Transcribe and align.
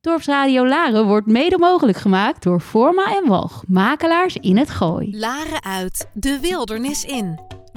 Dorpsradio 0.00 0.66
Laren 0.66 1.06
wordt 1.06 1.26
mede 1.26 1.58
mogelijk 1.58 1.98
gemaakt 1.98 2.42
door 2.42 2.60
Forma 2.60 3.16
en 3.16 3.28
Walg, 3.28 3.62
makelaars 3.66 4.36
in 4.36 4.56
het 4.56 4.70
Gooi. 4.70 5.16
Laren 5.18 5.62
uit, 5.62 6.10
de 6.14 6.38
wildernis 6.40 7.04
in. 7.04 7.38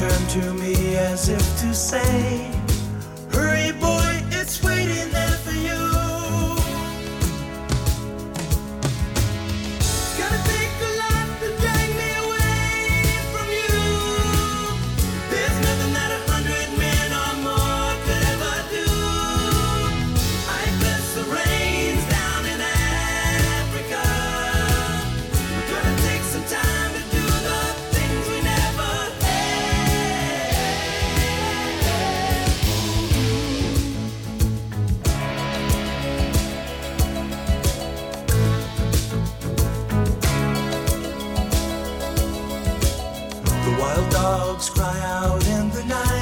Turned 0.00 0.30
to 0.30 0.54
me 0.54 0.96
as 0.96 1.28
if 1.28 1.60
to 1.60 1.74
say, 1.74 2.59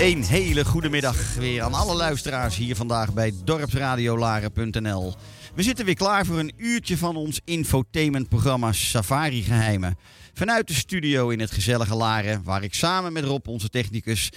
Een 0.08 0.24
hele 0.24 0.64
goede 0.64 0.88
middag 0.88 1.34
weer 1.34 1.62
aan 1.62 1.74
alle 1.74 1.94
luisteraars 1.94 2.56
hier 2.56 2.76
vandaag 2.76 3.12
bij 3.12 3.32
dorpsradiolaren.nl. 3.44 5.14
We 5.58 5.64
zitten 5.64 5.84
weer 5.84 5.94
klaar 5.94 6.26
voor 6.26 6.38
een 6.38 6.52
uurtje 6.56 6.96
van 6.96 7.16
ons 7.16 7.40
infotainmentprogramma 7.44 8.72
Safari 8.72 9.42
Geheimen. 9.42 9.98
Vanuit 10.34 10.66
de 10.66 10.74
studio 10.74 11.28
in 11.28 11.40
het 11.40 11.50
gezellige 11.50 11.94
Laren, 11.94 12.42
waar 12.44 12.62
ik 12.62 12.74
samen 12.74 13.12
met 13.12 13.24
Rob, 13.24 13.48
onze 13.48 13.68
technicus, 13.68 14.30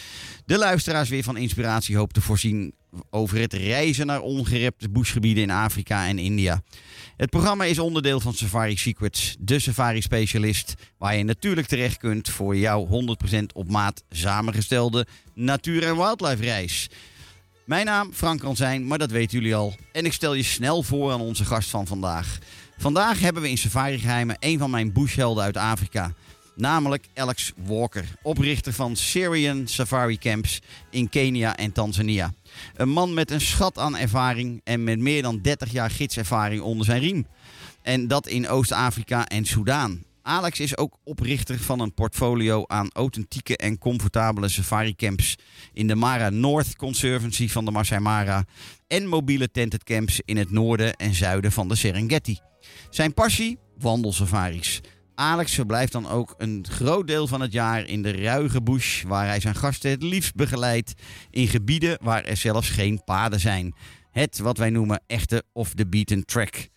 de 0.45 0.57
luisteraars 0.57 1.09
weer 1.09 1.23
van 1.23 1.37
inspiratie 1.37 1.97
hoop 1.97 2.13
te 2.13 2.21
voorzien 2.21 2.73
over 3.09 3.39
het 3.39 3.53
reizen 3.53 4.05
naar 4.05 4.21
ongerepte 4.21 4.89
bushgebieden 4.89 5.43
in 5.43 5.51
Afrika 5.51 6.07
en 6.07 6.19
India. 6.19 6.61
Het 7.17 7.29
programma 7.29 7.63
is 7.63 7.79
onderdeel 7.79 8.19
van 8.19 8.33
Safari 8.33 8.77
Secrets, 8.77 9.35
de 9.39 9.59
safari-specialist, 9.59 10.73
waar 10.97 11.17
je 11.17 11.23
natuurlijk 11.23 11.67
terecht 11.67 11.97
kunt 11.97 12.29
voor 12.29 12.57
jouw 12.57 12.87
100% 12.87 13.43
op 13.53 13.69
maat 13.69 14.03
samengestelde 14.09 15.05
natuur- 15.33 15.83
en 15.83 15.95
wildlife 15.95 16.43
reis. 16.43 16.89
Mijn 17.71 17.85
naam 17.85 18.13
Frank 18.13 18.39
kan 18.39 18.55
zijn, 18.55 18.87
maar 18.87 18.97
dat 18.97 19.11
weten 19.11 19.39
jullie 19.39 19.55
al. 19.55 19.75
En 19.91 20.05
ik 20.05 20.13
stel 20.13 20.33
je 20.33 20.43
snel 20.43 20.83
voor 20.83 21.11
aan 21.11 21.21
onze 21.21 21.45
gast 21.45 21.69
van 21.69 21.87
vandaag. 21.87 22.37
Vandaag 22.77 23.19
hebben 23.19 23.41
we 23.41 23.49
in 23.49 23.57
Safari 23.57 23.99
Geheimen 23.99 24.35
een 24.39 24.59
van 24.59 24.69
mijn 24.69 24.93
bushhelden 24.93 25.43
uit 25.43 25.57
Afrika. 25.57 26.13
Namelijk 26.55 27.07
Alex 27.13 27.51
Walker, 27.65 28.05
oprichter 28.21 28.73
van 28.73 28.95
Syrian 28.95 29.67
Safari 29.67 30.17
Camps 30.17 30.61
in 30.89 31.09
Kenia 31.09 31.57
en 31.57 31.71
Tanzania. 31.71 32.33
Een 32.75 32.89
man 32.89 33.13
met 33.13 33.31
een 33.31 33.41
schat 33.41 33.77
aan 33.77 33.97
ervaring 33.97 34.61
en 34.63 34.83
met 34.83 34.99
meer 34.99 35.21
dan 35.21 35.41
30 35.41 35.71
jaar 35.71 35.91
gidservaring 35.91 36.61
onder 36.61 36.85
zijn 36.85 37.01
riem. 37.01 37.27
En 37.81 38.07
dat 38.07 38.27
in 38.27 38.49
Oost-Afrika 38.49 39.27
en 39.27 39.45
Soudaan. 39.45 40.03
Alex 40.23 40.59
is 40.59 40.77
ook 40.77 40.97
oprichter 41.03 41.59
van 41.59 41.79
een 41.79 41.93
portfolio 41.93 42.63
aan 42.67 42.89
authentieke 42.93 43.57
en 43.57 43.77
comfortabele 43.77 44.49
safari 44.49 44.95
camps 44.95 45.35
in 45.73 45.87
de 45.87 45.95
Mara 45.95 46.29
North 46.29 46.75
Conservancy 46.75 47.49
van 47.49 47.65
de 47.65 47.71
Masai 47.71 48.01
Mara 48.01 48.45
en 48.87 49.07
mobiele 49.07 49.51
tented 49.51 49.83
camps 49.83 50.21
in 50.25 50.37
het 50.37 50.51
noorden 50.51 50.95
en 50.95 51.13
zuiden 51.13 51.51
van 51.51 51.67
de 51.67 51.75
Serengeti. 51.75 52.39
Zijn 52.89 53.13
passie? 53.13 53.57
Wandelsafaris. 53.77 54.81
Alex 55.15 55.53
verblijft 55.53 55.91
dan 55.91 56.07
ook 56.07 56.35
een 56.37 56.65
groot 56.69 57.07
deel 57.07 57.27
van 57.27 57.41
het 57.41 57.51
jaar 57.51 57.85
in 57.85 58.01
de 58.01 58.11
ruige 58.11 58.61
bush, 58.61 59.03
waar 59.03 59.27
hij 59.27 59.39
zijn 59.39 59.55
gasten 59.55 59.89
het 59.91 60.03
liefst 60.03 60.35
begeleidt 60.35 60.93
in 61.29 61.47
gebieden 61.47 61.97
waar 62.01 62.23
er 62.23 62.37
zelfs 62.37 62.69
geen 62.69 63.03
paden 63.03 63.39
zijn. 63.39 63.75
Het 64.11 64.39
wat 64.39 64.57
wij 64.57 64.69
noemen 64.69 65.03
echte 65.07 65.43
off 65.53 65.73
the 65.73 65.87
beaten 65.87 66.25
track. 66.25 66.69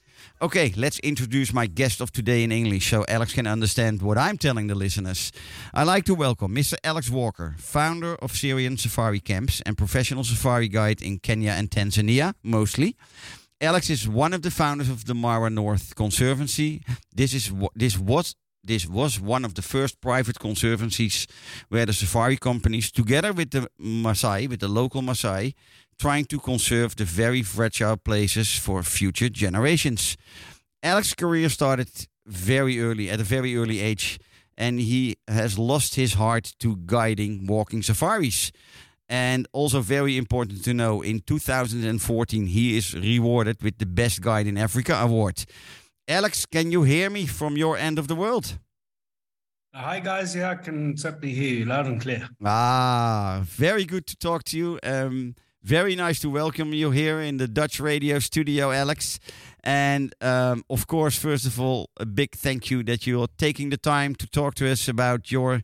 Okay, 0.44 0.74
let's 0.76 0.98
introduce 0.98 1.54
my 1.54 1.66
guest 1.66 2.02
of 2.02 2.12
today 2.12 2.44
in 2.44 2.52
English 2.52 2.90
so 2.90 3.02
Alex 3.08 3.32
can 3.32 3.46
understand 3.46 4.02
what 4.02 4.18
I'm 4.18 4.36
telling 4.36 4.66
the 4.66 4.74
listeners. 4.74 5.32
I'd 5.72 5.86
like 5.86 6.04
to 6.04 6.14
welcome 6.14 6.54
Mr. 6.54 6.74
Alex 6.84 7.08
Walker, 7.08 7.54
founder 7.56 8.16
of 8.16 8.32
Serian 8.32 8.76
Safari 8.76 9.20
Camps 9.20 9.62
and 9.64 9.78
professional 9.78 10.22
safari 10.22 10.68
guide 10.68 11.00
in 11.00 11.18
Kenya 11.18 11.52
and 11.52 11.70
Tanzania, 11.70 12.34
mostly. 12.42 12.94
Alex 13.58 13.88
is 13.88 14.06
one 14.06 14.34
of 14.34 14.42
the 14.42 14.50
founders 14.50 14.90
of 14.90 15.06
the 15.06 15.14
Mara 15.14 15.48
North 15.48 15.94
Conservancy. 15.94 16.82
This 17.10 17.32
is 17.32 17.50
this 17.74 17.98
was 17.98 18.36
this 18.62 18.86
was 18.86 19.20
one 19.20 19.44
of 19.44 19.54
the 19.54 19.62
first 19.62 20.00
private 20.00 20.38
conservancies 20.38 21.26
where 21.68 21.86
the 21.86 21.92
safari 21.92 22.36
companies, 22.36 22.90
together 22.90 23.32
with 23.32 23.50
the 23.50 23.68
Maasai, 23.80 24.48
with 24.48 24.60
the 24.60 24.68
local 24.68 25.02
Maasai, 25.02 25.54
trying 25.98 26.24
to 26.26 26.38
conserve 26.38 26.96
the 26.96 27.04
very 27.04 27.42
fragile 27.42 27.96
places 27.96 28.56
for 28.58 28.82
future 28.82 29.28
generations. 29.28 30.16
Alex's 30.82 31.14
career 31.14 31.48
started 31.48 31.88
very 32.26 32.80
early, 32.80 33.10
at 33.10 33.20
a 33.20 33.24
very 33.24 33.56
early 33.56 33.80
age, 33.80 34.18
and 34.56 34.80
he 34.80 35.16
has 35.28 35.58
lost 35.58 35.94
his 35.94 36.14
heart 36.14 36.54
to 36.58 36.76
guiding 36.86 37.46
walking 37.46 37.82
safaris. 37.82 38.52
And 39.08 39.46
also 39.52 39.80
very 39.80 40.16
important 40.16 40.64
to 40.64 40.72
know, 40.72 41.02
in 41.02 41.20
2014 41.20 42.46
he 42.46 42.76
is 42.76 42.94
rewarded 42.94 43.62
with 43.62 43.76
the 43.78 43.86
Best 43.86 44.22
Guide 44.22 44.46
in 44.46 44.56
Africa 44.56 44.94
award. 44.94 45.44
Alex, 46.08 46.46
can 46.46 46.72
you 46.72 46.82
hear 46.84 47.10
me 47.10 47.26
from 47.26 47.56
your 47.56 47.76
end 47.76 47.98
of 47.98 48.08
the 48.08 48.14
world? 48.14 48.58
Hi 49.74 49.98
guys, 49.98 50.36
yeah, 50.36 50.50
I 50.50 50.54
can 50.54 50.96
certainly 50.96 51.34
hear 51.34 51.52
you 51.52 51.64
loud 51.64 51.86
and 51.86 52.00
clear. 52.00 52.28
Ah, 52.44 53.40
very 53.42 53.84
good 53.84 54.06
to 54.06 54.16
talk 54.16 54.44
to 54.44 54.56
you. 54.56 54.78
Um, 54.84 55.34
very 55.64 55.96
nice 55.96 56.20
to 56.20 56.28
welcome 56.28 56.74
you 56.74 56.90
here 56.90 57.22
in 57.22 57.38
the 57.38 57.48
Dutch 57.48 57.80
radio 57.80 58.18
studio, 58.18 58.70
Alex. 58.70 59.18
And 59.62 60.14
um, 60.20 60.62
of 60.68 60.86
course, 60.86 61.16
first 61.16 61.46
of 61.46 61.58
all, 61.58 61.88
a 61.96 62.04
big 62.04 62.32
thank 62.32 62.70
you 62.70 62.82
that 62.82 63.06
you're 63.06 63.28
taking 63.38 63.70
the 63.70 63.78
time 63.78 64.14
to 64.16 64.26
talk 64.26 64.54
to 64.56 64.70
us 64.70 64.88
about 64.88 65.32
your 65.32 65.62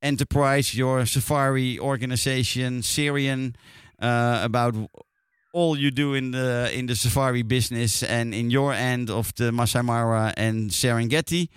enterprise, 0.00 0.76
your 0.76 1.04
safari 1.04 1.80
organization, 1.80 2.82
Serian, 2.82 3.56
uh, 4.00 4.38
about 4.44 4.76
all 5.52 5.76
you 5.76 5.90
do 5.90 6.14
in 6.14 6.30
the 6.30 6.70
in 6.72 6.86
the 6.86 6.94
safari 6.94 7.42
business 7.42 8.04
and 8.04 8.34
in 8.34 8.50
your 8.50 8.72
end 8.72 9.10
of 9.10 9.34
the 9.34 9.50
Masai 9.50 9.82
Mara 9.82 10.32
and 10.36 10.70
Serengeti. 10.70 11.48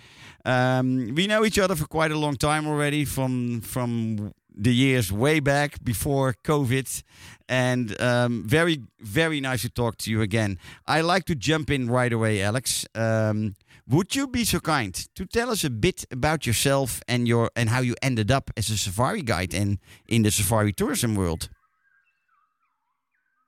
Um, 0.44 1.14
we 1.14 1.28
know 1.28 1.44
each 1.44 1.58
other 1.60 1.76
for 1.76 1.86
quite 1.86 2.10
a 2.10 2.18
long 2.18 2.36
time 2.36 2.66
already 2.66 3.04
from 3.04 3.60
from 3.60 4.32
the 4.58 4.74
years 4.74 5.12
way 5.12 5.40
back 5.40 5.82
before 5.84 6.34
COVID, 6.44 7.02
and 7.48 8.00
um, 8.00 8.42
very 8.44 8.82
very 9.00 9.40
nice 9.40 9.62
to 9.62 9.70
talk 9.70 9.96
to 9.98 10.10
you 10.10 10.20
again. 10.20 10.58
I 10.86 11.00
like 11.00 11.24
to 11.26 11.34
jump 11.34 11.70
in 11.70 11.88
right 11.88 12.12
away, 12.12 12.42
Alex. 12.42 12.86
Um, 12.94 13.54
would 13.86 14.14
you 14.14 14.26
be 14.26 14.44
so 14.44 14.60
kind 14.60 14.94
to 15.14 15.24
tell 15.24 15.50
us 15.50 15.64
a 15.64 15.70
bit 15.70 16.04
about 16.10 16.46
yourself 16.46 17.00
and 17.08 17.26
your 17.26 17.50
and 17.54 17.68
how 17.70 17.80
you 17.80 17.94
ended 18.02 18.30
up 18.30 18.50
as 18.56 18.68
a 18.70 18.76
safari 18.76 19.22
guide 19.22 19.54
and 19.54 19.78
in 20.08 20.22
the 20.22 20.30
safari 20.30 20.72
tourism 20.72 21.14
world? 21.14 21.48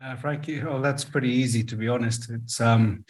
Uh, 0.02 0.16
Frankie, 0.16 0.62
well, 0.62 0.80
that's 0.80 1.04
pretty 1.04 1.28
easy 1.28 1.62
to 1.64 1.76
be 1.76 1.88
honest. 1.88 2.30
It's 2.30 2.60
um, 2.60 3.04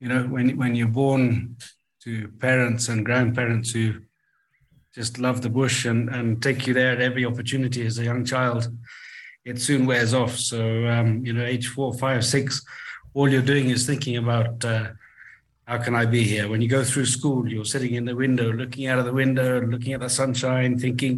you 0.00 0.08
know, 0.08 0.22
when 0.24 0.56
when 0.56 0.74
you're 0.74 0.86
born 0.86 1.56
to 2.04 2.28
parents 2.38 2.88
and 2.88 3.04
grandparents 3.04 3.72
who 3.72 3.94
just 5.00 5.18
love 5.26 5.38
the 5.42 5.54
bush 5.60 5.78
and 5.90 6.02
and 6.16 6.26
take 6.46 6.60
you 6.66 6.74
there 6.74 6.92
at 6.92 7.00
every 7.08 7.24
opportunity 7.30 7.82
as 7.86 7.98
a 7.98 8.04
young 8.10 8.24
child, 8.24 8.62
it 9.50 9.56
soon 9.68 9.86
wears 9.86 10.12
off. 10.22 10.34
So 10.50 10.60
um, 10.94 11.08
you 11.26 11.32
know, 11.32 11.44
age 11.54 11.66
four, 11.74 11.90
five, 12.04 12.24
six, 12.24 12.64
all 13.14 13.28
you're 13.28 13.50
doing 13.52 13.70
is 13.70 13.86
thinking 13.86 14.16
about 14.16 14.64
uh, 14.64 14.86
how 15.70 15.78
can 15.84 15.94
I 15.94 16.04
be 16.16 16.22
here. 16.32 16.46
When 16.48 16.60
you 16.62 16.68
go 16.78 16.82
through 16.84 17.06
school, 17.06 17.48
you're 17.48 17.72
sitting 17.74 17.94
in 17.94 18.04
the 18.04 18.16
window, 18.24 18.48
looking 18.52 18.86
out 18.88 18.98
of 18.98 19.04
the 19.04 19.18
window, 19.22 19.50
looking 19.60 19.92
at 19.92 20.00
the 20.00 20.10
sunshine, 20.10 20.78
thinking, 20.78 21.14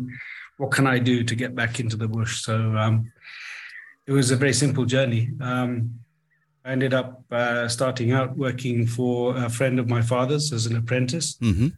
what 0.59 0.71
can 0.73 0.87
I 0.87 0.99
do 0.99 1.25
to 1.25 1.35
get 1.35 1.55
back 1.55 1.81
into 1.81 1.97
the 1.97 2.09
bush? 2.09 2.43
So. 2.43 2.55
Um, 2.77 3.13
it 4.11 4.13
was 4.13 4.33
a 4.33 4.37
very 4.37 4.53
simple 4.53 4.85
journey. 4.85 5.31
Um, 5.41 6.01
I 6.65 6.73
ended 6.73 6.95
up 6.95 7.23
uh, 7.31 7.69
starting 7.69 8.11
out 8.11 8.37
working 8.37 8.85
for 8.87 9.37
a 9.37 9.49
friend 9.49 9.79
of 9.79 9.89
my 9.89 10.03
father's 10.03 10.53
as 10.53 10.67
an 10.67 10.77
apprentice. 10.77 11.37
Mm-hmm. 11.37 11.69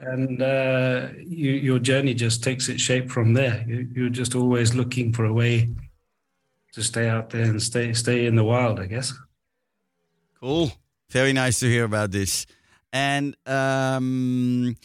And 0.00 0.40
uh, 0.40 1.08
you, 1.18 1.50
your 1.50 1.78
journey 1.80 2.14
just 2.14 2.44
takes 2.44 2.68
its 2.68 2.80
shape 2.80 3.10
from 3.10 3.34
there. 3.34 3.64
You, 3.66 3.88
you're 3.92 4.10
just 4.10 4.34
always 4.34 4.74
looking 4.74 5.12
for 5.12 5.24
a 5.24 5.32
way 5.32 5.70
to 6.72 6.82
stay 6.82 7.08
out 7.08 7.30
there 7.30 7.44
and 7.44 7.60
stay 7.60 7.92
stay 7.92 8.26
in 8.26 8.36
the 8.36 8.44
wild, 8.44 8.78
I 8.78 8.86
guess. 8.86 9.12
Cool. 10.40 10.70
Very 11.10 11.32
nice 11.32 11.58
to 11.60 11.66
hear 11.66 11.84
about 11.84 12.12
this. 12.12 12.46
And 12.92 13.36
um, 13.46 14.76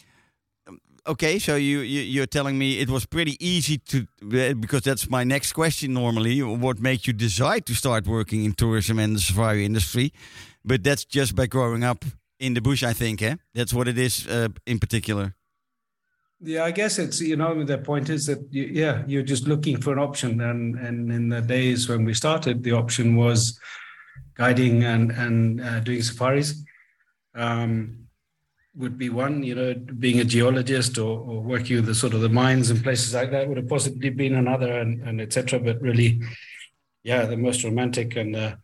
okay, 1.06 1.38
so 1.38 1.54
you, 1.56 1.80
you 1.80 2.00
you're 2.00 2.26
telling 2.26 2.58
me 2.58 2.80
it 2.80 2.90
was 2.90 3.06
pretty 3.06 3.36
easy 3.44 3.78
to 3.78 4.06
because 4.54 4.82
that's 4.82 5.08
my 5.08 5.22
next 5.22 5.52
question 5.52 5.94
normally. 5.94 6.42
What 6.42 6.80
made 6.80 7.06
you 7.06 7.12
decide 7.12 7.66
to 7.66 7.74
start 7.74 8.06
working 8.06 8.44
in 8.44 8.54
tourism 8.54 8.98
and 8.98 9.14
the 9.14 9.20
safari 9.20 9.64
industry? 9.64 10.12
But 10.64 10.82
that's 10.82 11.04
just 11.04 11.36
by 11.36 11.46
growing 11.46 11.84
up 11.84 12.04
in 12.44 12.54
the 12.54 12.60
bush, 12.60 12.82
I 12.82 12.92
think. 12.92 13.22
Eh? 13.22 13.36
That's 13.54 13.72
what 13.72 13.88
it 13.88 13.98
is 13.98 14.26
uh, 14.26 14.48
in 14.66 14.78
particular. 14.78 15.34
Yeah, 16.40 16.64
I 16.64 16.72
guess 16.72 16.98
it's 16.98 17.20
you 17.20 17.36
know 17.36 17.64
the 17.64 17.78
point 17.78 18.10
is 18.10 18.26
that 18.26 18.40
you, 18.50 18.64
yeah 18.64 19.02
you're 19.06 19.22
just 19.22 19.46
looking 19.46 19.80
for 19.80 19.92
an 19.92 19.98
option, 19.98 20.40
and 20.40 20.78
and 20.78 21.10
in 21.10 21.28
the 21.28 21.40
days 21.40 21.88
when 21.88 22.04
we 22.04 22.12
started, 22.12 22.62
the 22.62 22.72
option 22.72 23.16
was 23.16 23.58
guiding 24.34 24.84
and 24.84 25.10
and 25.12 25.60
uh, 25.60 25.80
doing 25.80 26.02
safaris. 26.02 26.62
Um, 27.34 28.04
would 28.76 28.98
be 28.98 29.08
one, 29.08 29.44
you 29.44 29.54
know, 29.54 29.72
being 29.74 30.18
a 30.18 30.24
geologist 30.24 30.98
or, 30.98 31.20
or, 31.20 31.40
working 31.40 31.76
with 31.76 31.86
the 31.86 31.94
sort 31.94 32.12
of 32.12 32.22
the 32.22 32.28
mines 32.28 32.70
and 32.70 32.82
places 32.82 33.14
like 33.14 33.30
that 33.30 33.46
would 33.46 33.56
have 33.56 33.68
possibly 33.68 34.10
been 34.10 34.34
another, 34.34 34.80
and, 34.80 35.00
and 35.06 35.20
etc. 35.20 35.60
But 35.60 35.80
really, 35.80 36.20
yeah, 37.04 37.24
the 37.24 37.36
most 37.36 37.62
romantic 37.62 38.16
and 38.16 38.34
uh, 38.34 38.56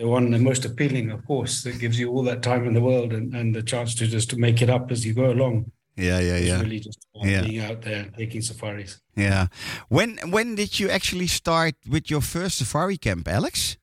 the 0.00 0.08
one 0.08 0.30
the 0.30 0.38
most 0.38 0.64
appealing, 0.64 1.10
of 1.10 1.20
course, 1.26 1.62
that 1.64 1.78
gives 1.78 1.98
you 2.00 2.08
all 2.10 2.22
that 2.22 2.42
time 2.42 2.66
in 2.66 2.72
the 2.72 2.80
world 2.80 3.12
and, 3.12 3.34
and 3.34 3.54
the 3.54 3.62
chance 3.62 3.94
to 3.96 4.06
just 4.06 4.30
to 4.30 4.36
make 4.38 4.62
it 4.62 4.70
up 4.70 4.90
as 4.90 5.04
you 5.04 5.12
go 5.12 5.30
along. 5.30 5.70
Yeah, 5.96 6.20
yeah, 6.20 6.36
It's 6.36 6.46
yeah. 6.48 6.60
really 6.62 6.80
just 6.80 7.06
uh, 7.14 7.26
Yeah. 7.26 7.42
being 7.42 7.60
out 7.60 7.82
there 7.82 8.00
and 8.04 8.14
taking 8.14 8.40
safaris. 8.40 8.98
Yeah. 9.14 9.48
When 9.88 10.16
when 10.30 10.54
did 10.54 10.80
you 10.80 10.88
actually 10.88 11.26
start 11.26 11.74
with 11.86 12.10
your 12.10 12.22
first 12.22 12.56
safari 12.56 12.96
camp, 12.96 13.28
Alex? 13.28 13.76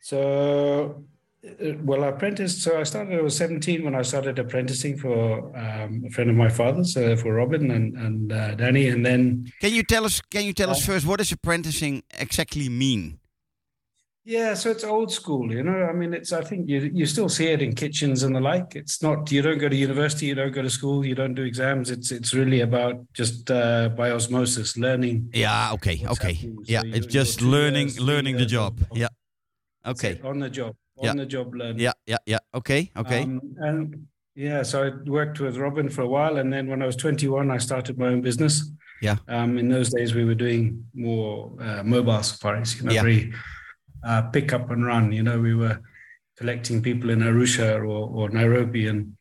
So, 0.00 1.06
uh, 1.42 1.72
well, 1.82 2.04
I 2.04 2.08
apprenticed. 2.08 2.60
So 2.62 2.78
I 2.78 2.84
started. 2.84 3.18
I 3.18 3.22
was 3.22 3.36
seventeen 3.36 3.84
when 3.84 3.94
I 3.94 4.02
started 4.02 4.38
apprenticing 4.38 4.98
for 4.98 5.48
um, 5.56 6.04
a 6.06 6.10
friend 6.10 6.28
of 6.30 6.36
my 6.36 6.50
father's, 6.50 6.94
uh, 6.96 7.16
for 7.16 7.32
Robin 7.34 7.70
and 7.70 7.96
and 7.96 8.32
uh, 8.32 8.54
Danny, 8.54 8.88
and 8.88 9.04
then 9.06 9.50
Can 9.62 9.72
you 9.72 9.82
tell 9.82 10.04
us? 10.04 10.20
Can 10.30 10.44
you 10.44 10.52
tell 10.52 10.70
us 10.70 10.84
first 10.84 11.06
what 11.06 11.18
does 11.20 11.32
apprenticing 11.32 12.02
exactly 12.20 12.68
mean? 12.68 13.18
Yeah, 14.26 14.54
so 14.54 14.70
it's 14.70 14.84
old 14.84 15.12
school, 15.12 15.52
you 15.52 15.62
know. 15.62 15.84
I 15.84 15.92
mean, 15.92 16.14
it's 16.14 16.32
I 16.32 16.40
think 16.42 16.66
you 16.66 16.90
you 16.94 17.04
still 17.04 17.28
see 17.28 17.48
it 17.48 17.60
in 17.60 17.74
kitchens 17.74 18.22
and 18.22 18.34
the 18.34 18.40
like. 18.40 18.74
It's 18.74 19.02
not 19.02 19.30
you 19.30 19.42
don't 19.42 19.58
go 19.58 19.68
to 19.68 19.76
university, 19.76 20.24
you 20.26 20.34
don't 20.34 20.52
go 20.52 20.62
to 20.62 20.70
school, 20.70 21.04
you 21.04 21.14
don't 21.14 21.34
do 21.34 21.42
exams. 21.42 21.90
It's 21.90 22.10
it's 22.10 22.32
really 22.32 22.62
about 22.62 22.94
just 23.12 23.50
uh, 23.50 23.90
by 23.90 24.10
osmosis, 24.12 24.78
learning. 24.78 25.28
Yeah. 25.34 25.72
Okay. 25.74 26.06
Okay. 26.06 26.34
So 26.36 26.48
Yeah. 26.64 26.80
It's 26.86 27.06
just 27.06 27.42
learning 27.42 27.88
years, 27.88 28.00
learning 28.00 28.38
the 28.38 28.46
job. 28.46 28.80
of- 28.90 28.96
Yeah. 28.96 29.08
Okay. 29.84 30.18
on 30.24 30.38
the 30.38 30.48
job, 30.48 30.74
on 30.96 31.04
Yeah. 31.04 31.14
the 31.14 31.26
job 31.26 31.54
learning. 31.54 31.80
Yeah. 31.80 31.92
Yeah. 32.06 32.16
Yeah. 32.24 32.38
Okay. 32.54 32.90
Okay. 32.96 33.22
Um, 33.24 33.40
and 33.58 34.06
yeah, 34.34 34.62
so 34.62 34.84
I 34.86 34.90
worked 35.10 35.38
with 35.38 35.58
Robin 35.58 35.90
for 35.90 36.00
a 36.00 36.08
while, 36.08 36.38
and 36.38 36.50
then 36.50 36.66
when 36.66 36.80
I 36.82 36.86
was 36.86 36.96
21, 36.96 37.50
I 37.50 37.58
started 37.58 37.98
my 37.98 38.06
own 38.06 38.22
business. 38.22 38.72
Yeah. 39.02 39.16
Um, 39.28 39.58
in 39.58 39.68
those 39.68 39.90
days, 39.92 40.14
we 40.14 40.24
were 40.24 40.34
doing 40.34 40.86
more 40.94 41.52
uh, 41.60 41.82
mobile 41.84 42.22
safaris, 42.22 42.76
you 42.78 42.84
know, 42.86 42.92
Yeah. 42.92 43.02
very 43.02 43.34
uh, 44.04 44.22
pick 44.22 44.52
up 44.52 44.70
and 44.70 44.84
run. 44.84 45.12
You 45.12 45.22
know, 45.22 45.40
we 45.40 45.54
were 45.54 45.80
collecting 46.36 46.82
people 46.82 47.10
in 47.10 47.20
Arusha 47.20 47.76
or, 47.76 47.84
or 47.86 48.28
Nairobi 48.28 48.88
and 48.88 49.16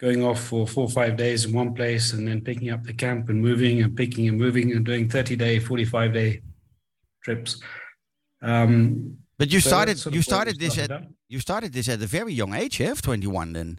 going 0.00 0.24
off 0.24 0.40
for 0.40 0.66
four 0.66 0.84
or 0.84 0.90
five 0.90 1.16
days 1.16 1.44
in 1.44 1.52
one 1.52 1.74
place, 1.74 2.12
and 2.12 2.26
then 2.26 2.40
picking 2.40 2.70
up 2.70 2.84
the 2.84 2.92
camp 2.92 3.28
and 3.28 3.42
moving 3.42 3.82
and 3.82 3.96
picking 3.96 4.28
and 4.28 4.38
moving 4.38 4.72
and 4.72 4.84
doing 4.84 5.08
30 5.08 5.36
day, 5.36 5.58
45 5.58 6.12
day 6.12 6.42
trips. 7.22 7.60
Um, 8.40 9.18
but 9.38 9.52
you 9.52 9.60
so 9.60 9.68
started 9.68 10.14
you 10.14 10.22
started 10.22 10.58
this 10.58 10.78
at 10.78 10.86
started 10.86 11.14
you 11.28 11.40
started 11.40 11.72
this 11.72 11.88
at 11.88 12.02
a 12.02 12.06
very 12.06 12.32
young 12.32 12.54
age, 12.54 12.80
eh? 12.80 12.90
Of 12.90 13.02
twenty 13.02 13.26
one. 13.26 13.52
Then. 13.52 13.78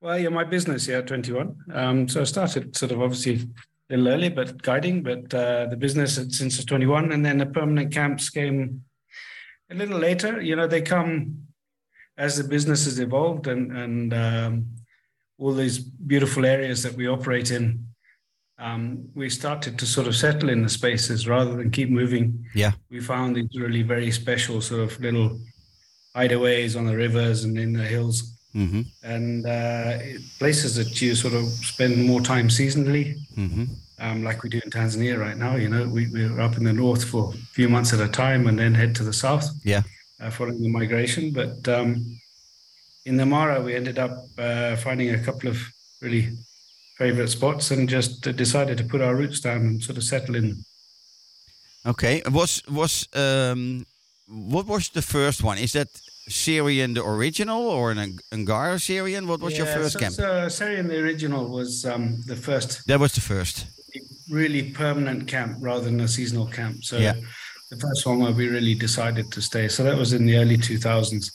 Well, 0.00 0.18
yeah, 0.18 0.30
my 0.30 0.42
business, 0.42 0.88
yeah, 0.88 1.00
21. 1.00 1.56
Um, 1.72 2.08
so 2.08 2.22
I 2.22 2.24
started 2.24 2.76
sort 2.76 2.90
of 2.90 3.00
obviously 3.00 3.48
a 3.88 3.96
little 3.96 4.08
early, 4.08 4.30
but 4.30 4.60
guiding, 4.60 5.04
but 5.04 5.32
uh, 5.32 5.66
the 5.66 5.76
business 5.76 6.16
since 6.16 6.42
I 6.42 6.58
was 6.58 6.64
21. 6.64 7.12
And 7.12 7.24
then 7.24 7.38
the 7.38 7.46
permanent 7.46 7.92
camps 7.92 8.28
came 8.28 8.82
a 9.72 9.74
little 9.74 9.98
later. 9.98 10.40
You 10.40 10.56
know, 10.56 10.66
they 10.66 10.82
come 10.82 11.38
as 12.18 12.36
the 12.36 12.44
business 12.44 12.84
has 12.84 12.98
evolved 12.98 13.46
and, 13.46 13.72
and 13.76 14.14
um, 14.14 14.66
all 15.38 15.52
these 15.54 15.78
beautiful 15.78 16.44
areas 16.44 16.82
that 16.82 16.94
we 16.94 17.08
operate 17.08 17.50
in. 17.50 17.86
Um, 18.58 19.08
we 19.14 19.28
started 19.30 19.78
to 19.78 19.86
sort 19.86 20.06
of 20.06 20.14
settle 20.14 20.50
in 20.50 20.62
the 20.62 20.68
spaces 20.68 21.26
rather 21.26 21.56
than 21.56 21.70
keep 21.70 21.90
moving. 21.90 22.44
Yeah. 22.54 22.72
We 22.90 23.00
found 23.00 23.34
these 23.34 23.48
really 23.58 23.82
very 23.82 24.10
special 24.12 24.60
sort 24.60 24.82
of 24.82 25.00
little 25.00 25.40
hideaways 26.14 26.76
on 26.78 26.84
the 26.86 26.96
rivers 26.96 27.44
and 27.44 27.58
in 27.58 27.72
the 27.72 27.84
hills 27.84 28.28
Mm-hmm. 28.54 28.82
and 29.02 29.46
uh, 29.46 29.98
places 30.38 30.76
that 30.76 31.00
you 31.00 31.14
sort 31.14 31.32
of 31.32 31.46
spend 31.46 32.04
more 32.04 32.20
time 32.20 32.48
seasonally, 32.48 33.16
Mm-hmm. 33.34 33.64
Um, 34.02 34.24
like 34.24 34.42
we 34.42 34.48
do 34.48 34.60
in 34.64 34.70
Tanzania 34.70 35.16
right 35.16 35.36
now. 35.36 35.54
You 35.54 35.68
know, 35.68 35.86
we, 35.86 36.08
we're 36.08 36.40
up 36.40 36.56
in 36.56 36.64
the 36.64 36.72
north 36.72 37.04
for 37.04 37.32
a 37.32 37.36
few 37.54 37.68
months 37.68 37.92
at 37.92 38.00
a 38.00 38.08
time 38.08 38.48
and 38.48 38.58
then 38.58 38.74
head 38.74 38.96
to 38.96 39.04
the 39.04 39.12
south. 39.12 39.48
Yeah. 39.64 39.82
Uh, 40.20 40.28
following 40.28 40.60
the 40.60 40.68
migration. 40.68 41.32
But 41.32 41.68
um, 41.68 42.18
in 43.06 43.16
the 43.16 43.24
Mara, 43.24 43.62
we 43.62 43.76
ended 43.76 43.98
up 44.00 44.26
uh, 44.38 44.74
finding 44.76 45.10
a 45.10 45.22
couple 45.22 45.48
of 45.48 45.56
really 46.00 46.36
favorite 46.98 47.28
spots 47.28 47.70
and 47.70 47.88
just 47.88 48.22
decided 48.36 48.76
to 48.78 48.84
put 48.84 49.00
our 49.00 49.14
roots 49.14 49.40
down 49.40 49.60
and 49.66 49.82
sort 49.82 49.98
of 49.98 50.04
settle 50.04 50.34
in. 50.34 50.64
Okay. 51.86 52.22
Was 52.30 52.62
was 52.68 53.08
um, 53.14 53.86
what 54.26 54.66
was 54.66 54.88
the 54.90 55.02
first 55.02 55.42
one? 55.44 55.58
Is 55.58 55.72
that 55.72 55.88
Serian 56.28 56.94
the 56.94 57.04
original 57.04 57.62
or 57.68 57.90
an 57.92 57.98
Ang- 57.98 58.20
Angara 58.32 58.78
Serian? 58.78 59.26
What 59.26 59.40
was 59.40 59.56
your 59.56 59.66
first 59.66 59.92
so, 59.92 59.98
camp? 59.98 60.14
So 60.14 60.48
Serian, 60.48 60.88
the 60.88 60.98
original, 60.98 61.48
was 61.48 61.84
um, 61.84 62.22
the 62.26 62.36
first 62.36 62.86
that 62.86 63.00
was 63.00 63.12
the 63.12 63.20
first. 63.20 63.66
Really 64.32 64.62
permanent 64.70 65.28
camp 65.28 65.58
rather 65.60 65.84
than 65.84 66.00
a 66.00 66.08
seasonal 66.08 66.46
camp. 66.46 66.82
So 66.84 66.96
Yeah. 66.98 67.14
the 67.70 67.76
first 67.86 68.06
one 68.06 68.18
where 68.22 68.32
we 68.32 68.48
really 68.48 68.74
decided 68.74 69.30
to 69.32 69.40
stay. 69.40 69.68
So 69.68 69.82
that 69.84 69.96
was 69.96 70.12
in 70.12 70.26
the 70.26 70.36
early 70.36 70.56
2000s, 70.58 71.30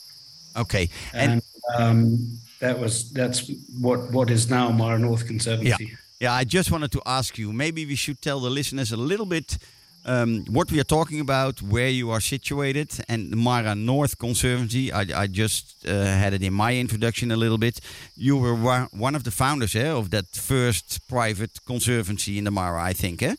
Okay. 0.56 0.88
And 1.12 1.30
and 1.32 1.42
um, 1.82 2.38
that 2.60 2.78
was 2.78 3.10
that's 3.12 3.40
what 3.80 4.00
what 4.12 4.30
is 4.30 4.48
now 4.48 4.70
Mara 4.72 4.98
North 4.98 5.24
Conservancy. 5.26 5.96
Yeah, 6.20 6.32
I 6.42 6.44
just 6.44 6.70
wanted 6.72 6.90
to 6.92 7.00
ask 7.06 7.38
you. 7.38 7.52
Maybe 7.52 7.86
we 7.86 7.94
should 7.96 8.20
tell 8.20 8.40
the 8.40 8.50
listeners 8.50 8.90
a 8.92 8.96
little 8.96 9.26
bit 9.26 9.58
um, 10.04 10.44
what 10.50 10.70
we 10.72 10.78
are 10.80 10.84
talking 10.84 11.20
about, 11.20 11.60
where 11.62 11.88
you 11.88 12.10
are 12.10 12.20
situated, 12.20 12.90
and 13.08 13.30
the 13.32 13.36
Mara 13.36 13.74
North 13.74 14.16
Conservancy. 14.18 14.90
I, 14.92 15.04
I 15.22 15.26
just 15.26 15.86
uh, 15.86 15.90
had 15.92 16.32
it 16.32 16.42
in 16.42 16.52
my 16.54 16.74
introduction 16.76 17.30
a 17.30 17.36
little 17.36 17.58
bit. 17.58 17.80
You 18.16 18.36
were 18.38 18.54
one 18.54 18.88
one 18.92 19.14
of 19.16 19.22
the 19.22 19.30
founders 19.30 19.74
eh, 19.74 19.90
of 19.90 20.08
that 20.10 20.26
first 20.34 21.00
private 21.08 21.58
conservancy 21.66 22.38
in 22.38 22.44
the 22.44 22.50
Mara, 22.50 22.82
I 22.90 22.94
think. 22.94 23.22
Eh? 23.22 23.34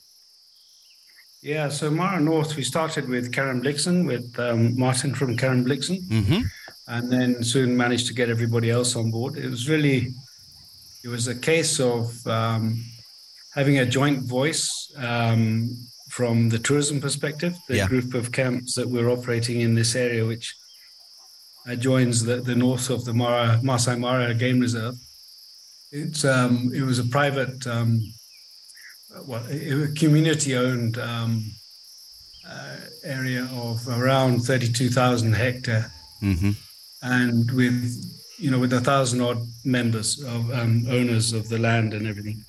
Yeah, 1.41 1.69
so 1.69 1.89
Mara 1.89 2.19
North, 2.19 2.55
we 2.57 2.63
started 2.63 3.07
with 3.07 3.31
Karen 3.31 3.61
Blixen, 3.61 4.05
with 4.05 4.37
um, 4.39 4.77
Martin 4.77 5.15
from 5.15 5.37
Karen 5.37 5.63
Blixen, 5.63 5.99
Mm-hmm. 6.09 6.41
and 6.87 7.09
then 7.11 7.43
soon 7.43 7.77
managed 7.77 8.07
to 8.07 8.13
get 8.13 8.29
everybody 8.29 8.69
else 8.69 8.95
on 8.97 9.09
board. 9.09 9.37
It 9.37 9.49
was 9.49 9.69
really, 9.69 10.13
it 11.03 11.07
was 11.07 11.27
a 11.29 11.35
case 11.35 11.79
of 11.79 12.11
um, 12.27 12.83
having 13.55 13.79
a 13.79 13.85
joint 13.85 14.23
voice 14.23 14.91
um, 14.97 15.69
from 16.19 16.49
the 16.49 16.59
tourism 16.67 16.99
perspective, 16.99 17.53
the 17.69 17.77
Yeah. 17.77 17.87
group 17.87 18.13
of 18.13 18.25
camps 18.39 18.71
that 18.77 18.89
we're 18.93 19.09
operating 19.17 19.57
in 19.61 19.71
this 19.79 19.95
area, 19.95 20.23
which 20.31 20.47
joins 21.87 22.15
the, 22.27 22.37
the 22.49 22.55
north 22.65 22.89
of 22.95 23.05
the 23.07 23.13
Mara, 23.21 23.49
Masai 23.63 23.95
Mara 24.05 24.33
Game 24.33 24.59
Reserve. 24.67 24.95
It's 26.01 26.21
um, 26.25 26.53
it 26.79 26.83
was 26.89 26.99
a 26.99 27.07
private, 27.17 27.59
um, 27.75 27.89
well, 29.29 29.45
a 29.49 29.87
community-owned 30.01 30.95
um, 31.11 31.31
uh, 32.53 32.77
area 33.17 33.43
of 33.65 33.75
around 33.87 34.33
thirty-two 34.49 34.89
thousand 34.99 35.31
hectare 35.45 35.85
Mm-hmm. 36.29 36.51
and 37.21 37.49
with 37.59 37.81
you 38.43 38.49
know 38.51 38.59
with 38.63 38.73
a 38.81 38.83
thousand 38.89 39.19
odd 39.29 39.41
members 39.77 40.09
of 40.35 40.41
um, 40.59 40.73
owners 40.97 41.27
of 41.39 41.43
the 41.51 41.59
land 41.67 41.89
and 41.97 42.05
everything 42.11 42.39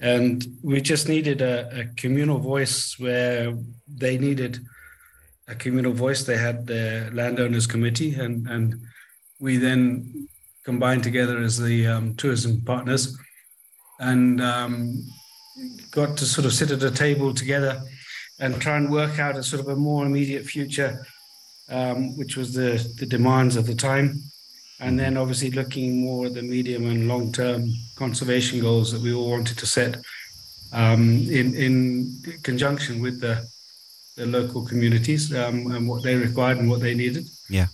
and 0.00 0.46
we 0.62 0.80
just 0.80 1.08
needed 1.08 1.40
a, 1.40 1.80
a 1.80 1.84
communal 1.96 2.38
voice 2.38 2.98
where 2.98 3.56
they 3.88 4.18
needed 4.18 4.58
a 5.48 5.54
communal 5.54 5.92
voice 5.92 6.24
they 6.24 6.36
had 6.36 6.66
the 6.66 7.08
landowners 7.12 7.66
committee 7.66 8.14
and 8.14 8.46
and 8.48 8.74
we 9.38 9.56
then 9.56 10.28
combined 10.64 11.02
together 11.02 11.38
as 11.38 11.58
the 11.58 11.86
um, 11.86 12.14
tourism 12.16 12.60
partners 12.62 13.16
and 14.00 14.40
um, 14.40 15.04
got 15.90 16.16
to 16.16 16.24
sort 16.24 16.44
of 16.44 16.52
sit 16.52 16.70
at 16.70 16.82
a 16.82 16.90
table 16.90 17.32
together 17.32 17.80
and 18.40 18.60
try 18.60 18.76
and 18.76 18.90
work 18.90 19.18
out 19.18 19.36
a 19.36 19.42
sort 19.42 19.60
of 19.60 19.68
a 19.68 19.76
more 19.76 20.04
immediate 20.04 20.44
future 20.44 21.06
um, 21.68 22.16
which 22.16 22.36
was 22.36 22.52
the, 22.52 22.86
the 22.98 23.06
demands 23.06 23.56
of 23.56 23.66
the 23.66 23.74
time. 23.74 24.22
And 24.80 24.98
then 24.98 25.16
obviously 25.16 25.50
looking 25.50 26.02
more 26.02 26.26
at 26.26 26.34
the 26.34 26.42
medium 26.42 26.86
and 26.86 27.08
long 27.08 27.32
term 27.32 27.70
conservation 27.96 28.60
goals 28.60 28.92
that 28.92 29.00
we 29.02 29.12
all 29.12 29.30
wanted 29.30 29.58
to 29.58 29.66
set 29.66 29.96
um, 30.72 31.02
in, 31.30 31.54
in 31.54 32.22
conjunction 32.42 33.00
with 33.00 33.20
the, 33.20 33.46
the 34.16 34.26
local 34.26 34.64
communities 34.64 35.34
um, 35.34 35.70
and 35.72 35.88
what 35.88 36.02
they 36.02 36.14
required 36.14 36.58
and 36.58 36.70
what 36.70 36.80
they 36.80 36.94
needed. 36.94 37.26
Yeah. 37.48 37.66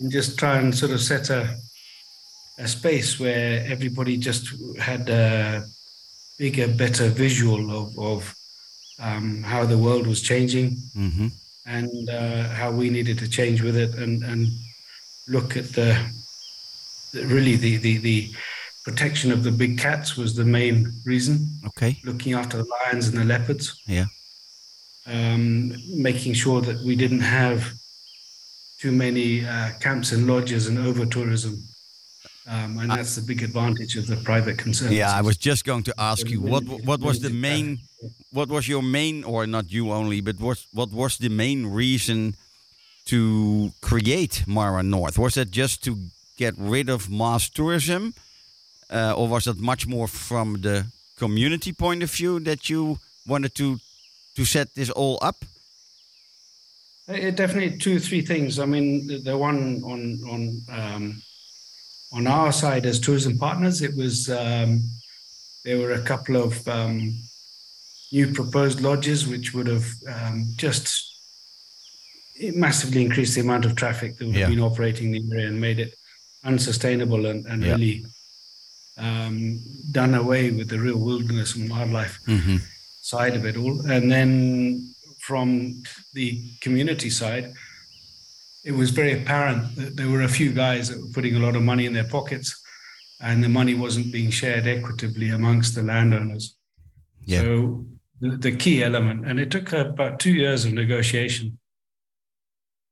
And 0.00 0.10
just 0.10 0.38
try 0.38 0.58
and 0.58 0.74
sort 0.74 0.92
of 0.92 1.00
set 1.00 1.30
a, 1.30 1.56
a 2.58 2.68
space 2.68 3.18
where 3.20 3.64
everybody 3.66 4.16
just 4.16 4.48
had 4.78 5.08
a 5.10 5.64
bigger, 6.38 6.68
better 6.68 7.08
visual 7.08 7.70
of, 7.70 7.98
of 7.98 8.34
um, 9.00 9.42
how 9.42 9.64
the 9.66 9.78
world 9.78 10.06
was 10.06 10.22
changing 10.22 10.76
Mm-hmm. 10.96 11.28
and 11.66 12.10
uh, 12.10 12.48
how 12.48 12.70
we 12.70 12.90
needed 12.90 13.18
to 13.18 13.28
change 13.28 13.62
with 13.62 13.76
it 13.76 13.94
and, 13.94 14.22
and 14.24 14.48
look 15.28 15.56
at 15.56 15.68
the, 15.72 15.98
the 17.12 17.26
really 17.26 17.56
the, 17.56 17.76
the, 17.76 17.98
the 17.98 18.30
protection 18.84 19.30
of 19.32 19.42
the 19.44 19.50
big 19.52 19.78
cats 19.78 20.16
was 20.16 20.34
the 20.34 20.44
main 20.44 20.92
reason 21.04 21.34
Okay. 21.66 21.98
looking 22.04 22.32
after 22.34 22.56
the 22.58 22.68
lions 22.76 23.08
and 23.08 23.18
the 23.18 23.24
leopards 23.24 23.80
Yeah. 23.86 24.06
um, 25.06 25.74
making 26.08 26.34
sure 26.34 26.60
that 26.62 26.78
we 26.84 26.94
didn't 26.96 27.20
have 27.40 27.72
too 28.80 28.92
many 28.92 29.44
uh, 29.46 29.70
camps 29.80 30.12
and 30.12 30.26
lodges 30.26 30.66
and 30.68 30.78
over 30.78 31.04
tourism 31.06 31.54
um, 32.46 32.78
and 32.78 32.90
that's 32.90 33.14
the 33.16 33.22
big 33.22 33.42
advantage 33.42 33.96
of 33.96 34.06
the 34.06 34.16
private 34.16 34.56
concerns 34.58 34.92
Yeah, 34.92 35.12
I 35.12 35.20
was 35.20 35.36
just 35.36 35.64
going 35.64 35.82
to 35.84 35.94
ask 35.98 36.28
you 36.30 36.40
what 36.40 36.64
what 36.88 37.00
was 37.00 37.20
the 37.20 37.30
main 37.30 37.78
what 38.32 38.48
was 38.48 38.66
your 38.66 38.82
main 38.82 39.24
or 39.24 39.46
not 39.46 39.70
you 39.70 39.92
only 39.92 40.20
but 40.22 40.36
what 40.40 40.58
what 40.72 40.90
was 40.90 41.18
the 41.18 41.28
main 41.28 41.66
reason 41.66 42.34
to 43.06 43.72
create 43.80 44.44
Mara 44.46 44.82
North? 44.82 45.18
Was 45.18 45.34
that 45.34 45.50
just 45.50 45.82
to 45.84 45.96
get 46.36 46.54
rid 46.58 46.88
of 46.88 47.10
mass 47.10 47.48
tourism, 47.50 48.14
uh, 48.92 49.14
or 49.16 49.28
was 49.28 49.44
that 49.44 49.58
much 49.60 49.86
more 49.86 50.08
from 50.08 50.60
the 50.60 50.86
community 51.16 51.72
point 51.72 52.02
of 52.02 52.10
view 52.10 52.40
that 52.40 52.68
you 52.70 52.98
wanted 53.26 53.54
to 53.54 53.78
to 54.36 54.44
set 54.44 54.74
this 54.74 54.90
all 54.90 55.18
up? 55.22 55.44
It 57.08 57.36
definitely 57.36 57.78
two, 57.78 57.98
three 57.98 58.20
things. 58.22 58.58
I 58.58 58.66
mean, 58.66 59.06
the, 59.06 59.18
the 59.18 59.36
one 59.36 59.82
on 59.84 60.20
on 60.28 60.62
um, 60.68 61.22
on 62.12 62.26
our 62.26 62.52
side 62.52 62.86
as 62.86 63.00
tourism 63.00 63.38
partners, 63.38 63.82
it 63.82 63.94
was 63.96 64.28
um, 64.30 64.82
there 65.64 65.78
were 65.78 65.92
a 65.92 66.02
couple 66.02 66.36
of 66.36 66.66
um, 66.68 67.12
new 68.12 68.32
proposed 68.32 68.80
lodges 68.80 69.26
which 69.26 69.52
would 69.54 69.66
have 69.66 69.86
um, 70.08 70.46
just 70.56 71.06
it 72.34 72.56
massively 72.56 73.02
increased 73.04 73.34
the 73.34 73.40
amount 73.40 73.64
of 73.66 73.74
traffic 73.74 74.16
that 74.16 74.26
would 74.26 74.34
Yeah. 74.34 74.46
have 74.46 74.50
been 74.50 74.60
operating 74.64 75.14
in 75.14 75.28
the 75.28 75.34
area 75.36 75.48
and 75.48 75.60
made 75.60 75.78
it 75.78 75.94
unsustainable 76.44 77.26
and, 77.26 77.46
and 77.46 77.62
Yeah. 77.62 77.72
really 77.72 78.06
um, 79.00 79.60
done 79.92 80.14
away 80.14 80.50
with 80.50 80.68
the 80.68 80.78
real 80.78 80.98
wilderness 80.98 81.56
and 81.56 81.70
wildlife 81.70 82.18
Mm-hmm. 82.26 82.56
side 83.12 83.34
of 83.34 83.44
it 83.44 83.56
all. 83.56 83.80
And 83.90 84.10
then 84.10 84.30
from 85.20 85.82
the 86.12 86.28
community 86.60 87.10
side, 87.10 87.52
it 88.64 88.72
was 88.72 88.90
very 88.90 89.14
apparent 89.22 89.74
that 89.76 89.96
there 89.96 90.08
were 90.08 90.22
a 90.22 90.28
few 90.28 90.52
guys 90.52 90.88
that 90.88 91.00
were 91.00 91.12
putting 91.14 91.34
a 91.36 91.38
lot 91.46 91.56
of 91.56 91.62
money 91.62 91.86
in 91.86 91.94
their 91.94 92.08
pockets 92.08 92.48
and 93.20 93.42
the 93.42 93.48
money 93.48 93.74
wasn't 93.74 94.12
being 94.12 94.30
shared 94.30 94.66
equitably 94.66 95.30
amongst 95.30 95.74
the 95.74 95.82
landowners. 95.82 96.56
Yeah. 97.24 97.40
So 97.40 97.84
the, 98.20 98.36
the 98.36 98.56
key 98.56 98.82
element, 98.82 99.26
and 99.26 99.38
it 99.40 99.50
took 99.50 99.72
about 99.72 100.20
two 100.20 100.32
years 100.32 100.64
of 100.64 100.72
negotiation 100.72 101.58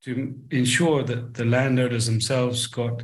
to 0.04 0.34
ensure 0.50 1.02
that 1.02 1.34
the 1.34 1.44
landowners 1.44 2.06
themselves 2.06 2.66
got 2.66 3.02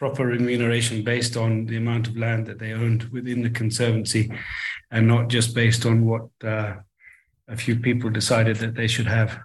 proper 0.00 0.24
remuneration 0.24 1.04
based 1.04 1.36
on 1.36 1.66
the 1.66 1.76
amount 1.76 2.08
of 2.08 2.16
land 2.16 2.46
that 2.46 2.58
they 2.58 2.72
owned 2.72 3.02
within 3.12 3.42
the 3.42 3.50
conservancy 3.50 4.32
and 4.90 5.06
not 5.06 5.28
just 5.28 5.54
based 5.54 5.84
on 5.84 6.06
what 6.06 6.26
uh, 6.42 6.72
a 7.46 7.56
few 7.56 7.76
people 7.78 8.08
decided 8.08 8.56
that 8.56 8.74
they 8.74 8.88
should 8.88 9.06
have. 9.06 9.38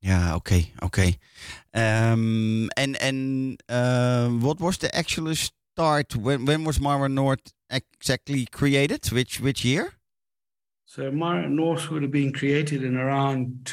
Yeah. 0.00 0.34
Okay. 0.36 0.72
Okay. 0.82 1.18
Um, 1.74 2.70
and 2.74 2.96
and 3.02 3.62
uh, 3.68 4.28
what 4.28 4.60
was 4.60 4.78
the 4.78 4.94
actual 4.96 5.34
start? 5.34 6.16
When 6.16 6.46
when 6.46 6.64
was 6.64 6.80
Mara 6.80 7.08
North 7.08 7.52
exactly 7.68 8.46
created? 8.46 9.12
Which 9.12 9.40
which 9.40 9.62
year? 9.62 9.92
So 10.86 11.10
Mara 11.10 11.48
North 11.50 11.90
would 11.90 12.02
have 12.02 12.12
been 12.12 12.32
created 12.32 12.82
in 12.82 12.96
around 12.96 13.66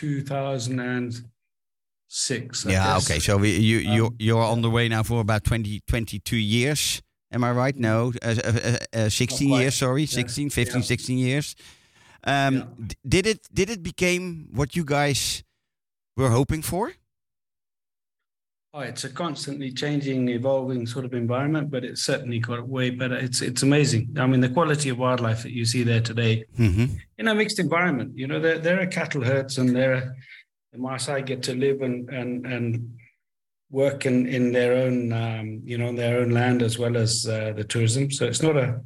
2006. 2.12 2.66
I 2.66 2.72
yeah. 2.72 2.94
guess. 2.94 3.10
Okay. 3.10 3.20
So 3.20 3.38
we, 3.38 3.58
you 3.58 3.78
you 3.78 4.06
Um, 4.08 4.16
you're 4.20 4.44
on 4.44 4.62
the 4.62 4.70
way 4.70 4.90
now 4.90 5.04
for 5.04 5.22
about 5.22 5.44
20, 5.44 5.82
22 5.88 6.36
years. 6.36 7.02
Am 7.34 7.44
I 7.44 7.52
right? 7.52 7.76
No, 7.78 8.12
uh, 8.22 8.36
uh, 8.44 8.78
uh, 8.94 9.04
uh, 9.06 9.10
16 9.10 9.50
quite. 9.50 9.62
years. 9.62 9.76
Sorry, 9.76 10.02
Yeah, 10.02 10.08
16, 10.16 10.50
15, 10.50 10.76
yeah. 10.76 10.82
16 10.82 11.18
years. 11.18 11.56
Um, 12.24 12.56
Yeah. 12.56 12.64
Did 13.08 13.26
it 13.28 13.48
did 13.54 13.70
it 13.70 13.82
became 13.82 14.48
what 14.54 14.76
you 14.76 14.84
guys 14.86 15.44
were 16.18 16.30
hoping 16.30 16.62
for? 16.64 16.92
Oh, 18.74 18.80
it's 18.80 19.04
a 19.04 19.10
constantly 19.10 19.72
changing, 19.74 20.30
evolving 20.30 20.88
sort 20.88 21.04
of 21.06 21.14
environment, 21.14 21.70
but 21.70 21.84
it's 21.84 22.04
certainly 22.06 22.40
got 22.40 22.68
way 22.70 22.90
better. 22.90 23.16
It's 23.18 23.42
it's 23.42 23.64
amazing. 23.64 24.16
I 24.18 24.26
mean, 24.28 24.40
the 24.42 24.50
quality 24.54 24.90
of 24.90 24.98
wildlife 24.98 25.44
that 25.44 25.52
you 25.52 25.66
see 25.66 25.84
there 25.84 26.02
today 26.02 26.46
Mm-hmm. 26.58 26.86
in 27.18 27.28
a 27.28 27.36
mixed 27.36 27.60
environment. 27.60 28.12
You 28.18 28.28
know, 28.28 28.40
there 28.40 28.60
there 28.60 28.80
are 28.82 28.88
cattle 28.88 29.24
herds, 29.24 29.58
and 29.58 29.76
there 29.76 29.94
are, 29.96 30.16
the 30.72 30.78
Maasai 30.78 31.26
get 31.26 31.44
to 31.44 31.54
live 31.56 31.82
and 31.82 32.10
and 32.10 32.46
and 32.46 32.98
work 33.70 34.06
in 34.06 34.26
in 34.28 34.52
their 34.52 34.74
own 34.74 35.14
um, 35.14 35.62
you 35.64 35.78
know 35.78 35.88
on 35.88 35.96
their 35.96 36.20
own 36.20 36.32
land 36.32 36.62
as 36.62 36.78
well 36.78 36.98
as 36.98 37.28
uh, 37.28 37.54
the 37.56 37.64
tourism. 37.64 38.12
So 38.12 38.26
it's 38.26 38.42
not 38.42 38.58
a 38.58 38.82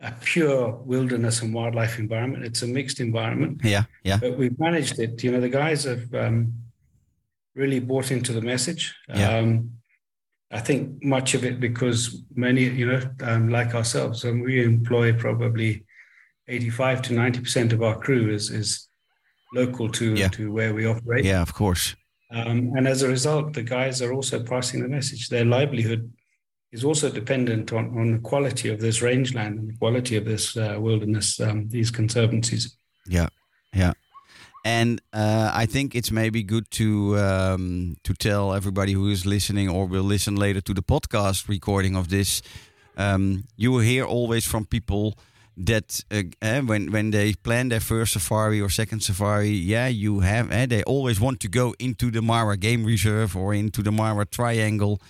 a 0.00 0.12
pure 0.20 0.72
wilderness 0.84 1.42
and 1.42 1.54
wildlife 1.54 1.98
environment. 1.98 2.44
It's 2.44 2.62
a 2.62 2.66
mixed 2.66 3.00
environment 3.00 3.62
Yeah. 3.64 3.84
Yeah. 4.04 4.18
but 4.18 4.36
we've 4.36 4.58
managed 4.58 4.98
it. 4.98 5.22
You 5.24 5.32
know, 5.32 5.40
the 5.40 5.48
guys 5.48 5.84
have 5.84 6.12
um, 6.14 6.52
really 7.54 7.80
bought 7.80 8.10
into 8.10 8.32
the 8.34 8.42
message. 8.42 8.94
Yeah. 9.08 9.38
Um, 9.38 9.70
I 10.50 10.60
think 10.60 11.02
much 11.02 11.34
of 11.34 11.44
it 11.44 11.58
because 11.60 12.22
many, 12.34 12.64
you 12.64 12.86
know, 12.86 13.02
um, 13.22 13.48
like 13.48 13.74
ourselves, 13.74 14.24
and 14.24 14.42
we 14.42 14.62
employ 14.62 15.12
probably 15.14 15.84
85 16.46 17.02
to 17.02 17.14
90% 17.14 17.72
of 17.72 17.82
our 17.82 17.98
crew 17.98 18.30
is, 18.32 18.50
is 18.50 18.88
local 19.56 19.88
to, 19.90 20.14
Yeah. 20.14 20.28
to 20.28 20.52
where 20.52 20.72
we 20.74 20.86
operate. 20.86 21.24
Yeah. 21.24 21.42
Of 21.42 21.52
course. 21.54 21.96
Um, 22.30 22.72
and 22.76 22.88
as 22.88 23.02
a 23.02 23.08
result, 23.08 23.52
the 23.52 23.62
guys 23.62 24.02
are 24.02 24.12
also 24.12 24.42
passing 24.42 24.82
the 24.82 24.88
message. 24.88 25.28
Their 25.28 25.44
livelihood 25.44 26.12
is 26.72 26.84
also 26.84 27.08
dependent 27.10 27.72
on, 27.72 27.84
on 27.98 28.12
the 28.12 28.18
quality 28.18 28.68
of 28.68 28.80
this 28.80 29.00
rangeland 29.00 29.58
and 29.58 29.68
the 29.68 29.76
quality 29.78 30.16
of 30.16 30.24
this 30.24 30.56
uh, 30.56 30.76
wilderness, 30.78 31.40
um, 31.40 31.68
these 31.68 31.90
conservancies. 31.92 32.76
Yeah. 33.08 33.28
Yeah. 33.72 33.92
And 34.64 35.00
uh, 35.12 35.52
I 35.62 35.66
think 35.66 35.94
it's 35.94 36.10
maybe 36.10 36.42
good 36.42 36.68
to 36.72 37.16
um, 37.18 37.96
to 38.02 38.12
tell 38.14 38.52
everybody 38.52 38.92
who 38.94 39.08
is 39.08 39.24
listening 39.24 39.68
or 39.68 39.86
will 39.86 40.02
listen 40.08 40.34
later 40.34 40.60
to 40.62 40.74
the 40.74 40.82
podcast 40.82 41.48
recording 41.48 41.96
of 41.96 42.08
this. 42.08 42.42
Um, 42.96 43.44
you 43.56 43.70
will 43.70 43.84
hear 43.84 44.04
always 44.04 44.44
from 44.44 44.64
people 44.66 45.12
that 45.56 46.04
uh, 46.10 46.22
eh, 46.42 46.60
when 46.60 46.92
when 46.92 47.10
they 47.10 47.34
plan 47.34 47.68
their 47.68 47.80
first 47.80 48.12
safari 48.12 48.60
or 48.60 48.68
second 48.68 49.00
safari, 49.00 49.48
yeah, 49.48 49.88
you 49.88 50.20
have 50.20 50.52
eh, 50.52 50.66
they 50.66 50.82
always 50.82 51.18
want 51.20 51.40
to 51.40 51.48
go 51.48 51.74
into 51.78 52.10
the 52.10 52.20
Mara 52.20 52.56
Game 52.56 52.84
Reserve 52.84 53.36
or 53.36 53.54
into 53.54 53.82
the 53.82 53.92
Mara 53.92 54.26
Triangle, 54.26 55.00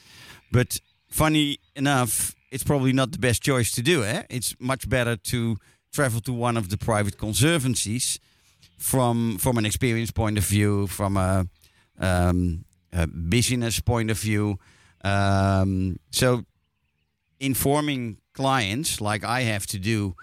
but 0.53 0.81
funny 1.09 1.59
enough, 1.75 2.35
it's 2.51 2.65
probably 2.65 2.93
not 2.93 3.13
the 3.13 3.19
best 3.19 3.43
choice 3.43 3.73
to 3.73 3.83
do. 3.83 4.05
Eh? 4.05 4.23
It's 4.31 4.55
much 4.61 4.89
better 4.89 5.17
to 5.17 5.57
travel 5.93 6.21
to 6.21 6.33
one 6.33 6.57
of 6.57 6.69
the 6.69 6.79
private 6.79 7.19
conservancies 7.19 8.21
from 8.79 9.39
from 9.39 9.59
an 9.59 9.67
experience 9.67 10.13
point 10.13 10.39
of 10.39 10.45
view, 10.45 10.87
from 10.87 11.17
a, 11.17 11.47
um, 11.99 12.65
a 12.93 13.07
business 13.07 13.81
point 13.81 14.11
of 14.11 14.19
view. 14.19 14.59
Um, 15.03 15.99
so 16.11 16.45
informing 17.41 18.19
clients 18.33 19.01
like 19.01 19.25
I 19.25 19.43
have 19.43 19.67
to 19.67 19.79
do 19.79 20.15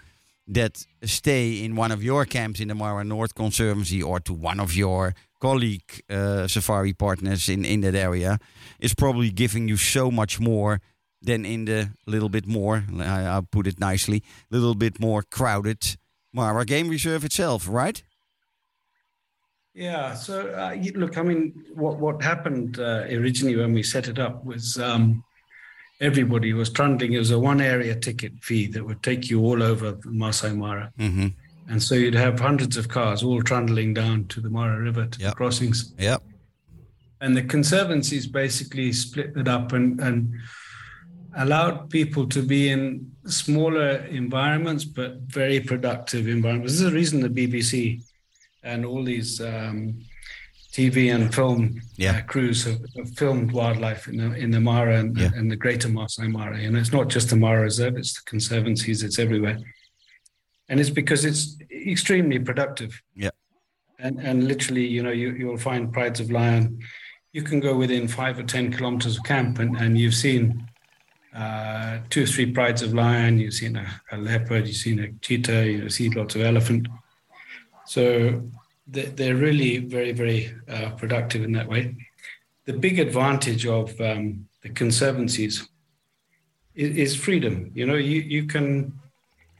that 0.46 0.86
stay 1.02 1.64
in 1.64 1.74
one 1.74 1.90
of 1.90 2.02
your 2.02 2.24
camps 2.24 2.60
in 2.60 2.68
the 2.68 2.74
Mara 2.74 3.04
North 3.04 3.34
Conservancy 3.34 4.02
or 4.02 4.20
to 4.20 4.32
one 4.32 4.60
of 4.60 4.74
your 4.74 5.14
colleague 5.40 6.02
uh, 6.10 6.46
safari 6.46 6.92
partners 6.92 7.48
in, 7.48 7.64
in 7.64 7.80
that 7.80 7.94
area 7.94 8.38
is 8.78 8.94
probably 8.94 9.30
giving 9.30 9.68
you 9.68 9.76
so 9.76 10.10
much 10.10 10.40
more 10.40 10.80
than 11.22 11.44
in 11.46 11.64
the 11.64 11.90
little 12.06 12.28
bit 12.28 12.46
more, 12.46 12.84
I'll 13.00 13.42
put 13.42 13.66
it 13.66 13.80
nicely, 13.80 14.22
little 14.50 14.74
bit 14.74 15.00
more 15.00 15.22
crowded 15.22 15.96
Mara 16.32 16.64
Game 16.64 16.88
Reserve 16.88 17.24
itself, 17.24 17.66
right? 17.68 18.02
Yeah. 19.74 20.14
So 20.14 20.48
uh, 20.48 20.76
look, 20.94 21.18
I 21.18 21.22
mean, 21.22 21.52
what 21.74 21.98
what 21.98 22.22
happened 22.22 22.78
uh, 22.78 23.04
originally 23.10 23.56
when 23.56 23.72
we 23.72 23.82
set 23.82 24.08
it 24.08 24.18
up 24.18 24.44
was 24.44 24.78
um, 24.78 25.24
everybody 26.08 26.52
was 26.52 26.70
trundling. 26.70 27.12
It 27.14 27.18
was 27.18 27.30
a 27.30 27.38
one 27.38 27.60
area 27.60 27.94
ticket 27.94 28.32
fee 28.42 28.66
that 28.68 28.84
would 28.84 29.02
take 29.02 29.30
you 29.30 29.40
all 29.40 29.62
over 29.62 29.98
Masai 30.04 30.52
Mara, 30.52 30.92
Mm-hmm. 30.98 31.28
and 31.70 31.82
so 31.82 31.94
you'd 31.94 32.14
have 32.26 32.38
hundreds 32.38 32.76
of 32.76 32.88
cars 32.88 33.22
all 33.22 33.40
trundling 33.42 33.94
down 33.94 34.26
to 34.32 34.40
the 34.40 34.50
Mara 34.50 34.78
River 34.80 35.06
to 35.06 35.18
Yep. 35.20 35.30
the 35.30 35.36
crossings. 35.36 35.94
Yep. 35.98 36.22
And 37.22 37.34
the 37.36 37.42
conservancies 37.42 38.26
basically 38.26 38.92
split 38.92 39.32
it 39.36 39.48
up 39.48 39.72
and 39.72 40.00
and 40.00 40.34
allowed 41.36 41.90
people 41.90 42.24
to 42.28 42.42
be 42.42 42.68
in 42.68 43.10
smaller 43.26 43.90
environments 44.22 44.84
but 44.84 45.12
very 45.40 45.58
productive 45.58 46.28
environments. 46.28 46.72
This 46.74 46.80
is 46.82 46.90
the 46.90 46.96
reason 47.00 47.20
the 47.20 47.28
BBC 47.40 48.02
and 48.62 48.84
all 48.84 49.02
these 49.02 49.40
um, 49.40 49.78
TV 50.74 51.14
and 51.14 51.32
film 51.32 51.80
Yeah. 51.96 52.16
uh, 52.18 52.22
crews 52.22 52.64
have, 52.64 52.80
have 52.96 53.10
filmed 53.16 53.52
wildlife 53.52 54.08
in 54.08 54.16
the 54.16 54.28
in 54.44 54.50
the 54.50 54.60
Mara 54.60 54.98
and, 54.98 55.16
Yeah. 55.16 55.30
and 55.36 55.48
the 55.50 55.56
Greater 55.64 55.88
Masai 55.88 56.28
Mara. 56.28 56.56
And 56.66 56.76
it's 56.76 56.92
not 56.92 57.06
just 57.08 57.30
the 57.30 57.36
Mara 57.36 57.62
Reserve; 57.62 57.96
it's 57.96 58.14
the 58.14 58.22
conservancies. 58.32 59.02
It's 59.06 59.18
everywhere, 59.20 59.58
and 60.68 60.80
it's 60.80 60.90
because 60.90 61.24
it's 61.24 61.42
extremely 61.70 62.38
productive. 62.40 62.92
Yeah. 63.14 63.30
And 64.00 64.18
and 64.28 64.48
literally, 64.48 64.86
you 64.86 65.02
know, 65.04 65.12
you 65.22 65.28
you'll 65.40 65.64
find 65.70 65.92
prides 65.92 66.18
of 66.20 66.30
lion. 66.30 66.64
You 67.32 67.42
can 67.42 67.60
go 67.60 67.76
within 67.76 68.08
five 68.08 68.38
or 68.40 68.44
ten 68.44 68.72
kilometers 68.72 69.16
of 69.18 69.22
camp, 69.24 69.60
and 69.60 69.76
and 69.76 69.96
you've 69.96 70.14
seen 70.26 70.42
uh, 71.42 71.98
two 72.10 72.22
or 72.24 72.26
three 72.26 72.46
prides 72.52 72.82
of 72.82 72.92
lion. 72.94 73.38
You've 73.38 73.54
seen 73.62 73.76
a, 73.76 73.86
a 74.12 74.16
leopard. 74.16 74.66
You've 74.66 74.76
seen 74.86 74.98
a 74.98 75.08
cheetah. 75.20 75.66
you've 75.70 75.92
seen 75.92 76.12
lots 76.12 76.34
of 76.34 76.42
elephant. 76.42 76.88
So 77.86 78.02
they're 78.86 79.36
really 79.36 79.78
very, 79.78 80.12
very 80.12 80.54
uh, 80.68 80.90
productive 80.90 81.42
in 81.42 81.52
that 81.52 81.68
way. 81.68 81.96
The 82.66 82.72
big 82.72 82.98
advantage 82.98 83.66
of 83.66 83.98
um, 84.00 84.46
the 84.62 84.70
conservancies 84.70 85.68
is, 86.74 86.96
is 86.96 87.16
freedom. 87.16 87.70
You 87.74 87.86
know, 87.86 87.94
you, 87.94 88.20
you 88.20 88.46
can, 88.46 88.92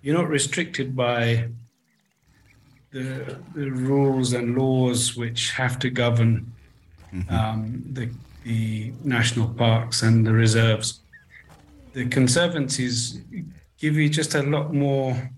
you're 0.03 0.17
not 0.17 0.29
restricted 0.29 0.95
by 0.95 1.49
the, 2.91 3.39
the 3.55 3.71
rules 3.71 4.35
and 4.35 4.57
laws 4.57 5.17
which 5.17 5.51
have 5.53 5.79
to 5.81 5.91
govern 5.91 6.53
um, 7.29 7.83
the, 7.93 8.11
the 8.45 8.93
national 9.03 9.49
parks 9.49 10.03
and 10.03 10.27
the 10.27 10.33
reserves. 10.33 11.01
The 11.93 12.07
conservancies 12.07 13.21
give 13.79 13.97
you 13.97 14.09
just 14.09 14.35
a 14.35 14.43
lot 14.43 14.73
more 14.75 15.31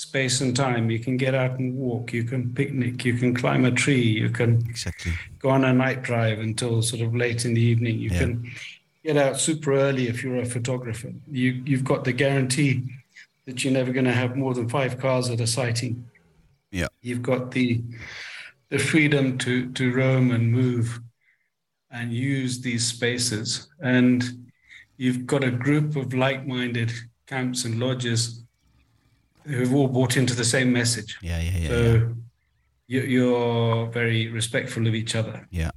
space 0.00 0.40
and 0.40 0.56
time. 0.56 0.90
You 0.90 0.98
can 0.98 1.18
get 1.18 1.34
out 1.34 1.58
and 1.58 1.76
walk, 1.76 2.14
you 2.14 2.24
can 2.24 2.54
picnic, 2.54 3.04
you 3.04 3.14
can 3.18 3.34
climb 3.34 3.66
a 3.66 3.70
tree, 3.70 4.00
you 4.22 4.30
can 4.30 4.56
Exactly. 4.66 5.12
go 5.38 5.50
on 5.50 5.62
a 5.64 5.74
night 5.74 6.02
drive 6.02 6.38
until 6.38 6.80
sort 6.80 7.02
of 7.02 7.14
late 7.14 7.44
in 7.44 7.52
the 7.52 7.60
evening. 7.60 7.98
You 7.98 8.08
Yeah. 8.10 8.18
can 8.20 8.50
get 9.04 9.18
out 9.18 9.38
super 9.38 9.74
early 9.74 10.08
if 10.08 10.22
you're 10.22 10.40
a 10.40 10.46
photographer. 10.46 11.12
You, 11.30 11.62
you've 11.66 11.84
got 11.84 12.04
the 12.04 12.12
guarantee 12.14 12.82
that 13.44 13.62
you're 13.62 13.74
never 13.74 13.92
going 13.92 14.06
to 14.06 14.12
have 14.22 14.36
more 14.36 14.54
than 14.54 14.70
five 14.70 14.98
cars 14.98 15.28
at 15.28 15.38
a 15.40 15.46
sighting. 15.46 16.06
Yeah. 16.70 16.88
You've 17.02 17.22
got 17.22 17.50
the 17.50 17.82
the 18.70 18.78
freedom 18.78 19.36
to 19.38 19.70
to 19.72 19.92
roam 19.92 20.30
and 20.30 20.50
move 20.50 21.00
and 21.90 22.10
use 22.12 22.60
these 22.60 22.86
spaces. 22.86 23.68
And 23.82 24.48
you've 24.96 25.26
got 25.26 25.42
a 25.44 25.50
group 25.50 25.96
of 25.96 26.14
like-minded 26.14 26.90
camps 27.26 27.64
and 27.66 27.80
lodges 27.80 28.44
who've 29.44 29.74
all 29.74 29.88
bought 29.88 30.16
into 30.16 30.34
the 30.34 30.44
same 30.44 30.72
message. 30.72 31.18
Yeah, 31.22 31.40
yeah, 31.40 31.58
yeah. 31.58 31.68
So 31.68 31.82
yeah. 31.82 32.00
you- 32.86 33.08
you're 33.14 33.86
very 33.90 34.28
respectful 34.28 34.86
of 34.86 34.94
each 34.94 35.14
other. 35.14 35.46
Yeah. 35.50 35.70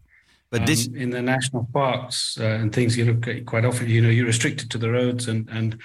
But 0.49 0.65
this, 0.67 0.87
Um, 0.87 0.95
in 0.95 1.09
the 1.09 1.21
national 1.21 1.67
parks 1.73 2.37
uh, 2.39 2.43
and 2.61 2.71
things, 2.71 2.95
you 2.95 3.05
look 3.05 3.27
at 3.27 3.45
quite 3.45 3.65
often, 3.65 3.89
you 3.89 4.01
know, 4.01 4.09
you're 4.09 4.27
restricted 4.27 4.69
to 4.71 4.77
the 4.77 4.89
roads 4.91 5.27
and 5.27 5.49
and 5.49 5.77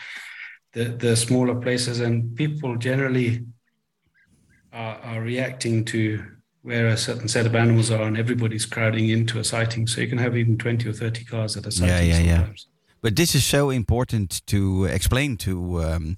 the 0.73 0.85
the 0.99 1.17
smaller 1.17 1.55
places, 1.55 2.01
and 2.01 2.35
people 2.37 2.77
generally 2.77 3.45
are, 4.73 4.97
are 5.03 5.23
reacting 5.23 5.85
to 5.87 6.23
where 6.63 6.89
a 6.89 6.97
certain 6.97 7.29
set 7.29 7.47
of 7.47 7.55
animals 7.55 7.91
are, 7.91 8.03
and 8.03 8.19
everybody's 8.19 8.67
crowding 8.67 9.09
into 9.09 9.39
a 9.39 9.45
sighting. 9.45 9.87
So 9.89 10.01
you 10.01 10.09
can 10.09 10.19
have 10.19 10.37
even 10.37 10.59
twenty 10.59 10.89
or 10.89 10.93
thirty 10.93 11.25
cars 11.25 11.57
at 11.57 11.67
a 11.67 11.71
sighting. 11.71 12.09
yeah, 12.11 12.19
yeah. 12.21 12.37
sometimes. 12.37 12.69
But 13.01 13.17
this 13.17 13.35
is 13.35 13.45
so 13.47 13.71
important 13.71 14.43
to 14.47 14.85
explain 14.85 15.37
to 15.39 15.83
um, 15.83 16.17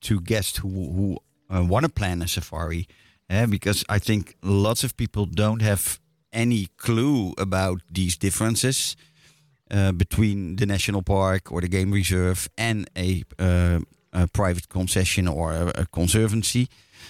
to 0.00 0.20
guests 0.20 0.58
who 0.58 0.68
who 0.68 1.18
uh, 1.50 1.64
want 1.64 1.84
to 1.84 1.92
plan 1.92 2.22
a 2.22 2.28
safari, 2.28 2.86
eh, 3.30 3.46
because 3.46 3.84
I 3.88 3.98
think 3.98 4.36
lots 4.42 4.84
of 4.84 4.96
people 4.96 5.26
don't 5.26 5.62
have 5.62 6.00
any 6.32 6.68
clue 6.76 7.32
about 7.38 7.80
these 7.90 8.16
differences 8.16 8.96
uh, 9.70 9.92
between 9.92 10.56
the 10.56 10.66
national 10.66 11.02
park 11.02 11.50
or 11.50 11.60
the 11.60 11.68
game 11.68 11.90
reserve 11.90 12.48
and 12.56 12.88
a, 12.96 13.24
uh, 13.38 13.80
a 14.12 14.28
private 14.28 14.68
concession 14.68 15.26
or 15.26 15.52
a, 15.52 15.72
a 15.74 15.86
conservancy. 15.86 16.68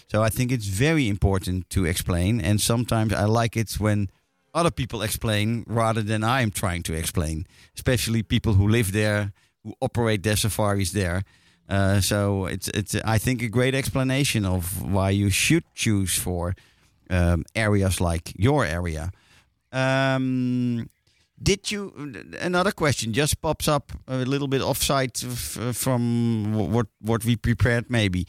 So 0.09 0.22
I 0.22 0.29
think 0.29 0.53
it's 0.53 0.66
very 0.66 1.09
important 1.09 1.68
to 1.70 1.85
explain, 1.85 2.40
and 2.40 2.61
sometimes 2.61 3.12
I 3.12 3.25
like 3.25 3.57
it 3.57 3.72
when 3.81 4.11
other 4.55 4.70
people 4.70 5.03
explain 5.03 5.64
rather 5.66 6.03
than 6.03 6.22
I 6.25 6.42
am 6.42 6.51
trying 6.51 6.83
to 6.85 6.94
explain, 6.94 7.46
especially 7.75 8.22
people 8.22 8.55
who 8.55 8.68
live 8.68 8.92
there, 8.92 9.33
who 9.64 9.75
operate 9.81 10.22
their 10.22 10.37
safaris 10.37 10.92
there. 10.92 11.25
Uh, 11.68 12.00
so 12.00 12.46
it's 12.46 12.68
it's 12.68 12.94
I 13.05 13.18
think 13.18 13.42
a 13.42 13.48
great 13.48 13.74
explanation 13.74 14.44
of 14.44 14.83
why 14.83 15.11
you 15.11 15.31
should 15.31 15.64
choose 15.74 16.16
for 16.16 16.55
um, 17.11 17.44
areas 17.55 18.00
like 18.00 18.33
your 18.37 18.64
area. 18.64 19.11
Um, 19.72 20.88
did 21.42 21.70
you 21.70 21.92
another 22.40 22.72
question 22.72 23.12
just 23.12 23.40
pops 23.42 23.68
up 23.68 23.92
a 24.09 24.18
little 24.18 24.48
bit 24.48 24.62
offside 24.62 25.16
from 25.18 26.55
what 26.55 26.87
what 27.00 27.24
we 27.24 27.37
prepared 27.37 27.90
maybe 27.90 28.26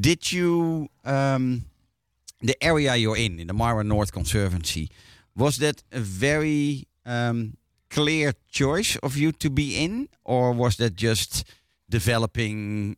did 0.00 0.30
you 0.30 0.88
um, 1.04 1.64
the 2.40 2.56
area 2.62 2.94
you're 2.96 3.16
in 3.16 3.40
in 3.40 3.46
the 3.48 3.52
Mara 3.52 3.82
North 3.82 4.12
Conservancy 4.12 4.90
was 5.36 5.58
that 5.58 5.82
a 5.92 6.00
very 6.00 6.86
um, 7.04 7.56
clear 7.88 8.32
choice 8.48 8.96
of 9.02 9.16
you 9.16 9.32
to 9.32 9.50
be 9.50 9.76
in 9.76 10.08
or 10.24 10.52
was 10.52 10.76
that 10.76 10.94
just 10.94 11.44
developing 11.90 12.96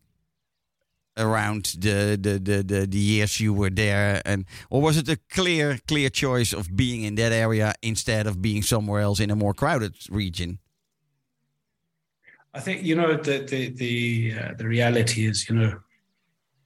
around 1.18 1.64
the 1.78 2.16
the, 2.20 2.38
the, 2.38 2.62
the 2.62 2.86
the 2.86 2.98
years 2.98 3.38
you 3.40 3.52
were 3.52 3.68
there 3.70 4.22
and 4.24 4.46
or 4.70 4.80
was 4.80 4.96
it 4.96 5.08
a 5.08 5.18
clear 5.30 5.78
clear 5.86 6.08
choice 6.08 6.54
of 6.54 6.74
being 6.74 7.02
in 7.02 7.16
that 7.16 7.32
area 7.32 7.74
instead 7.82 8.26
of 8.26 8.40
being 8.40 8.62
somewhere 8.62 9.02
else 9.02 9.20
in 9.20 9.30
a 9.30 9.36
more 9.36 9.52
crowded 9.52 9.94
region 10.10 10.58
I 12.54 12.60
think 12.60 12.82
you 12.82 12.94
know 12.94 13.16
the 13.16 13.38
the 13.50 13.70
the 13.70 14.34
uh, 14.40 14.52
the 14.58 14.66
reality 14.66 15.26
is 15.26 15.48
you 15.48 15.56
know 15.56 15.72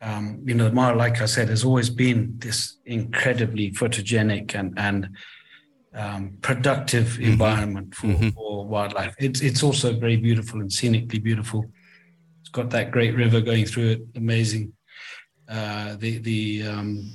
um, 0.02 0.40
you 0.44 0.54
know 0.54 0.70
Mara, 0.70 0.96
like 0.96 1.22
I 1.22 1.26
said, 1.26 1.48
has 1.48 1.64
always 1.64 1.88
been 1.90 2.34
this 2.38 2.76
incredibly 2.84 3.70
photogenic 3.72 4.54
and 4.54 4.74
and 4.76 5.08
um, 5.94 6.36
productive 6.42 7.18
environment 7.20 7.94
for, 7.94 8.08
Mhm. 8.08 8.34
for 8.34 8.66
wildlife. 8.66 9.14
It's 9.18 9.40
it's 9.40 9.62
also 9.62 9.92
very 9.98 10.16
beautiful 10.16 10.60
and 10.60 10.70
scenically 10.70 11.18
beautiful. 11.22 11.64
Got 12.56 12.70
that 12.70 12.90
great 12.90 13.14
river 13.14 13.42
going 13.42 13.66
through 13.66 13.88
it, 13.90 14.00
amazing. 14.16 14.72
Uh, 15.46 15.94
the 15.96 16.16
the 16.30 16.62
um, 16.62 17.12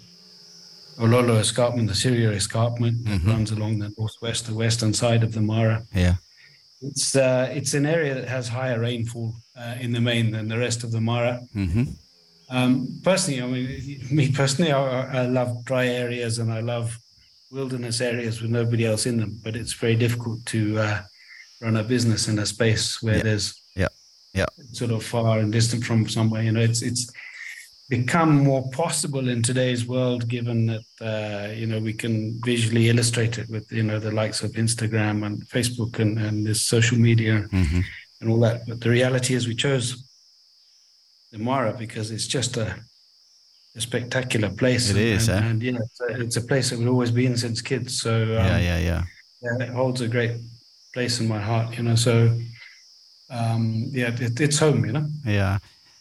Ololo 0.99 1.39
Escarpment, 1.39 1.87
the 1.87 1.95
Siria 1.95 2.31
Escarpment 2.31 3.03
Mhm. 3.05 3.25
runs 3.27 3.49
along 3.49 3.79
the 3.79 3.91
northwest, 3.97 4.45
the 4.45 4.53
western 4.53 4.93
side 4.93 5.23
of 5.23 5.31
the 5.33 5.41
Mara. 5.41 5.83
Yeah. 5.95 6.17
It's 6.83 7.15
uh, 7.15 7.49
it's 7.57 7.73
an 7.73 7.87
area 7.87 8.13
that 8.13 8.27
has 8.29 8.49
higher 8.49 8.79
rainfall 8.79 9.33
uh, 9.57 9.77
in 9.79 9.91
the 9.93 9.99
main 9.99 10.29
than 10.29 10.47
the 10.47 10.59
rest 10.59 10.83
of 10.83 10.91
the 10.91 11.01
Mara. 11.01 11.39
hmm 11.53 11.85
Um, 12.57 12.99
personally, 13.03 13.41
I 13.41 13.47
mean, 13.47 13.67
me 14.11 14.31
personally, 14.31 14.71
I, 14.71 15.23
I 15.23 15.25
love 15.25 15.49
dry 15.65 15.87
areas 15.87 16.37
and 16.37 16.51
I 16.53 16.59
love 16.73 16.99
wilderness 17.49 17.99
areas 17.99 18.41
with 18.41 18.51
nobody 18.51 18.85
else 18.85 19.07
in 19.09 19.17
them. 19.17 19.39
But 19.43 19.55
it's 19.55 19.73
very 19.73 19.95
difficult 19.95 20.45
to 20.53 20.59
uh, 20.85 21.01
run 21.63 21.77
a 21.77 21.83
business 21.83 22.27
in 22.27 22.37
a 22.37 22.45
space 22.45 23.01
where 23.01 23.17
Yeah. 23.17 23.23
there's. 23.23 23.60
Yeah. 24.33 24.45
sort 24.71 24.91
of 24.91 25.03
far 25.03 25.39
and 25.39 25.51
distant 25.51 25.83
from 25.83 26.07
somewhere. 26.07 26.43
You 26.43 26.53
know, 26.53 26.61
it's 26.61 26.81
it's 26.81 27.11
become 27.89 28.37
more 28.37 28.69
possible 28.69 29.27
in 29.27 29.41
today's 29.41 29.85
world, 29.85 30.29
given 30.29 30.65
that 30.67 30.85
uh, 31.01 31.51
you 31.51 31.67
know 31.67 31.79
we 31.79 31.93
can 31.93 32.39
visually 32.45 32.87
illustrate 32.89 33.37
it 33.37 33.49
with 33.49 33.69
you 33.71 33.83
know 33.83 33.99
the 33.99 34.11
likes 34.11 34.41
of 34.43 34.51
Instagram 34.51 35.25
and 35.25 35.45
Facebook 35.49 35.99
and 35.99 36.17
and 36.17 36.45
this 36.45 36.61
social 36.61 36.97
media 36.97 37.47
hmm 37.51 37.81
and 38.21 38.29
all 38.29 38.39
that. 38.39 38.65
But 38.67 38.79
the 38.79 38.89
reality 38.89 39.33
is, 39.33 39.47
we 39.47 39.55
chose 39.55 40.03
the 41.31 41.39
Mara 41.39 41.73
because 41.73 42.11
it's 42.11 42.27
just 42.27 42.57
a, 42.57 42.75
a 43.75 43.81
spectacular 43.81 44.49
place. 44.49 44.89
It 44.89 44.97
and, 44.97 45.05
is, 45.05 45.27
and, 45.27 45.45
eh? 45.45 45.49
and 45.49 45.63
yeah, 45.63 45.79
it's 45.81 46.01
a, 46.01 46.21
it's 46.21 46.37
a 46.37 46.41
place 46.41 46.69
that 46.69 46.79
we've 46.79 46.87
always 46.87 47.11
been 47.11 47.35
since 47.35 47.61
kids. 47.61 47.99
So 47.99 48.21
um, 48.21 48.45
yeah, 48.45 48.59
yeah, 48.59 48.77
yeah. 48.77 49.03
yeah, 49.41 49.65
it 49.65 49.69
holds 49.69 50.01
a 50.01 50.07
great 50.07 50.37
place 50.93 51.19
in 51.19 51.27
my 51.27 51.39
heart. 51.39 51.77
You 51.77 51.83
know, 51.83 51.95
so 51.95 52.39
um, 53.31 53.89
yeah, 53.91 54.13
it, 54.19 54.39
it's 54.39 54.59
home. 54.59 54.85
You 54.85 54.91
know. 54.91 55.07
Yeah. 55.25 55.59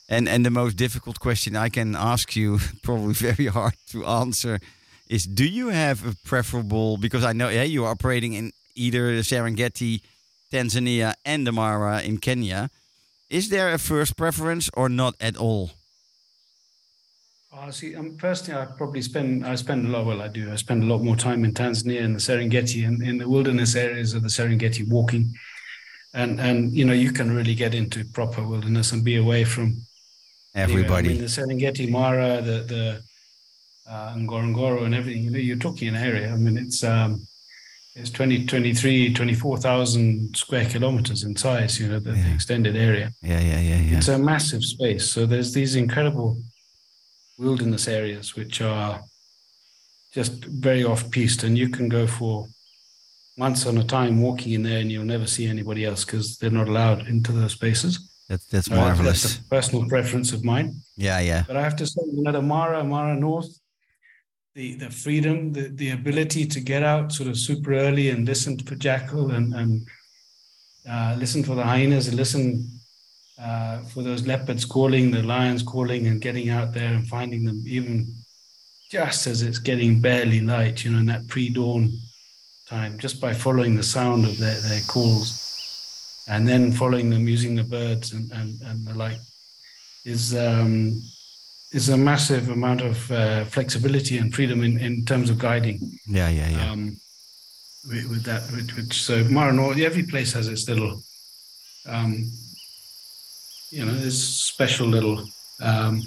And 0.09 0.29
and 0.29 0.45
the 0.45 0.51
most 0.51 0.77
difficult 0.77 1.21
question 1.21 1.57
I 1.57 1.69
can 1.69 1.95
ask 1.95 2.35
you, 2.35 2.59
probably 2.83 3.15
very 3.15 3.47
hard 3.47 3.77
to 3.91 4.05
answer, 4.05 4.59
is 5.09 5.25
do 5.25 5.45
you 5.45 5.69
have 5.69 6.07
a 6.07 6.15
preferable 6.25 6.97
because 6.97 7.25
I 7.25 7.33
know 7.33 7.49
yeah, 7.49 7.63
you 7.63 7.85
are 7.85 7.93
operating 7.93 8.33
in 8.33 8.53
either 8.75 9.15
the 9.15 9.23
Serengeti, 9.23 10.01
Tanzania 10.53 11.15
and 11.25 11.47
the 11.47 11.53
Mara 11.53 12.03
in 12.03 12.19
Kenya. 12.19 12.71
Is 13.29 13.49
there 13.49 13.73
a 13.73 13.79
first 13.79 14.17
preference 14.17 14.69
or 14.75 14.89
not 14.89 15.15
at 15.21 15.37
all? 15.37 15.71
Oh, 17.53 17.71
see, 17.71 17.95
um, 17.95 18.17
personally, 18.17 18.61
I 18.61 18.65
probably 18.65 19.03
spend 19.03 19.45
I 19.45 19.55
spend 19.57 19.87
a 19.87 19.89
lot. 19.89 20.07
Well, 20.07 20.23
I 20.23 20.29
do. 20.29 20.51
I 20.53 20.57
spend 20.57 20.83
a 20.83 20.87
lot 20.87 21.03
more 21.03 21.17
time 21.17 21.45
in 21.45 21.53
Tanzania 21.53 22.03
and 22.05 22.15
the 22.15 22.21
Serengeti 22.21 22.87
and 22.87 23.03
in 23.03 23.19
the 23.19 23.29
wilderness 23.29 23.77
areas 23.77 24.15
of 24.15 24.23
the 24.23 24.29
Serengeti, 24.29 24.89
walking, 24.89 25.35
and 26.13 26.41
and 26.41 26.73
you 26.73 26.85
know 26.85 26.93
you 26.93 27.13
can 27.13 27.35
really 27.35 27.55
get 27.55 27.75
into 27.75 28.05
proper 28.05 28.43
wilderness 28.43 28.93
and 28.93 29.05
be 29.05 29.17
away 29.17 29.45
from 29.45 29.87
Everybody. 30.55 31.11
I 31.11 31.13
mean, 31.13 31.21
the 31.21 31.27
Serengeti, 31.27 31.89
Mara, 31.89 32.43
the 32.43 32.61
the 32.63 33.03
uh, 33.89 34.15
Ngorongoro, 34.15 34.85
and 34.85 34.95
everything. 34.95 35.23
You 35.25 35.31
know, 35.31 35.39
you're 35.39 35.57
talking 35.57 35.89
an 35.89 35.97
area. 35.97 36.33
I 36.33 36.37
mean, 36.37 36.59
it's 36.59 36.83
um, 36.83 37.27
it's 37.95 38.11
20, 38.11 38.47
23, 38.47 39.15
24,000 39.15 40.37
square 40.37 40.65
kilometers 40.65 41.23
in 41.23 41.37
size. 41.37 41.81
You 41.81 41.89
know, 41.89 41.99
the, 42.01 42.13
the 42.13 42.35
extended 42.35 42.77
area. 42.77 43.13
yeah, 43.23 43.41
yeah, 43.41 43.61
yeah, 43.61 43.81
yeah. 43.81 43.99
It's 43.99 44.09
a 44.09 44.19
massive 44.19 44.65
space. 44.65 45.09
So 45.11 45.27
there's 45.27 45.53
these 45.53 45.77
incredible 45.77 46.37
wilderness 47.39 47.89
areas 47.89 48.37
which 48.37 48.61
are 48.61 49.01
just 50.13 50.45
very 50.45 50.83
off-piste, 50.85 51.45
and 51.45 51.57
you 51.57 51.69
can 51.69 51.89
go 51.89 52.07
for 52.07 52.49
months 53.37 53.67
on 53.67 53.79
a 53.79 53.85
time 53.85 54.21
walking 54.21 54.53
in 54.53 54.63
there, 54.63 54.79
and 54.81 54.91
you'll 54.91 55.05
never 55.05 55.27
see 55.27 55.47
anybody 55.47 55.85
else 55.85 56.05
because 56.05 56.37
they're 56.39 56.51
not 56.51 56.69
allowed 56.69 57.07
into 57.09 57.33
those 57.33 57.53
spaces. 57.53 58.09
That's 58.29 58.47
that's 58.47 58.71
Uh, 58.71 58.77
marvelous. 58.77 59.23
That's 59.23 59.37
a 59.39 59.49
personal 59.49 59.89
preference 59.89 60.33
of 60.33 60.45
mine. 60.45 60.81
yeah, 60.97 61.21
yeah. 61.21 61.45
But 61.47 61.57
I 61.57 61.63
have 61.63 61.77
to 61.77 61.87
say, 61.87 62.01
you 62.13 62.23
know, 62.23 62.33
the 62.33 62.43
Mara, 62.43 62.85
Mara 62.85 63.17
North, 63.17 63.51
the 64.55 64.75
the 64.77 64.91
freedom, 64.91 65.53
the 65.53 65.69
the 65.69 65.91
ability 65.91 66.47
to 66.47 66.61
get 66.61 66.83
out 66.83 67.13
sort 67.13 67.29
of 67.29 67.37
super 67.37 67.73
early 67.75 68.11
and 68.11 68.27
listen 68.27 68.59
for 68.59 68.77
jackal 68.77 69.31
and 69.33 69.55
and 69.55 69.89
uh, 70.89 71.15
listen 71.19 71.43
for 71.45 71.55
the 71.57 71.65
hyenas 71.65 72.09
and 72.09 72.17
listen 72.17 72.69
uh, 73.39 73.79
for 73.91 74.03
those 74.03 74.27
leopards 74.27 74.65
calling, 74.65 75.11
the 75.11 75.23
lions 75.23 75.63
calling, 75.63 76.07
and 76.07 76.21
getting 76.21 76.51
out 76.51 76.73
there 76.75 76.93
and 76.95 77.07
finding 77.09 77.45
them 77.45 77.63
even 77.67 78.15
just 78.91 79.27
as 79.27 79.43
it's 79.43 79.59
getting 79.61 80.01
barely 80.01 80.41
light, 80.41 80.85
you 80.85 80.91
know, 80.91 80.99
in 80.99 81.07
that 81.07 81.27
pre-dawn 81.29 81.93
time, 82.71 82.99
just 82.99 83.21
by 83.21 83.35
following 83.35 83.75
the 83.77 83.83
sound 83.83 84.25
of 84.25 84.39
their, 84.39 84.59
their 84.61 84.81
calls 84.87 86.25
and 86.29 86.47
then 86.49 86.73
following 86.73 87.11
them 87.11 87.27
using 87.29 87.57
the 87.57 87.65
birds 87.65 88.13
and, 88.13 88.31
and, 88.33 88.61
and 88.63 88.87
the 88.87 88.95
like 88.95 89.19
is 90.05 90.35
um, 90.35 91.03
is 91.73 91.89
a 91.89 91.97
massive 91.97 92.49
amount 92.49 92.81
of 92.81 93.11
uh, 93.11 93.45
flexibility 93.45 94.19
and 94.19 94.35
freedom 94.35 94.63
in, 94.63 94.79
in 94.79 95.05
terms 95.05 95.31
of 95.31 95.39
guiding 95.39 95.79
Yeah, 96.07 96.29
yeah, 96.29 96.49
yeah. 96.49 96.71
um, 96.71 96.97
with, 97.89 98.07
with 98.11 98.23
that. 98.25 98.43
Which, 98.55 98.77
which 98.77 98.95
so 99.03 99.25
Mara 99.25 99.53
North, 99.53 99.79
every 99.79 100.03
place 100.05 100.33
has 100.33 100.49
its 100.49 100.69
little, 100.69 101.03
um, 101.87 102.31
you 103.71 103.85
know, 103.85 103.95
this 103.95 104.19
special 104.53 104.89
little 104.89 105.29
um, 105.61 106.03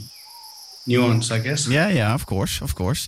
nuance, 0.86 1.32
I 1.32 1.39
guess. 1.39 1.67
Yeah, 1.67 1.89
yeah, 1.89 2.13
of 2.13 2.26
course, 2.26 2.62
of 2.62 2.76
course. 2.76 3.08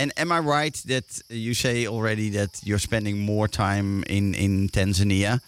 And 0.00 0.12
am 0.16 0.32
I 0.32 0.38
right 0.38 0.74
that 0.86 1.04
you 1.28 1.52
say 1.54 1.86
already 1.86 2.30
that 2.30 2.50
you're 2.64 2.80
spending 2.80 3.18
more 3.18 3.48
time 3.48 4.02
in 4.08 4.34
in 4.34 4.68
Tanzania? 4.68 5.40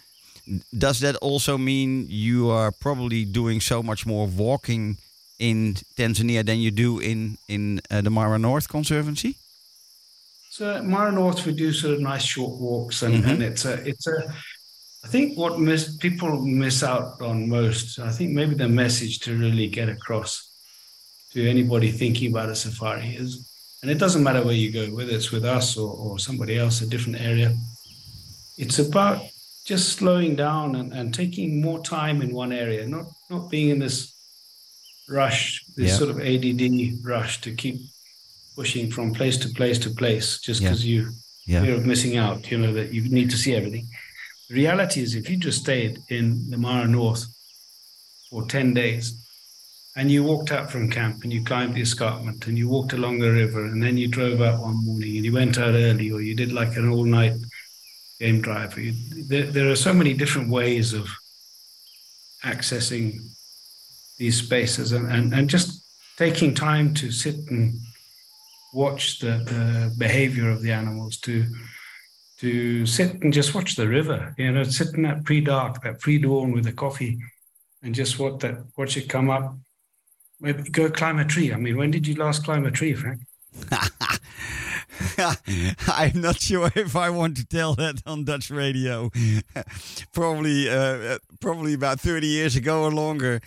Does 0.77 0.99
that 0.99 1.15
also 1.21 1.57
mean 1.57 2.05
you 2.09 2.51
are 2.51 2.71
probably 2.71 3.25
doing 3.25 3.61
so 3.61 3.81
much 3.81 4.05
more 4.05 4.27
walking 4.27 4.97
in 5.39 5.75
Tanzania 5.95 6.43
than 6.43 6.57
you 6.59 6.71
do 6.71 6.99
in 7.01 7.37
in 7.47 7.79
uh, 7.89 8.01
the 8.03 8.09
Mara 8.09 8.37
North 8.37 8.67
Conservancy? 8.67 9.31
So 10.51 10.83
Mara 10.83 11.11
North, 11.11 11.45
we 11.47 11.53
do 11.53 11.73
sort 11.73 11.93
of 11.95 11.99
nice 12.01 12.25
short 12.33 12.59
walks, 12.59 13.01
and, 13.03 13.15
Mhm. 13.15 13.29
and 13.29 13.41
it's 13.43 13.65
a 13.65 13.73
it's 13.91 14.07
a. 14.07 14.17
I 15.05 15.09
think 15.09 15.37
what 15.37 15.59
miss, 15.59 15.97
people 15.97 16.29
miss 16.45 16.83
out 16.83 17.21
on 17.21 17.49
most, 17.49 17.99
I 17.99 18.11
think 18.17 18.31
maybe 18.31 18.55
the 18.55 18.69
message 18.69 19.15
to 19.25 19.31
really 19.35 19.67
get 19.67 19.89
across 19.89 20.31
to 21.33 21.39
anybody 21.49 21.91
thinking 21.91 22.31
about 22.31 22.49
a 22.49 22.55
safari 22.55 23.09
is, 23.23 23.31
and 23.83 23.91
it 23.91 23.99
doesn't 23.99 24.23
matter 24.23 24.41
where 24.43 24.53
you 24.55 24.71
go, 24.71 24.85
whether 24.95 25.11
it's 25.11 25.31
with 25.31 25.43
us 25.43 25.75
or, 25.77 25.93
or 25.93 26.17
somebody 26.17 26.57
else, 26.57 26.79
a 26.81 26.87
different 26.87 27.19
area. 27.19 27.53
It's 28.57 28.79
about 28.79 29.21
just 29.65 29.93
slowing 29.97 30.37
down 30.37 30.75
and, 30.75 30.93
and 30.93 31.13
taking 31.13 31.61
more 31.61 31.83
time 31.83 32.21
in 32.21 32.33
one 32.33 32.53
area, 32.53 32.87
not 32.87 33.05
not 33.29 33.51
being 33.51 33.69
in 33.71 33.79
this 33.79 34.13
rush, 35.09 35.65
this 35.75 35.89
Yeah. 35.91 35.97
sort 35.97 36.11
of 36.11 36.19
ADD 36.21 37.03
rush 37.03 37.41
to 37.41 37.53
keep 37.53 37.81
pushing 38.55 38.89
from 38.89 39.13
place 39.13 39.37
to 39.39 39.49
place 39.49 39.77
to 39.79 39.89
place 39.89 40.39
just 40.39 40.61
Yeah. 40.61 40.69
because 40.69 40.85
you 40.85 41.11
Yeah, 41.45 41.61
fear 41.63 41.75
of 41.75 41.85
missing 41.85 42.15
out, 42.15 42.49
you 42.49 42.57
know, 42.57 42.71
that 42.73 42.93
you 42.93 43.01
need 43.09 43.29
to 43.31 43.37
see 43.37 43.53
everything. 43.53 43.89
The 44.47 44.55
reality 44.55 45.01
is, 45.01 45.13
if 45.13 45.29
you 45.29 45.35
just 45.35 45.59
stayed 45.59 46.01
in 46.07 46.49
the 46.49 46.57
Mara 46.57 46.87
North 46.87 47.25
for 48.29 48.45
10 48.47 48.73
days 48.73 49.17
and 49.95 50.11
you 50.11 50.23
walked 50.23 50.51
out 50.51 50.71
from 50.71 50.89
camp 50.89 51.23
and 51.23 51.31
you 51.31 51.43
climbed 51.43 51.75
the 51.75 51.81
escarpment 51.81 52.47
and 52.47 52.57
you 52.57 52.67
walked 52.67 52.93
along 52.93 53.19
the 53.19 53.31
river 53.31 53.65
and 53.65 53.81
then 53.81 53.95
you 53.95 54.07
drove 54.07 54.41
out 54.41 54.61
one 54.61 54.83
morning 54.85 55.17
and 55.17 55.25
you 55.25 55.33
went 55.33 55.57
out 55.57 55.75
early 55.75 56.11
or 56.11 56.21
you 56.21 56.35
did 56.35 56.51
like 56.51 56.75
an 56.75 56.89
all 56.89 57.03
night 57.03 57.33
game 58.19 58.41
drive, 58.41 58.77
you, 58.77 58.93
there, 59.27 59.43
there 59.43 59.69
are 59.69 59.75
so 59.75 59.93
many 59.93 60.13
different 60.13 60.49
ways 60.49 60.93
of 60.93 61.07
accessing 62.43 63.19
these 64.17 64.41
spaces 64.41 64.91
and, 64.91 65.11
and, 65.11 65.33
and 65.33 65.49
just 65.49 65.83
taking 66.17 66.53
time 66.53 66.93
to 66.93 67.11
sit 67.11 67.35
and 67.49 67.73
watch 68.73 69.19
the, 69.19 69.37
the 69.45 69.93
behavior 69.97 70.49
of 70.49 70.61
the 70.61 70.71
animals 70.71 71.17
to 71.17 71.45
to 72.39 72.85
sit 72.85 73.21
and 73.21 73.31
just 73.31 73.53
watch 73.53 73.75
the 73.75 73.87
river 73.87 74.33
you 74.37 74.51
know 74.51 74.63
sit 74.63 74.93
in 74.95 75.03
that 75.03 75.23
pre-dark 75.23 75.81
that 75.83 75.99
pre-dawn 75.99 76.51
with 76.51 76.65
a 76.65 76.73
coffee 76.73 77.17
and 77.83 77.93
just 77.93 78.17
watch 78.17 78.39
that 78.39 78.57
watch 78.75 78.97
it 78.97 79.07
come 79.07 79.29
up 79.29 79.55
maybe 80.43 80.61
go 80.69 80.89
climb 80.91 81.17
a 81.17 81.25
tree 81.25 81.51
i 81.51 81.57
mean 81.57 81.75
when 81.77 81.89
did 81.89 82.05
you 82.05 82.13
last 82.15 82.43
climb 82.45 82.65
a 82.65 82.71
tree 82.71 82.93
frank 82.93 83.19
I'm 85.87 86.21
not 86.21 86.39
sure 86.39 86.71
if 86.75 86.95
I 86.95 87.09
want 87.09 87.37
to 87.37 87.45
tell 87.45 87.75
that 87.75 88.01
on 88.05 88.23
Dutch 88.25 88.49
radio. 88.49 89.11
probably, 90.13 90.69
uh, 90.69 90.73
uh, 90.75 91.17
probably 91.39 91.73
about 91.73 91.99
30 91.99 92.27
years 92.27 92.55
ago 92.55 92.83
or 92.83 92.91
longer. 92.91 93.39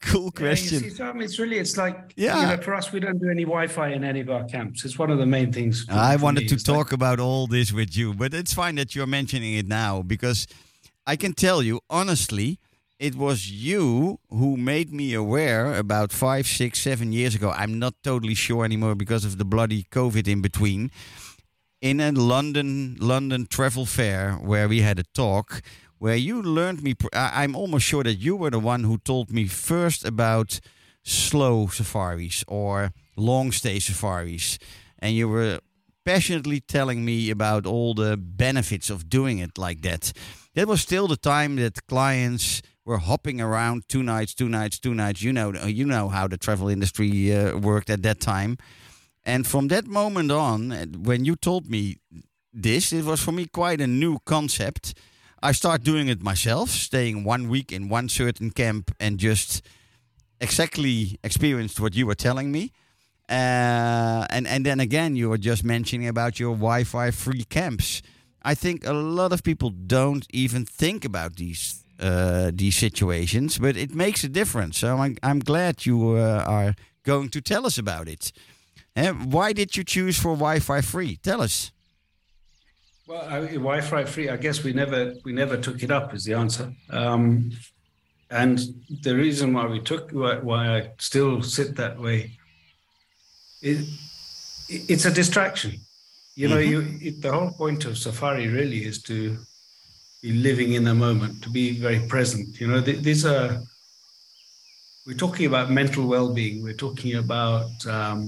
cool 0.00 0.20
Yeah, 0.22 0.24
you 0.24 0.30
question. 0.32 0.80
see, 0.80 0.90
so, 0.90 1.04
I 1.06 1.12
mean, 1.12 1.22
it's 1.22 1.38
really 1.38 1.58
it's 1.58 1.76
like 1.76 2.12
Yeah. 2.16 2.40
you 2.52 2.56
know, 2.56 2.62
for 2.62 2.74
us 2.74 2.92
we 2.92 3.00
don't 3.00 3.18
do 3.18 3.28
any 3.30 3.44
wi-fi 3.44 3.88
in 3.88 4.04
any 4.04 4.20
of 4.20 4.30
our 4.30 4.44
camps 4.44 4.84
it's 4.84 4.98
one 4.98 5.10
of 5.10 5.18
the 5.18 5.26
main 5.26 5.52
things 5.52 5.84
I 5.88 6.16
wanted 6.16 6.42
me. 6.42 6.48
to 6.48 6.54
It's 6.54 6.68
like- 6.68 6.76
talk 6.78 6.92
about 6.92 7.18
all 7.20 7.46
this 7.46 7.72
with 7.72 7.96
you, 7.96 8.14
but 8.14 8.32
it's 8.34 8.52
fine 8.54 8.76
that 8.76 8.94
you're 8.94 9.06
mentioning 9.08 9.54
it 9.54 9.66
now 9.66 10.02
because 10.02 10.46
I 11.06 11.16
can 11.16 11.32
tell 11.32 11.62
you 11.62 11.80
honestly, 11.90 12.58
it 12.98 13.14
was 13.14 13.50
you 13.50 14.18
who 14.30 14.56
made 14.56 14.92
me 14.92 15.12
aware 15.12 15.74
about 15.74 16.12
five, 16.12 16.46
six, 16.46 16.80
seven 16.80 17.12
years 17.12 17.34
ago. 17.34 17.50
I'm 17.50 17.78
not 17.78 17.94
totally 18.02 18.34
sure 18.34 18.64
anymore 18.64 18.94
because 18.94 19.24
of 19.24 19.38
the 19.38 19.44
bloody 19.44 19.84
COVID 19.90 20.26
in 20.26 20.40
between. 20.40 20.90
In 21.82 22.00
a 22.00 22.10
London 22.10 22.96
London 22.98 23.46
travel 23.46 23.84
fair 23.84 24.32
where 24.32 24.66
we 24.66 24.80
had 24.80 24.98
a 24.98 25.04
talk, 25.14 25.60
where 25.98 26.16
you 26.16 26.42
learned 26.42 26.82
me. 26.82 26.94
I'm 27.12 27.54
almost 27.54 27.84
sure 27.84 28.02
that 28.02 28.14
you 28.14 28.34
were 28.34 28.50
the 28.50 28.58
one 28.58 28.84
who 28.84 28.98
told 28.98 29.30
me 29.30 29.46
first 29.46 30.04
about 30.04 30.58
slow 31.04 31.66
safaris 31.66 32.44
or 32.48 32.92
long 33.16 33.52
stay 33.52 33.78
safaris, 33.78 34.58
and 34.98 35.14
you 35.14 35.28
were 35.28 35.60
passionately 36.06 36.60
telling 36.60 37.04
me 37.04 37.30
about 37.30 37.66
all 37.66 37.92
the 37.92 38.16
benefits 38.16 38.88
of 38.88 39.10
doing 39.10 39.38
it 39.38 39.58
like 39.58 39.82
that. 39.82 40.12
That 40.54 40.66
was 40.66 40.80
still 40.80 41.08
the 41.08 41.16
time 41.16 41.56
that 41.56 41.86
clients 41.86 42.62
were 42.86 42.98
hopping 42.98 43.40
around 43.40 43.88
two 43.88 44.02
nights, 44.02 44.32
two 44.32 44.48
nights, 44.48 44.78
two 44.78 44.94
nights. 44.94 45.20
You 45.20 45.32
know, 45.32 45.52
you 45.66 45.84
know 45.84 46.08
how 46.08 46.28
the 46.28 46.38
travel 46.38 46.68
industry 46.68 47.34
uh, 47.34 47.58
worked 47.58 47.90
at 47.90 48.02
that 48.04 48.20
time. 48.20 48.56
And 49.24 49.44
from 49.44 49.68
that 49.68 49.86
moment 49.88 50.30
on, 50.30 50.72
uh, 50.72 50.86
when 50.86 51.24
you 51.24 51.34
told 51.34 51.68
me 51.68 51.98
this, 52.54 52.92
it 52.92 53.04
was 53.04 53.20
for 53.20 53.32
me 53.32 53.46
quite 53.46 53.80
a 53.80 53.86
new 53.88 54.20
concept. 54.24 54.94
I 55.42 55.52
start 55.52 55.82
doing 55.82 56.08
it 56.08 56.22
myself, 56.22 56.70
staying 56.70 57.24
one 57.24 57.48
week 57.48 57.72
in 57.72 57.88
one 57.88 58.08
certain 58.08 58.52
camp 58.52 58.94
and 59.00 59.18
just 59.18 59.62
exactly 60.40 61.18
experienced 61.24 61.80
what 61.80 61.94
you 61.96 62.06
were 62.06 62.14
telling 62.14 62.52
me. 62.52 62.72
Uh, 63.28 64.24
and 64.30 64.46
and 64.46 64.64
then 64.64 64.78
again, 64.78 65.16
you 65.16 65.28
were 65.28 65.38
just 65.38 65.64
mentioning 65.64 66.06
about 66.06 66.38
your 66.38 66.54
Wi-Fi 66.54 67.10
free 67.10 67.42
camps. 67.42 68.00
I 68.42 68.54
think 68.54 68.86
a 68.86 68.92
lot 68.92 69.32
of 69.32 69.42
people 69.42 69.70
don't 69.70 70.24
even 70.32 70.64
think 70.64 71.04
about 71.04 71.34
these 71.34 71.84
uh, 71.98 72.50
these 72.54 72.76
situations, 72.76 73.58
but 73.58 73.76
it 73.76 73.94
makes 73.94 74.24
a 74.24 74.28
difference. 74.28 74.78
So 74.78 74.98
I'm 74.98 75.16
I'm 75.22 75.40
glad 75.40 75.86
you 75.86 76.16
uh, 76.16 76.44
are 76.46 76.74
going 77.02 77.30
to 77.30 77.40
tell 77.40 77.66
us 77.66 77.78
about 77.78 78.08
it. 78.08 78.32
Uh, 78.96 79.12
why 79.12 79.52
did 79.52 79.76
you 79.76 79.84
choose 79.84 80.18
for 80.18 80.34
Wi-Fi 80.34 80.80
free? 80.80 81.16
Tell 81.16 81.40
us. 81.42 81.72
Well, 83.06 83.22
I, 83.22 83.46
Wi-Fi 83.46 84.04
free. 84.04 84.28
I 84.28 84.36
guess 84.36 84.64
we 84.64 84.72
never 84.72 85.14
we 85.24 85.32
never 85.32 85.56
took 85.56 85.82
it 85.82 85.90
up. 85.90 86.14
Is 86.14 86.24
the 86.24 86.34
answer. 86.34 86.72
Um, 86.90 87.52
and 88.30 88.58
the 89.02 89.14
reason 89.14 89.52
why 89.52 89.66
we 89.66 89.80
took 89.80 90.10
why, 90.10 90.38
why 90.38 90.76
I 90.76 90.90
still 90.98 91.42
sit 91.42 91.76
that 91.76 92.00
way 92.00 92.32
is 93.62 93.78
it's 94.68 95.04
a 95.04 95.12
distraction. 95.12 95.72
You 96.34 96.48
know, 96.48 96.58
you 96.58 96.86
it, 97.00 97.22
the 97.22 97.32
whole 97.32 97.52
point 97.52 97.84
of 97.84 97.96
safari 97.96 98.48
really 98.48 98.84
is 98.84 99.02
to 99.02 99.38
be 100.26 100.32
living 100.48 100.72
in 100.72 100.84
the 100.84 100.94
moment, 101.06 101.34
to 101.44 101.50
be 101.50 101.66
very 101.86 102.00
present. 102.12 102.60
You 102.60 102.66
know, 102.68 102.80
th- 102.86 103.02
these 103.08 103.24
are 103.24 103.48
we're 105.06 105.22
talking 105.24 105.46
about 105.46 105.70
mental 105.80 106.04
well-being. 106.14 106.56
We're 106.66 106.82
talking 106.86 107.14
about 107.24 107.70
um, 107.96 108.18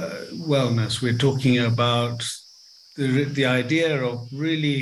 uh, 0.00 0.20
wellness. 0.52 1.00
We're 1.00 1.22
talking 1.26 1.56
about 1.72 2.18
the 2.96 3.24
the 3.38 3.46
idea 3.62 3.88
of 4.10 4.16
really 4.46 4.80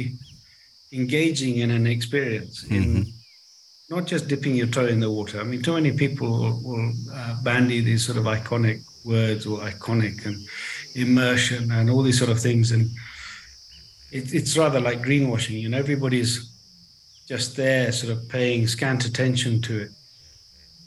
engaging 0.93 1.55
in 1.65 1.71
an 1.79 1.87
experience 1.87 2.65
in 2.77 3.07
not 3.89 4.05
just 4.13 4.27
dipping 4.27 4.57
your 4.57 4.71
toe 4.77 4.89
in 4.95 5.01
the 5.01 5.11
water. 5.19 5.37
I 5.41 5.45
mean, 5.45 5.63
too 5.63 5.75
many 5.75 5.93
people 5.93 6.29
will, 6.41 6.59
will 6.69 6.93
uh, 7.19 7.35
bandy 7.49 7.81
these 7.81 8.05
sort 8.07 8.19
of 8.19 8.25
iconic 8.25 8.79
words 9.05 9.47
or 9.47 9.57
iconic 9.73 10.27
and 10.27 10.37
immersion 10.97 11.71
and 11.71 11.89
all 11.91 12.03
these 12.03 12.19
sort 12.19 12.33
of 12.35 12.41
things, 12.41 12.73
and 12.73 12.85
it, 14.17 14.35
it's 14.35 14.57
rather 14.57 14.81
like 14.81 15.01
greenwashing. 15.01 15.61
You 15.61 15.69
know, 15.69 15.79
everybody's 15.79 16.53
just 17.29 17.57
there, 17.57 17.93
sort 17.93 18.13
of 18.13 18.29
paying 18.29 18.67
scant 18.67 19.05
attention 19.05 19.61
to 19.63 19.79
it, 19.81 19.91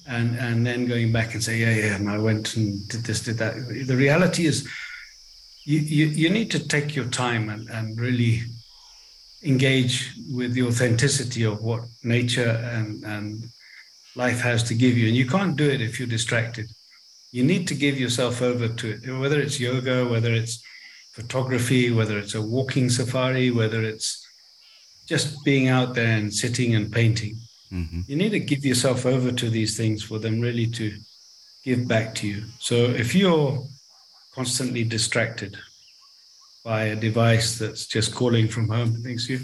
and 0.08 0.38
and 0.38 0.66
then 0.66 0.88
going 0.88 1.12
back 1.12 1.34
and 1.34 1.44
say, 1.44 1.58
yeah, 1.58 1.76
yeah, 1.76 1.96
and 1.96 2.10
I 2.10 2.18
went 2.18 2.56
and 2.56 2.88
did 2.88 3.04
this, 3.04 3.22
did 3.22 3.38
that. 3.38 3.56
The 3.88 3.96
reality 3.96 4.46
is, 4.46 4.68
you 5.66 5.80
you, 5.80 6.06
you 6.08 6.30
need 6.30 6.50
to 6.52 6.68
take 6.68 6.96
your 6.96 7.10
time 7.10 7.50
and, 7.50 7.70
and 7.70 8.00
really 8.00 8.42
engage 9.44 10.14
with 10.32 10.54
the 10.54 10.64
authenticity 10.64 11.44
of 11.46 11.62
what 11.62 11.82
nature 12.04 12.52
and, 12.74 13.04
and 13.06 13.46
life 14.16 14.42
has 14.42 14.64
to 14.64 14.74
give 14.74 14.98
you. 14.98 15.08
And 15.08 15.16
you 15.16 15.28
can't 15.28 15.56
do 15.56 15.70
it 15.70 15.82
if 15.82 15.98
you're 15.98 16.08
distracted. 16.08 16.68
You 17.32 17.44
need 17.44 17.68
to 17.68 17.76
give 17.76 17.98
yourself 18.00 18.42
over 18.42 18.68
to 18.68 18.90
it, 18.90 19.20
whether 19.20 19.40
it's 19.40 19.60
yoga, 19.60 20.06
whether 20.06 20.34
it's 20.34 20.62
photography, 21.20 21.92
whether 21.92 22.18
it's 22.18 22.36
a 22.36 22.42
walking 22.42 22.90
safari, 22.90 23.52
whether 23.52 23.84
it's 23.84 24.26
just 25.08 25.44
being 25.44 25.68
out 25.68 25.94
there 25.96 26.18
and 26.18 26.34
sitting 26.34 26.76
and 26.76 26.92
painting. 26.92 27.36
Mhm. 27.72 28.08
You 28.08 28.16
need 28.16 28.32
to 28.32 28.40
give 28.40 28.66
yourself 28.66 29.06
over 29.06 29.32
to 29.32 29.50
these 29.50 29.76
things 29.76 30.04
for 30.04 30.18
them 30.20 30.40
really 30.40 30.68
to 30.80 30.86
give 31.64 31.88
back 31.88 32.16
to 32.16 32.28
you. 32.28 32.46
So 32.60 32.76
if 33.04 33.14
you're 33.14 33.68
constantly 34.34 34.84
distracted 34.84 35.58
by 36.64 36.82
a 36.86 36.96
device 36.96 37.58
that's 37.60 37.86
just 37.86 38.14
calling 38.14 38.48
from 38.48 38.70
home 38.70 38.90
and 38.96 39.04
things, 39.04 39.30
you 39.30 39.40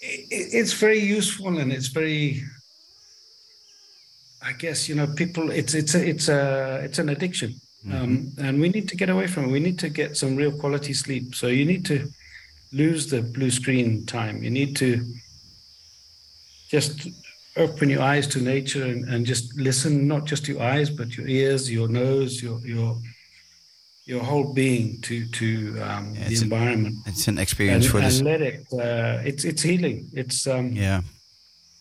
it, 0.00 0.48
it's 0.58 0.72
very 0.72 1.00
useful 1.18 1.58
and 1.58 1.72
it's 1.72 1.88
very 1.88 2.44
I 4.42 4.52
guess 4.52 4.88
you 4.88 4.94
know 4.94 5.08
people 5.22 5.50
it's 5.50 5.74
it's 5.74 5.94
a, 5.94 6.08
it's 6.12 6.28
a 6.28 6.80
it's 6.84 6.98
an 6.98 7.08
addiction 7.08 7.50
um, 7.92 8.32
and 8.38 8.60
we 8.60 8.68
need 8.68 8.88
to 8.88 8.96
get 8.96 9.08
away 9.10 9.26
from 9.26 9.44
it. 9.44 9.50
We 9.50 9.60
need 9.60 9.78
to 9.80 9.88
get 9.88 10.16
some 10.16 10.36
real 10.36 10.52
quality 10.52 10.92
sleep. 10.94 11.34
So 11.34 11.46
you 11.48 11.64
need 11.64 11.84
to 11.86 12.08
lose 12.72 13.08
the 13.08 13.22
blue 13.22 13.50
screen 13.50 14.04
time. 14.06 14.42
You 14.42 14.50
need 14.50 14.76
to 14.76 15.04
just 16.68 17.08
open 17.56 17.88
your 17.88 18.02
eyes 18.02 18.26
to 18.28 18.40
nature 18.40 18.84
and, 18.84 19.04
and 19.08 19.24
just 19.24 19.56
listen 19.58 20.06
not 20.06 20.24
just 20.26 20.46
your 20.46 20.60
eyes 20.60 20.90
but 20.90 21.16
your 21.16 21.26
ears 21.26 21.70
your 21.72 21.88
nose 21.88 22.42
your 22.42 22.58
your 22.66 22.98
your 24.04 24.22
whole 24.22 24.52
being 24.52 25.00
to 25.00 25.26
to 25.30 25.80
um, 25.80 26.14
Yeah, 26.14 26.28
the 26.28 26.42
environment. 26.42 26.94
It's 27.06 27.26
an 27.26 27.32
and, 27.38 27.40
experience 27.40 27.86
for 27.86 27.96
and 27.98 28.06
this. 28.06 28.20
let 28.22 28.40
it 28.40 28.66
uh, 28.72 29.20
it's 29.24 29.44
it's 29.44 29.62
healing. 29.62 30.10
It's 30.12 30.46
um 30.46 30.72
Yeah. 30.72 31.00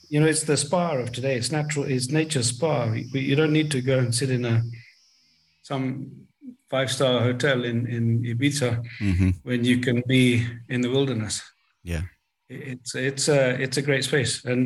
you 0.10 0.20
know 0.20 0.26
it's 0.28 0.44
the 0.44 0.58
spa 0.58 0.94
of 0.94 1.12
today. 1.12 1.36
It's 1.36 1.52
natural 1.52 1.86
it's 1.86 2.10
nature's 2.10 2.48
spa. 2.50 2.92
You 2.94 3.36
don't 3.36 3.54
need 3.54 3.70
to 3.72 3.82
go 3.82 4.00
and 4.00 4.14
sit 4.14 4.30
in 4.32 4.44
a 4.46 4.64
some 5.70 5.84
five 6.72 6.90
star 6.96 7.16
hotel 7.28 7.60
in 7.72 7.78
in 7.96 8.04
ibiza 8.32 8.70
hmm 9.00 9.30
when 9.50 9.62
you 9.70 9.78
can 9.86 9.98
be 10.14 10.24
in 10.74 10.80
the 10.86 10.92
wilderness 10.96 11.36
Yeah. 11.92 12.04
it's 12.50 12.92
it's 13.10 13.26
a 13.38 13.42
it's 13.64 13.78
a 13.82 13.86
great 13.88 14.04
space 14.12 14.34
and 14.52 14.62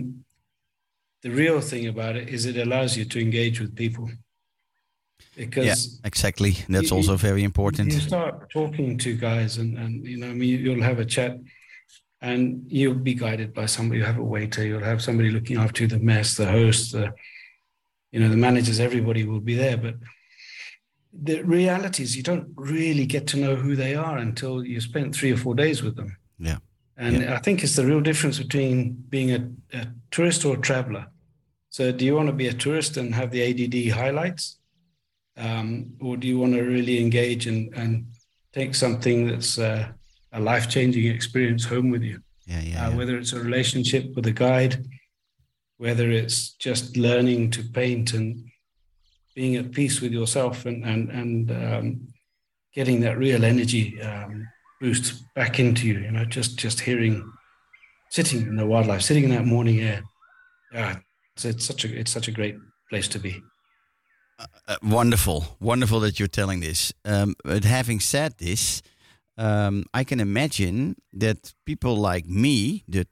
the 1.25 1.31
real 1.41 1.59
thing 1.71 1.83
about 1.93 2.13
it 2.21 2.25
is 2.35 2.41
it 2.51 2.57
allows 2.65 2.91
you 2.97 3.05
to 3.13 3.17
engage 3.27 3.57
with 3.63 3.71
people 3.83 4.05
Yeah. 4.09 5.45
because 5.45 5.81
Exactly. 6.11 6.53
That's 6.73 6.89
you- 6.91 6.97
also 6.97 7.15
very 7.29 7.43
important. 7.51 7.87
you 7.93 8.01
start 8.13 8.35
talking 8.59 8.89
to 9.03 9.09
guys 9.29 9.51
and, 9.61 9.71
and 9.83 9.91
you 10.11 10.17
know, 10.21 10.29
I 10.33 10.35
mean, 10.39 10.51
you'll 10.65 10.87
have 10.91 10.99
a 11.05 11.09
chat 11.15 11.33
and 12.29 12.41
you'll 12.77 13.03
be 13.11 13.15
guided 13.25 13.49
by 13.59 13.65
somebody. 13.75 13.97
You 14.01 14.07
have 14.11 14.21
a 14.25 14.29
waiter, 14.35 14.61
you'll 14.67 14.89
have 14.91 15.01
somebody 15.07 15.29
looking 15.37 15.57
after 15.63 15.79
you, 15.83 15.87
the 15.95 15.99
mess, 16.11 16.27
the 16.41 16.49
host, 16.57 16.81
the, 16.95 17.05
you 18.13 18.19
know, 18.21 18.29
the 18.35 18.41
managers, 18.47 18.79
everybody 18.87 19.21
will 19.29 19.43
be 19.51 19.55
there. 19.63 19.77
But 19.85 19.95
the 21.11 21.41
reality 21.41 22.03
is 22.03 22.15
you 22.15 22.23
don't 22.23 22.49
really 22.55 23.05
get 23.05 23.27
to 23.27 23.37
know 23.37 23.55
who 23.55 23.75
they 23.75 23.95
are 23.95 24.17
until 24.17 24.63
you 24.63 24.79
spent 24.79 25.15
three 25.15 25.31
or 25.31 25.37
four 25.37 25.55
days 25.55 25.81
with 25.81 25.95
them. 25.95 26.15
Yeah. 26.37 26.57
And 26.97 27.29
I 27.29 27.37
think 27.37 27.63
it's 27.63 27.77
the 27.77 27.85
real 27.85 28.01
difference 28.01 28.37
between 28.37 28.91
being 29.09 29.31
a, 29.31 29.77
a 29.77 29.87
tourist 30.11 30.43
or 30.43 30.55
a 30.55 30.59
traveler. 30.59 31.07
So, 31.69 31.91
do 31.93 32.03
you 32.03 32.15
want 32.15 32.27
to 32.27 32.33
be 32.33 32.47
a 32.47 32.53
tourist 32.53 32.97
and 32.97 33.15
have 33.15 33.31
the 33.31 33.41
ADD 33.41 33.95
highlights? 33.95 34.57
Um, 35.37 35.93
or 36.01 36.17
do 36.17 36.27
you 36.27 36.37
want 36.37 36.53
to 36.53 36.61
really 36.61 36.99
engage 36.99 37.47
and, 37.47 37.73
and 37.73 38.07
take 38.51 38.75
something 38.75 39.27
that's 39.27 39.57
uh, 39.57 39.87
a 40.33 40.39
life 40.41 40.67
changing 40.67 41.07
experience 41.07 41.63
home 41.63 41.89
with 41.89 42.03
you? 42.03 42.19
Yeah. 42.45 42.59
Yeah. 42.59 42.85
Uh, 42.85 42.89
yeah. 42.89 42.97
whether 42.97 43.17
it's 43.17 43.31
a 43.31 43.39
relationship 43.39 44.13
with 44.15 44.27
a 44.27 44.33
guide, 44.33 44.85
whether 45.77 46.11
it's 46.11 46.51
just 46.55 46.97
learning 46.97 47.51
to 47.51 47.63
paint 47.63 48.13
and 48.13 48.48
being 49.35 49.55
at 49.55 49.71
peace 49.71 50.01
with 50.01 50.11
yourself 50.11 50.65
and, 50.65 50.83
and, 50.83 51.09
and 51.09 51.51
um, 51.51 52.07
getting 52.73 52.99
that 53.01 53.17
real 53.17 53.45
energy 53.45 54.01
um, 54.01 54.47
boost 54.81 55.23
back 55.35 55.59
into 55.59 55.87
you, 55.87 55.99
you 55.99 56.11
know, 56.11 56.25
just, 56.25 56.57
just 56.57 56.79
hearing, 56.79 57.31
sitting 58.09 58.41
in 58.41 58.55
the 58.55 58.65
wildlife, 58.65 59.01
sitting 59.01 59.23
in 59.23 59.31
that 59.31 59.45
morning 59.45 59.79
air. 59.81 60.03
Yeah, 60.73 60.97
it's, 61.35 61.45
it's 61.45 61.65
such 61.65 61.85
a, 61.85 61.99
it's 61.99 62.11
such 62.11 62.27
a 62.27 62.31
great 62.31 62.55
place 62.89 63.07
to 63.09 63.19
be. 63.19 63.41
Uh, 64.67 64.77
wonderful, 64.81 65.57
wonderful 65.59 65.99
that 65.99 66.17
you're 66.17 66.27
telling 66.27 66.61
this. 66.61 66.93
Um, 67.03 67.35
but 67.43 67.65
having 67.65 67.99
said 67.99 68.37
this, 68.37 68.81
um, 69.37 69.85
I 69.93 70.03
can 70.03 70.19
imagine 70.19 70.95
that 71.13 71.53
people 71.65 71.95
like 71.95 72.25
me, 72.25 72.83
the 72.87 73.05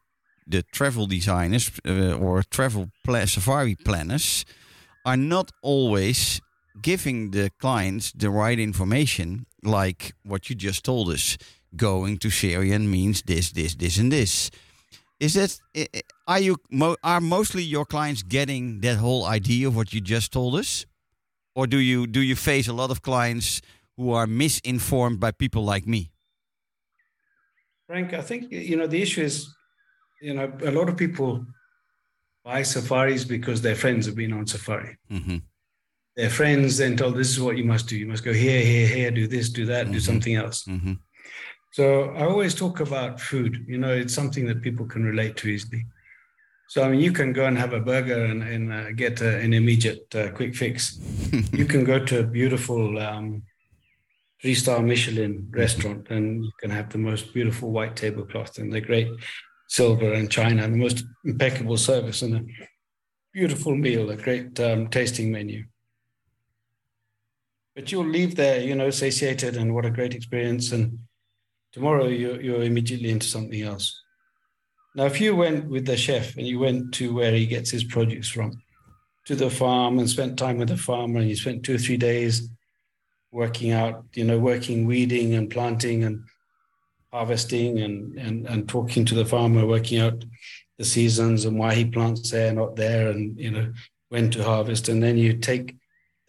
the 0.49 0.63
travel 0.63 1.08
designers 1.08 1.71
uh, 1.86 2.13
or 2.13 2.41
travel 2.43 2.89
safari 3.25 3.75
planners, 3.75 4.45
are 5.07 5.17
not 5.17 5.51
always 5.63 6.39
giving 6.81 7.31
the 7.31 7.49
clients 7.59 8.11
the 8.11 8.29
right 8.29 8.59
information, 8.59 9.47
like 9.63 10.13
what 10.23 10.49
you 10.49 10.55
just 10.55 10.83
told 10.83 11.09
us. 11.09 11.37
Going 11.75 12.17
to 12.19 12.29
Serian 12.29 12.89
means 12.91 13.23
this, 13.23 13.51
this, 13.51 13.75
this, 13.75 13.97
and 13.97 14.11
this. 14.11 14.51
Is 15.19 15.33
that 15.33 15.59
are 16.27 16.39
you 16.39 16.57
are 17.03 17.21
mostly 17.21 17.63
your 17.63 17.85
clients 17.85 18.21
getting 18.21 18.81
that 18.81 18.97
whole 18.97 19.25
idea 19.25 19.67
of 19.67 19.75
what 19.75 19.93
you 19.93 20.01
just 20.01 20.31
told 20.31 20.53
us? 20.55 20.85
or 21.57 21.65
do 21.65 21.79
you 21.79 22.05
do 22.05 22.21
you 22.21 22.35
face 22.35 22.67
a 22.67 22.73
lot 22.81 22.91
of 22.91 23.01
clients 23.01 23.61
who 23.97 24.13
are 24.13 24.27
misinformed 24.27 25.19
by 25.19 25.31
people 25.31 25.63
like 25.63 25.87
me? 25.87 26.11
Frank, 27.87 28.13
I 28.13 28.21
think 28.21 28.51
you 28.51 28.77
know 28.77 28.85
the 28.85 29.01
issue 29.01 29.23
is, 29.23 29.35
you 30.21 30.35
know, 30.35 30.53
a 30.63 30.71
lot 30.71 30.87
of 30.87 30.95
people 30.95 31.43
buy 32.47 32.63
safaris 32.63 33.25
because 33.25 33.62
their 33.62 33.75
friends 33.75 34.05
have 34.05 34.15
been 34.15 34.33
on 34.39 34.45
safari. 34.47 34.93
hmm 35.10 35.38
their 36.19 36.31
friends 36.31 36.77
then 36.77 36.97
told 36.97 37.13
this 37.15 37.29
is 37.29 37.39
what 37.39 37.57
you 37.60 37.63
must 37.73 37.86
do. 37.88 37.95
You 37.95 38.07
must 38.07 38.23
go 38.29 38.33
here, 38.33 38.62
here, 38.71 38.88
here, 38.95 39.12
do 39.12 39.27
this, 39.27 39.49
do 39.60 39.63
that, 39.73 39.83
do 39.91 39.99
Mhm. 39.99 40.07
something 40.10 40.36
else. 40.43 40.57
hmm 40.65 40.93
So 41.77 41.86
I 42.19 42.23
always 42.31 42.53
talk 42.55 42.75
about 42.88 43.21
food. 43.29 43.51
You 43.71 43.77
know, 43.83 43.93
it's 44.01 44.15
something 44.19 44.45
that 44.47 44.63
people 44.67 44.86
can 44.93 45.03
relate 45.12 45.36
to 45.39 45.45
easily. 45.55 45.81
So 46.71 46.77
I 46.83 46.88
mean, 46.89 47.01
you 47.07 47.12
can 47.19 47.29
go 47.39 47.43
and 47.49 47.55
have 47.63 47.73
a 47.73 47.79
burger 47.91 48.21
and, 48.31 48.41
and 48.53 48.65
uh, 48.77 48.91
get 49.03 49.15
uh, 49.21 49.45
an 49.45 49.51
immediate 49.62 50.05
uh, 50.15 50.29
quick 50.38 50.53
fix. 50.55 50.77
you 51.62 51.65
can 51.73 51.83
go 51.91 51.97
to 52.10 52.15
a 52.23 52.27
beautiful 52.39 52.83
um, 53.10 53.43
three-star 54.41 54.79
Michelin 54.81 55.33
restaurant 55.63 56.01
and 56.15 56.25
you 56.45 56.51
can 56.62 56.71
have 56.71 56.88
the 56.89 56.97
most 57.10 57.23
beautiful 57.36 57.67
white 57.77 57.95
tablecloth 57.95 58.57
and 58.57 58.69
the 58.73 58.81
great 58.89 59.10
silver 59.67 60.13
and 60.13 60.32
china 60.32 60.62
the 60.63 60.77
most 60.77 61.03
impeccable 61.25 61.77
service 61.77 62.21
and 62.21 62.36
a 62.36 62.45
beautiful 63.38 63.75
meal, 63.75 64.10
a 64.10 64.15
great 64.15 64.60
um, 64.60 64.88
tasting 64.88 65.32
menu. 65.32 65.63
But 67.75 67.91
you'll 67.91 68.08
leave 68.08 68.36
there, 68.36 68.62
you 68.62 68.73
know, 68.73 68.89
satiated 68.89 69.58
and 69.58 69.75
what 69.75 69.86
a 69.86 69.91
great 69.91 70.15
experience. 70.15 70.71
And 70.71 70.97
tomorrow 71.71 72.08
you're, 72.08 72.41
you're 72.41 72.63
immediately 72.63 73.12
into 73.12 73.27
something 73.27 73.62
else. 73.62 74.01
Now, 74.95 75.06
if 75.06 75.21
you 75.21 75.36
went 75.36 75.69
with 75.69 75.86
the 75.86 75.95
chef 75.95 76.36
and 76.38 76.47
you 76.47 76.58
went 76.58 76.95
to 76.95 77.13
where 77.13 77.32
he 77.32 77.45
gets 77.45 77.69
his 77.69 77.84
produce 77.84 78.27
from, 78.27 78.60
to 79.25 79.36
the 79.36 79.51
farm 79.51 79.99
and 79.99 80.10
spent 80.10 80.39
time 80.39 80.58
with 80.58 80.69
the 80.69 80.77
farmer, 80.77 81.19
and 81.19 81.30
you 81.30 81.36
spent 81.36 81.62
two 81.62 81.75
or 81.75 81.77
three 81.77 81.97
days 81.97 82.49
working 83.32 83.71
out, 83.71 84.06
you 84.15 84.23
know, 84.23 84.39
working, 84.39 84.88
weeding 84.88 85.36
and 85.36 85.51
planting 85.51 86.03
and 86.06 86.23
harvesting 87.17 87.80
and, 87.80 88.17
and, 88.19 88.45
and 88.47 88.69
talking 88.69 89.03
to 89.06 89.15
the 89.15 89.25
farmer, 89.25 89.65
working 89.65 89.99
out 89.99 90.23
the 90.77 90.86
seasons 90.86 91.45
and 91.45 91.58
why 91.58 91.73
he 91.73 91.84
plants 91.84 92.30
there, 92.30 92.53
not 92.53 92.75
there, 92.75 93.10
and, 93.10 93.38
you 93.39 93.49
know, 93.49 93.73
when 94.10 94.30
to 94.30 94.43
harvest. 94.43 94.88
And 94.88 95.01
then 95.01 95.17
you 95.17 95.34
take 95.34 95.75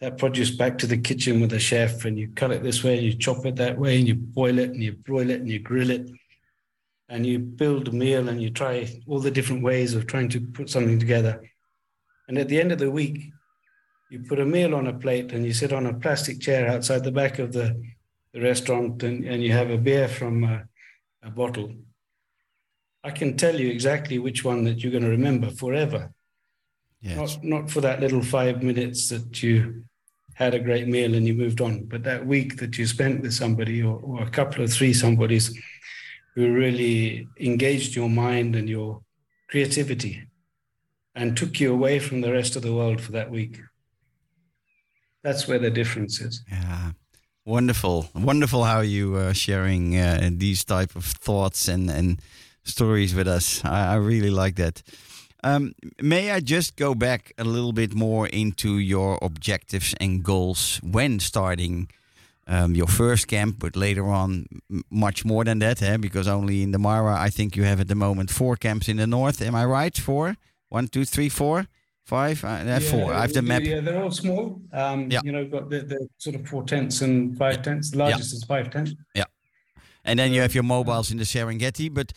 that 0.01 0.17
produce 0.17 0.51
back 0.51 0.77
to 0.79 0.87
the 0.87 0.97
kitchen 0.97 1.41
with 1.41 1.51
the 1.51 1.59
chef 1.59 2.05
and 2.05 2.17
you 2.17 2.29
cut 2.29 2.51
it 2.51 2.63
this 2.63 2.83
way 2.83 2.97
and 2.97 3.05
you 3.05 3.13
chop 3.13 3.45
it 3.45 3.57
that 3.57 3.77
way 3.77 3.99
and 3.99 4.07
you 4.07 4.15
boil 4.15 4.57
it 4.57 4.71
and 4.71 4.81
you 4.81 4.93
broil 4.93 5.29
it 5.29 5.41
and 5.41 5.49
you 5.49 5.59
grill 5.59 5.91
it 5.91 6.09
and 7.09 7.25
you 7.25 7.37
build 7.37 7.87
a 7.87 7.91
meal 7.91 8.29
and 8.29 8.41
you 8.41 8.49
try 8.49 8.87
all 9.07 9.19
the 9.19 9.31
different 9.31 9.61
ways 9.61 9.93
of 9.93 10.07
trying 10.07 10.29
to 10.29 10.39
put 10.39 10.69
something 10.69 10.99
together. 10.99 11.43
And 12.27 12.37
at 12.37 12.47
the 12.47 12.59
end 12.59 12.71
of 12.71 12.79
the 12.79 12.89
week, 12.89 13.31
you 14.09 14.23
put 14.23 14.39
a 14.39 14.45
meal 14.45 14.73
on 14.73 14.87
a 14.87 14.93
plate 14.93 15.33
and 15.33 15.45
you 15.45 15.53
sit 15.53 15.73
on 15.73 15.85
a 15.85 15.93
plastic 15.93 16.39
chair 16.39 16.67
outside 16.69 17.03
the 17.03 17.11
back 17.11 17.37
of 17.37 17.51
the, 17.51 17.79
the 18.33 18.41
restaurant 18.41 19.03
and, 19.03 19.25
and 19.25 19.43
you 19.43 19.51
have 19.51 19.69
a 19.69 19.77
beer 19.77 20.07
from 20.07 20.43
a, 20.45 20.63
a 21.23 21.29
bottle. 21.29 21.73
I 23.03 23.11
can 23.11 23.37
tell 23.37 23.59
you 23.59 23.69
exactly 23.69 24.19
which 24.19 24.43
one 24.43 24.63
that 24.65 24.83
you're 24.83 24.91
going 24.91 25.03
to 25.03 25.09
remember 25.09 25.49
forever. 25.49 26.11
Yes. 27.01 27.17
Not, 27.17 27.43
not 27.43 27.71
for 27.71 27.81
that 27.81 28.01
little 28.01 28.21
five 28.21 28.61
minutes 28.61 29.09
that 29.09 29.41
you 29.41 29.85
had 30.33 30.53
a 30.53 30.59
great 30.59 30.87
meal 30.87 31.15
and 31.15 31.25
you 31.25 31.33
moved 31.33 31.61
on, 31.61 31.85
but 31.85 32.03
that 32.03 32.25
week 32.25 32.57
that 32.57 32.77
you 32.77 32.85
spent 32.85 33.21
with 33.21 33.33
somebody 33.33 33.81
or, 33.83 33.99
or 34.01 34.23
a 34.23 34.29
couple 34.29 34.63
of 34.63 34.71
three 34.71 34.93
somebodies 34.93 35.57
who 36.35 36.53
really 36.53 37.27
engaged 37.39 37.95
your 37.95 38.09
mind 38.09 38.55
and 38.55 38.69
your 38.69 39.01
creativity 39.49 40.23
and 41.15 41.35
took 41.35 41.59
you 41.59 41.73
away 41.73 41.99
from 41.99 42.21
the 42.21 42.31
rest 42.31 42.55
of 42.55 42.61
the 42.61 42.73
world 42.73 43.01
for 43.01 43.11
that 43.11 43.31
week. 43.31 43.59
That's 45.23 45.47
where 45.47 45.59
the 45.59 45.71
difference 45.71 46.21
is. 46.21 46.43
Yeah, 46.49 46.91
wonderful, 47.49 48.07
wonderful 48.13 48.63
how 48.63 48.81
you 48.81 49.15
are 49.15 49.33
sharing 49.33 49.97
uh, 49.97 50.29
these 50.31 50.63
type 50.63 50.95
of 50.95 51.03
thoughts 51.03 51.67
and 51.67 51.89
and 51.89 52.21
stories 52.63 53.15
with 53.15 53.27
us. 53.27 53.65
I, 53.65 53.93
I 53.93 53.95
really 53.95 54.29
like 54.29 54.55
that. 54.55 54.83
Um, 55.43 55.73
may 56.01 56.31
I 56.31 56.41
just 56.41 56.75
go 56.75 56.93
back 56.93 57.33
a 57.37 57.43
little 57.43 57.71
bit 57.71 57.93
more 57.93 58.27
into 58.27 58.77
your 58.77 59.17
objectives 59.21 59.95
and 59.99 60.23
goals 60.23 60.79
when 60.83 61.19
starting 61.19 61.89
um, 62.45 62.75
your 62.75 62.87
first 62.87 63.27
camp, 63.27 63.55
but 63.59 63.75
later 63.75 64.05
on 64.05 64.45
much 64.89 65.25
more 65.25 65.45
than 65.45 65.59
that, 65.59 65.81
eh? 65.81 65.97
because 65.97 66.27
only 66.27 66.61
in 66.61 66.71
the 66.71 66.79
Mara, 66.79 67.15
I 67.27 67.29
think 67.29 67.55
you 67.55 67.63
have 67.63 67.79
at 67.79 67.87
the 67.87 67.95
moment 67.95 68.29
four 68.31 68.57
camps 68.57 68.89
in 68.89 68.97
the 68.97 69.07
north. 69.07 69.41
Am 69.41 69.55
I 69.55 69.65
right? 69.65 69.97
Four? 69.97 70.35
One, 70.69 70.87
two, 70.87 71.05
three, 71.05 71.29
four, 71.29 71.67
five? 72.15 72.37
Uh, 72.43 72.47
uh, 72.47 72.79
four. 72.93 73.07
I 73.13 73.21
have 73.25 73.33
the 73.39 73.45
map. 73.51 73.61
Yeah, 73.63 73.81
they're 73.85 74.01
all 74.03 74.15
small. 74.23 74.43
Um, 74.81 74.99
Yeah. 75.13 75.21
You 75.25 75.31
know, 75.35 75.43
got 75.55 75.65
the, 75.73 75.79
the 75.93 75.99
sort 76.17 76.35
of 76.37 76.41
four 76.51 76.63
tenths 76.71 76.97
and 77.05 77.37
five 77.41 77.57
tenths. 77.65 77.91
The 77.91 77.99
largest 78.03 78.33
is 78.37 78.43
five 78.53 78.67
tenths. 78.73 78.93
Yeah. 79.19 79.29
And 80.07 80.17
then 80.19 80.29
you 80.33 80.41
have 80.45 80.53
your 80.57 80.67
mobiles 80.75 81.11
in 81.11 81.17
the 81.17 81.27
Serengeti. 81.33 81.87
But 81.99 82.09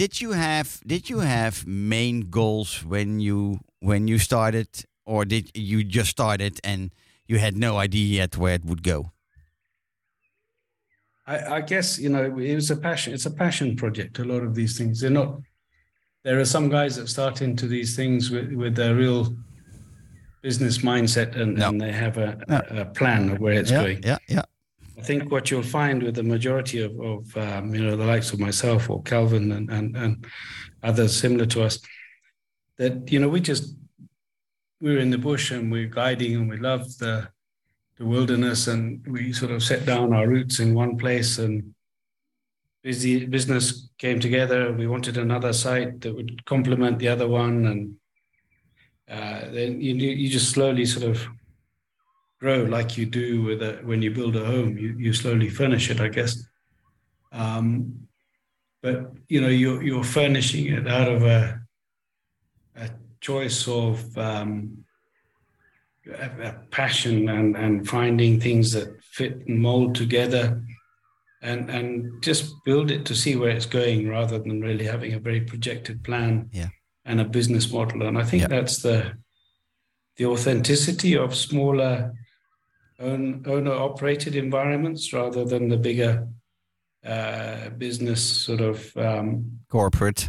did 0.00 0.12
you 0.22 0.30
have 0.46 0.68
did 0.92 1.02
you 1.10 1.20
have 1.20 1.54
main 1.66 2.16
goals 2.38 2.70
when 2.92 3.20
you 3.26 3.60
when 3.88 4.08
you 4.10 4.18
started, 4.18 4.68
or 5.04 5.24
did 5.24 5.44
you 5.54 5.78
just 5.98 6.10
started 6.10 6.54
and 6.70 6.90
you 7.30 7.38
had 7.38 7.54
no 7.56 7.72
idea 7.86 8.06
yet 8.20 8.36
where 8.36 8.54
it 8.54 8.64
would 8.64 8.82
go? 8.82 8.98
I, 11.26 11.56
I 11.56 11.60
guess 11.60 11.98
you 11.98 12.10
know 12.14 12.24
it 12.24 12.54
was 12.54 12.70
a 12.70 12.76
passion. 12.76 13.12
It's 13.14 13.26
a 13.26 13.30
passion 13.44 13.76
project. 13.76 14.18
A 14.18 14.24
lot 14.24 14.42
of 14.48 14.54
these 14.54 14.78
things 14.78 15.00
they're 15.00 15.18
not. 15.22 15.30
There 16.24 16.38
are 16.40 16.44
some 16.44 16.68
guys 16.68 16.96
that 16.96 17.08
start 17.08 17.42
into 17.42 17.66
these 17.66 17.94
things 17.94 18.30
with 18.30 18.52
with 18.52 18.78
a 18.78 18.94
real 18.94 19.36
business 20.42 20.78
mindset 20.78 21.36
and, 21.36 21.56
No. 21.56 21.68
and 21.68 21.80
they 21.80 21.92
have 21.92 22.16
a, 22.18 22.38
No. 22.48 22.60
a 22.70 22.84
plan 22.84 23.30
of 23.30 23.38
where 23.38 23.54
it's 23.54 23.70
yeah, 23.70 23.82
going. 23.82 24.02
yeah, 24.04 24.18
yeah, 24.28 24.42
I 24.96 25.02
think 25.02 25.30
what 25.32 25.50
you'll 25.50 25.62
find 25.62 26.02
with 26.02 26.14
the 26.14 26.22
majority 26.22 26.80
of, 26.82 26.98
of 27.00 27.36
um, 27.36 27.74
you 27.74 27.82
know 27.84 27.96
the 27.96 28.04
likes 28.04 28.32
of 28.32 28.40
myself 28.40 28.90
or 28.90 29.02
Calvin 29.02 29.52
and, 29.52 29.70
and 29.70 29.96
and 29.96 30.26
others 30.82 31.16
similar 31.16 31.46
to 31.46 31.62
us, 31.62 31.78
that 32.78 33.10
you 33.12 33.20
know 33.20 33.28
we 33.28 33.40
just 33.40 33.74
we 34.80 34.92
were 34.92 34.98
in 35.00 35.10
the 35.10 35.18
bush 35.18 35.50
and 35.50 35.70
we're 35.72 35.88
guiding 35.88 36.34
and 36.36 36.48
we 36.50 36.56
love 36.56 36.84
the 36.98 37.28
the 37.96 38.06
wilderness 38.06 38.68
and 38.68 39.04
we 39.08 39.32
sort 39.32 39.50
of 39.50 39.60
set 39.62 39.84
down 39.84 40.12
our 40.12 40.28
roots 40.28 40.60
in 40.60 40.72
one 40.74 40.96
place 40.96 41.38
and 41.38 41.74
busy 42.82 43.26
business 43.26 43.88
came 43.98 44.20
together. 44.20 44.72
We 44.72 44.86
wanted 44.86 45.16
another 45.16 45.52
site 45.52 46.00
that 46.02 46.14
would 46.14 46.44
complement 46.44 46.98
the 46.98 47.08
other 47.08 47.28
one 47.28 47.66
and 47.66 47.96
uh, 49.10 49.50
then 49.50 49.80
you 49.80 49.94
you 49.94 50.28
just 50.28 50.50
slowly 50.50 50.84
sort 50.84 51.08
of 51.08 51.26
grow 52.40 52.62
like 52.64 52.96
you 52.96 53.06
do 53.06 53.42
with 53.42 53.62
a, 53.62 53.80
when 53.84 54.02
you 54.02 54.10
build 54.10 54.36
a 54.36 54.44
home. 54.44 54.76
You 54.76 54.94
you 54.98 55.12
slowly 55.12 55.48
furnish 55.48 55.90
it, 55.90 56.00
I 56.00 56.08
guess. 56.08 56.46
Um, 57.32 58.08
but 58.82 59.12
you 59.28 59.40
know 59.40 59.48
you're 59.48 59.82
you're 59.82 60.04
furnishing 60.04 60.66
it 60.66 60.86
out 60.86 61.08
of 61.08 61.22
a 61.22 61.60
a 62.76 62.90
choice 63.20 63.66
of 63.66 64.16
um, 64.18 64.84
a, 66.06 66.48
a 66.48 66.52
passion 66.70 67.30
and 67.30 67.56
and 67.56 67.88
finding 67.88 68.38
things 68.38 68.72
that 68.72 69.02
fit 69.02 69.46
and 69.46 69.58
mold 69.58 69.94
together. 69.94 70.62
And, 71.40 71.70
and 71.70 72.20
just 72.22 72.52
build 72.64 72.90
it 72.90 73.04
to 73.06 73.14
see 73.14 73.36
where 73.36 73.50
it's 73.50 73.66
going 73.66 74.08
rather 74.08 74.38
than 74.40 74.60
really 74.60 74.84
having 74.84 75.14
a 75.14 75.20
very 75.20 75.40
projected 75.40 76.02
plan 76.02 76.50
Yeah. 76.52 76.68
and 77.04 77.20
a 77.20 77.24
business 77.24 77.72
model. 77.72 78.02
And 78.08 78.18
I 78.18 78.24
think 78.24 78.42
Yeah. 78.42 78.48
that's 78.48 78.82
the 78.82 79.12
the 80.16 80.26
authenticity 80.26 81.16
of 81.16 81.32
smaller 81.36 82.12
own, 82.98 83.44
owner 83.46 83.70
operated 83.72 84.34
environments 84.34 85.12
rather 85.12 85.44
than 85.44 85.68
the 85.68 85.76
bigger 85.76 86.26
uh, 87.06 87.68
business 87.78 88.20
sort 88.20 88.60
of 88.60 88.96
um, 88.96 89.60
corporate. 89.68 90.28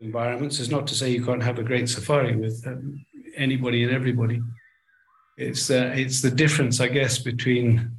environments. 0.00 0.58
Is 0.58 0.70
not 0.70 0.88
to 0.88 0.94
say 0.96 1.12
you 1.12 1.24
can't 1.24 1.42
have 1.44 1.60
a 1.60 1.62
great 1.62 1.88
safari 1.88 2.34
with 2.34 2.66
um, 2.66 3.06
anybody 3.36 3.84
and 3.84 3.92
everybody. 3.92 4.42
It's 5.36 5.70
uh, 5.70 5.92
it's 5.94 6.20
the 6.20 6.30
difference, 6.32 6.80
I 6.80 6.88
guess, 6.88 7.18
between 7.20 7.92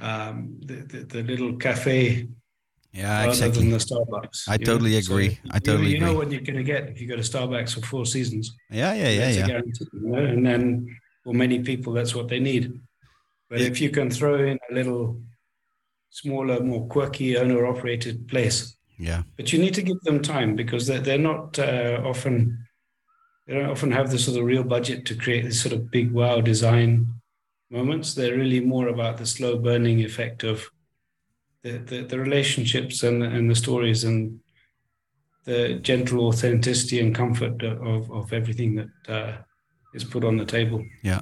um, 0.00 0.56
the, 0.68 0.74
the 0.90 0.98
the 1.14 1.22
little 1.22 1.52
cafe 1.56 2.26
Yeah, 2.92 3.18
rather 3.20 3.28
exactly. 3.30 3.60
than 3.62 3.70
the 3.70 3.78
Starbucks. 3.78 4.38
I 4.48 4.54
you 4.54 4.58
know? 4.58 4.64
totally 4.72 5.00
So 5.00 5.12
agree. 5.12 5.30
you- 5.30 5.50
I 5.56 5.58
totally 5.60 5.86
agree. 5.86 5.94
you 5.94 6.00
know 6.00 6.14
what 6.18 6.30
you're 6.32 6.40
going 6.50 6.56
to 6.64 6.64
get 6.74 6.88
if 6.90 7.00
you 7.00 7.06
go 7.06 7.16
to 7.16 7.22
Starbucks 7.32 7.74
for 7.74 7.82
four 7.86 8.04
seasons. 8.06 8.44
Yeah, 8.70 8.92
yeah, 8.94 9.08
yeah, 9.10 9.20
That's 9.20 9.36
yeah. 9.36 9.46
guarantee, 9.46 9.86
you 9.92 10.00
know? 10.10 10.24
And 10.32 10.42
then 10.48 10.62
for 11.24 11.32
many 11.34 11.58
people, 11.70 11.92
that's 11.92 12.14
what 12.16 12.26
they 12.28 12.40
need. 12.40 12.64
But 13.48 13.60
Yeah. 13.60 13.68
if 13.70 13.80
you 13.80 13.90
can 13.90 14.10
throw 14.10 14.34
in 14.50 14.58
a 14.70 14.74
little 14.74 15.20
smaller, 16.10 16.60
more 16.60 16.86
quirky 16.88 17.36
owner-operated 17.36 18.26
place, 18.28 18.76
Yeah, 18.98 19.22
but 19.36 19.52
you 19.52 19.58
need 19.64 19.74
to 19.74 19.82
give 19.82 20.00
them 20.02 20.20
time 20.20 20.56
because 20.56 20.86
they're, 20.86 21.00
they're 21.06 21.26
not 21.32 21.58
uh, 21.58 22.02
often 22.04 22.34
they 23.46 23.54
don't 23.54 23.70
often 23.70 23.90
have 23.92 24.10
the 24.10 24.18
sort 24.18 24.38
of 24.38 24.44
real 24.44 24.62
budget 24.64 25.06
to 25.06 25.14
create 25.14 25.44
this 25.44 25.60
sort 25.62 25.72
of 25.74 25.90
big 25.90 26.12
wow 26.12 26.40
design 26.40 27.06
moments. 27.70 28.14
They're 28.14 28.36
really 28.36 28.60
more 28.60 28.88
about 28.88 29.16
the 29.16 29.26
slow 29.26 29.58
burning 29.58 30.00
effect 30.00 30.44
of 30.44 30.70
the, 31.62 31.78
the, 31.78 32.02
the 32.02 32.18
relationships 32.18 33.02
and, 33.02 33.22
and 33.22 33.50
the 33.50 33.54
stories 33.54 34.04
and 34.04 34.40
the 35.44 35.78
gentle 35.82 36.26
authenticity 36.26 37.00
and 37.00 37.14
comfort 37.14 37.62
of, 37.62 38.10
of 38.10 38.32
everything 38.32 38.74
that 38.74 38.88
uh, 39.08 39.36
is 39.94 40.04
put 40.04 40.24
on 40.24 40.36
the 40.36 40.44
table. 40.44 40.84
Yeah. 41.02 41.20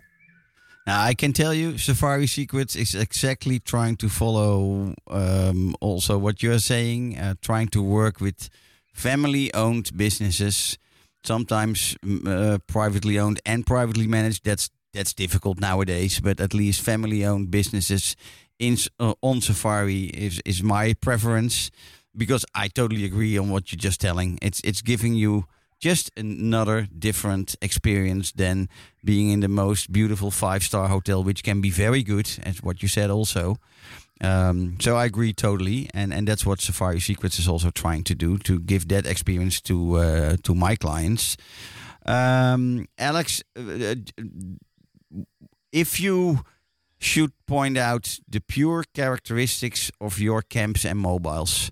Now 0.87 1.03
I 1.03 1.15
can 1.15 1.33
tell 1.33 1.53
you, 1.53 1.77
Safari 1.77 2.27
Secrets 2.27 2.75
is 2.75 2.95
exactly 2.95 3.59
trying 3.59 3.97
to 3.97 4.09
follow 4.09 4.95
um, 5.09 5.75
also 5.81 6.17
what 6.17 6.43
you're 6.43 6.59
saying, 6.59 7.19
uh, 7.19 7.35
trying 7.43 7.69
to 7.69 7.83
work 7.83 8.21
with 8.21 8.49
family-owned 8.95 9.97
businesses, 9.97 10.79
sometimes 11.23 11.97
uh, 12.27 12.59
privately 12.67 13.19
owned 13.19 13.41
and 13.45 13.67
privately 13.67 14.07
managed. 14.07 14.45
That's 14.45 14.71
that's 14.93 15.15
difficult 15.15 15.61
nowadays, 15.61 16.21
but 16.21 16.41
at 16.41 16.55
least 16.55 16.81
family-owned 16.81 17.51
businesses 17.51 18.17
in 18.59 18.77
uh, 18.99 19.15
on 19.23 19.41
safari 19.41 20.05
is 20.07 20.41
is 20.45 20.63
my 20.63 20.95
preference 20.95 21.71
because 22.17 22.45
I 22.55 22.69
totally 22.69 23.05
agree 23.05 23.39
on 23.39 23.51
what 23.51 23.71
you're 23.71 23.79
just 23.79 24.01
telling. 24.01 24.39
It's 24.43 24.61
it's 24.65 24.83
giving 24.83 25.15
you 25.15 25.45
just 25.81 26.11
another 26.17 26.89
different 26.99 27.55
experience 27.63 28.33
than 28.33 28.69
being 29.05 29.31
in 29.31 29.41
the 29.41 29.49
most 29.49 29.93
beautiful 29.93 30.31
five-star 30.31 30.89
hotel, 30.89 31.23
which 31.23 31.45
can 31.45 31.61
be 31.61 31.71
very 31.71 32.03
good, 32.03 32.29
as 32.43 32.63
what 32.63 32.83
you 32.83 32.89
said 32.89 33.11
also. 33.11 33.57
Um, 34.21 34.77
so 34.81 34.97
I 34.97 35.05
agree 35.05 35.33
totally, 35.33 35.89
and 35.95 36.13
and 36.13 36.27
that's 36.27 36.45
what 36.45 36.61
Safari 36.61 37.01
Secrets 37.01 37.39
is 37.39 37.49
also 37.49 37.71
trying 37.71 38.05
to 38.05 38.15
do 38.15 38.39
to 38.39 38.59
give 38.59 38.89
that 38.89 39.07
experience 39.07 39.61
to 39.63 39.97
uh, 39.97 40.37
to 40.43 40.55
my 40.55 40.77
clients. 40.77 41.37
Um, 42.05 42.87
Alex, 42.99 43.43
uh, 43.57 43.61
uh, 43.61 43.95
if 45.73 46.01
you 46.01 46.41
should 46.99 47.33
point 47.47 47.79
out 47.79 48.19
the 48.29 48.41
pure 48.41 48.85
characteristics 48.95 49.91
of 50.01 50.19
your 50.19 50.43
camps 50.43 50.85
and 50.85 50.99
mobiles, 50.99 51.71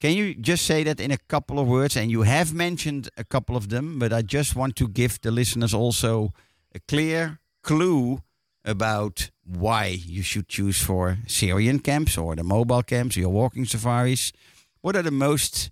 can 0.00 0.12
you 0.12 0.34
just 0.34 0.66
say 0.66 0.84
that 0.84 1.00
in 1.00 1.10
a 1.10 1.18
couple 1.28 1.58
of 1.58 1.66
words? 1.66 1.96
And 1.96 2.10
you 2.10 2.22
have 2.22 2.52
mentioned 2.52 3.08
a 3.16 3.24
couple 3.24 3.56
of 3.56 3.68
them, 3.68 3.98
but 3.98 4.12
I 4.12 4.22
just 4.22 4.54
want 4.54 4.76
to 4.76 4.88
give 4.88 5.20
the 5.20 5.30
listeners 5.30 5.72
also 5.72 6.32
a 6.74 6.80
clear 6.80 7.38
clue 7.62 8.20
about 8.64 9.30
why 9.44 9.86
you 9.86 10.22
should 10.22 10.48
choose 10.48 10.82
for 10.82 11.18
Serian 11.26 11.78
camps 11.78 12.16
or 12.16 12.34
the 12.34 12.44
mobile 12.44 12.82
camps, 12.82 13.16
your 13.16 13.28
walking 13.28 13.66
safaris. 13.66 14.32
What 14.80 14.96
are 14.96 15.02
the 15.02 15.10
most 15.10 15.70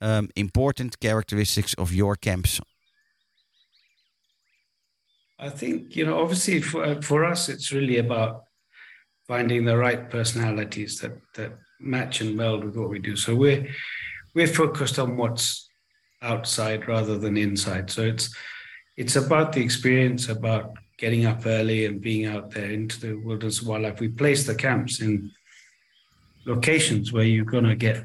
um, 0.00 0.28
important 0.36 1.00
characteristics 1.00 1.74
of 1.74 1.92
your 1.92 2.16
camps? 2.16 2.60
I 5.38 5.50
think 5.50 5.96
you 5.96 6.06
know, 6.06 6.20
obviously 6.20 6.60
for 6.60 6.84
uh, 6.84 7.00
for 7.00 7.24
us, 7.24 7.48
it's 7.48 7.72
really 7.72 7.98
about 7.98 8.44
finding 9.26 9.64
the 9.64 9.76
right 9.76 10.10
personalities 10.10 10.98
that 11.00 11.18
that 11.34 11.58
match 11.80 12.20
and 12.20 12.36
meld 12.36 12.64
with 12.64 12.76
what 12.76 12.90
we 12.90 12.98
do. 12.98 13.16
So 13.16 13.34
we're 13.34 13.66
we're 14.34 14.46
focused 14.46 14.98
on 14.98 15.16
what's 15.16 15.68
outside 16.22 16.88
rather 16.88 17.18
than 17.18 17.36
inside. 17.36 17.90
So 17.90 18.02
it's 18.02 18.34
it's 18.96 19.16
about 19.16 19.52
the 19.52 19.62
experience, 19.62 20.28
about 20.28 20.72
getting 20.98 21.26
up 21.26 21.44
early 21.46 21.86
and 21.86 22.00
being 22.00 22.26
out 22.26 22.50
there 22.50 22.70
into 22.70 23.00
the 23.00 23.14
wilderness 23.14 23.62
wildlife. 23.62 24.00
We 24.00 24.08
place 24.08 24.46
the 24.46 24.54
camps 24.54 25.00
in 25.00 25.32
locations 26.46 27.12
where 27.12 27.24
you're 27.24 27.44
going 27.44 27.64
to 27.64 27.74
get 27.74 28.04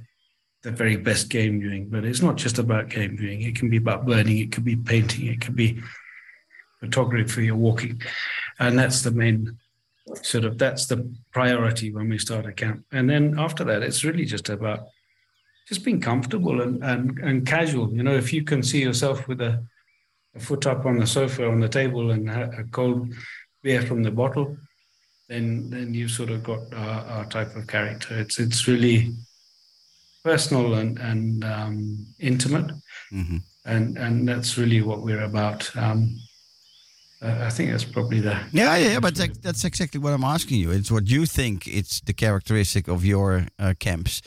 the 0.64 0.72
very 0.72 0.98
best 0.98 1.30
game 1.30 1.60
viewing. 1.60 1.90
But 1.90 2.06
it's 2.06 2.22
not 2.22 2.36
just 2.36 2.58
about 2.60 2.90
game 2.90 3.18
viewing. 3.18 3.44
It 3.44 3.56
can 3.56 3.70
be 3.70 3.78
about 3.78 4.06
birding. 4.06 4.40
It 4.40 4.52
could 4.52 4.66
be 4.66 4.76
painting. 4.76 5.28
It 5.28 5.42
could 5.42 5.56
be 5.56 5.82
photography 6.80 7.50
or 7.50 7.56
walking, 7.56 8.02
and 8.60 8.78
that's 8.80 9.02
the 9.02 9.12
main 9.12 9.58
sort 10.24 10.44
of 10.46 10.58
that's 10.58 10.88
the 10.88 10.98
priority 11.32 11.92
when 11.94 12.10
we 12.10 12.18
start 12.18 12.46
a 12.46 12.52
camp. 12.54 12.84
And 12.92 13.10
then 13.10 13.38
after 13.38 13.64
that, 13.66 13.84
it's 13.84 14.04
really 14.04 14.26
just 14.26 14.50
about 14.50 14.80
just 15.68 15.84
being 15.86 16.02
comfortable 16.02 16.62
and 16.62 16.84
and, 16.84 17.20
and 17.20 17.46
casual. 17.48 17.94
You 17.94 18.04
know, 18.04 18.16
if 18.16 18.34
you 18.34 18.44
can 18.44 18.64
see 18.64 18.82
yourself 18.82 19.28
with 19.28 19.42
a, 19.42 19.64
a 20.36 20.40
foot 20.40 20.66
up 20.66 20.86
on 20.86 20.98
the 21.00 21.08
sofa 21.08 21.48
on 21.48 21.60
the 21.60 21.70
table 21.70 22.12
and 22.12 22.30
a 22.30 22.64
cold 22.72 23.14
beer 23.62 23.82
from 23.82 24.04
the 24.04 24.12
bottle, 24.12 24.58
then 25.28 25.70
then 25.70 25.94
you 25.94 26.08
sort 26.08 26.30
of 26.32 26.44
got 26.44 26.74
our, 26.74 27.02
our 27.16 27.26
type 27.26 27.56
of 27.56 27.68
character. 27.68 28.18
It's 28.20 28.40
it's 28.40 28.68
really 28.68 29.14
personal 30.24 30.74
and 30.76 30.98
and 31.00 31.44
um, 31.44 32.06
intimate, 32.20 32.72
Mhm. 33.12 33.42
and 33.66 33.98
and 33.98 34.28
that's 34.28 34.58
really 34.58 34.82
what 34.82 35.02
we're 35.02 35.24
about. 35.24 35.76
Um, 35.78 36.18
I 37.22 37.50
think 37.50 37.72
that's 37.72 37.84
probably 37.84 38.22
the 38.22 38.40
Yeah, 38.52 38.78
yeah, 38.78 38.94
yeah, 38.94 39.00
but 39.00 39.16
that, 39.16 39.42
that's 39.42 39.66
exactly 39.66 40.00
what 40.00 40.14
I'm 40.14 40.24
asking 40.24 40.60
you. 40.60 40.72
It's 40.72 40.90
what 40.90 41.10
you 41.10 41.26
think 41.26 41.68
it's 41.68 42.00
the 42.00 42.14
characteristic 42.14 42.88
of 42.88 43.04
your 43.04 43.48
uh, 43.58 43.74
camps. 43.78 44.22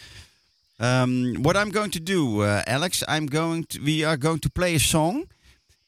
Um, 0.78 1.36
what 1.42 1.56
I'm 1.56 1.70
going 1.70 1.90
to 1.92 2.00
do, 2.00 2.42
uh, 2.42 2.62
Alex, 2.66 3.02
I'm 3.08 3.26
going 3.26 3.64
to, 3.64 3.80
we 3.80 4.04
are 4.04 4.16
going 4.16 4.40
to 4.40 4.50
play 4.50 4.74
a 4.74 4.80
song, 4.80 5.28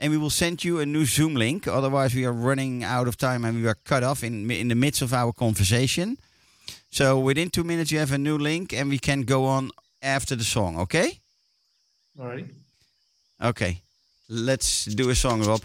and 0.00 0.12
we 0.12 0.18
will 0.18 0.30
send 0.30 0.64
you 0.64 0.80
a 0.80 0.86
new 0.86 1.04
Zoom 1.04 1.34
link. 1.34 1.68
Otherwise, 1.68 2.14
we 2.14 2.24
are 2.24 2.32
running 2.32 2.84
out 2.84 3.06
of 3.06 3.16
time 3.16 3.44
and 3.44 3.60
we 3.60 3.68
are 3.68 3.76
cut 3.84 4.02
off 4.02 4.22
in 4.22 4.50
in 4.50 4.68
the 4.68 4.74
midst 4.74 5.02
of 5.02 5.12
our 5.12 5.32
conversation. 5.32 6.16
So 6.90 7.18
within 7.18 7.50
two 7.50 7.64
minutes, 7.64 7.90
you 7.90 7.98
have 7.98 8.12
a 8.12 8.18
new 8.18 8.38
link, 8.38 8.72
and 8.72 8.88
we 8.88 8.98
can 8.98 9.22
go 9.24 9.44
on 9.44 9.70
after 10.00 10.36
the 10.36 10.44
song. 10.44 10.78
Okay? 10.78 11.18
all 12.18 12.28
right. 12.28 12.46
Okay. 13.42 13.82
Let's 14.28 14.84
do 14.84 15.10
a 15.10 15.14
song, 15.14 15.42
Rob. 15.42 15.60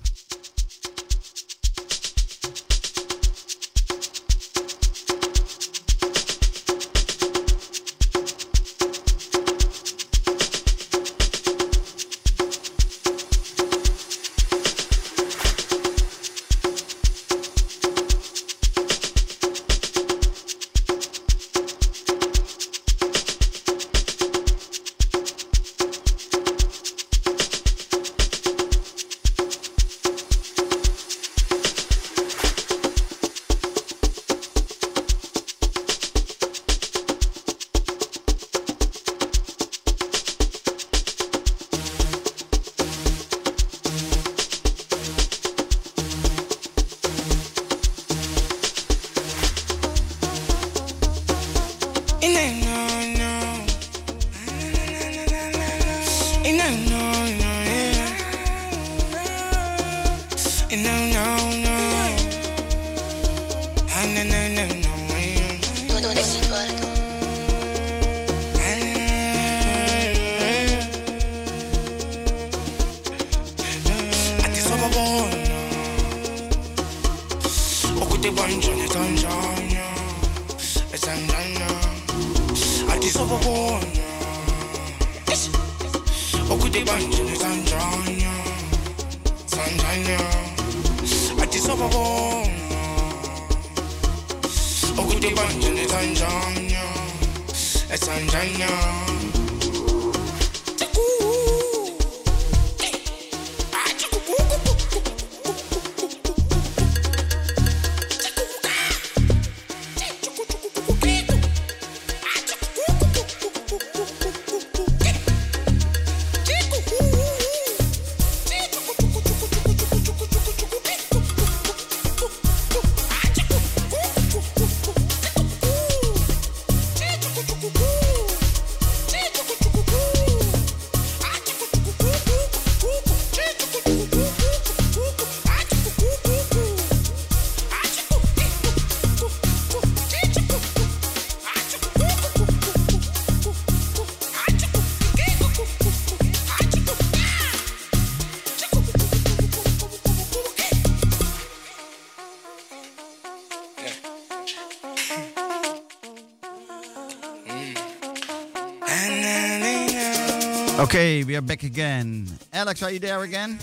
Okay, 160.89 161.23
we 161.23 161.35
are 161.35 161.41
back 161.41 161.61
again. 161.61 162.25
Alex, 162.51 162.81
are 162.81 162.89
you 162.89 162.97
there 162.97 163.21
again? 163.21 163.59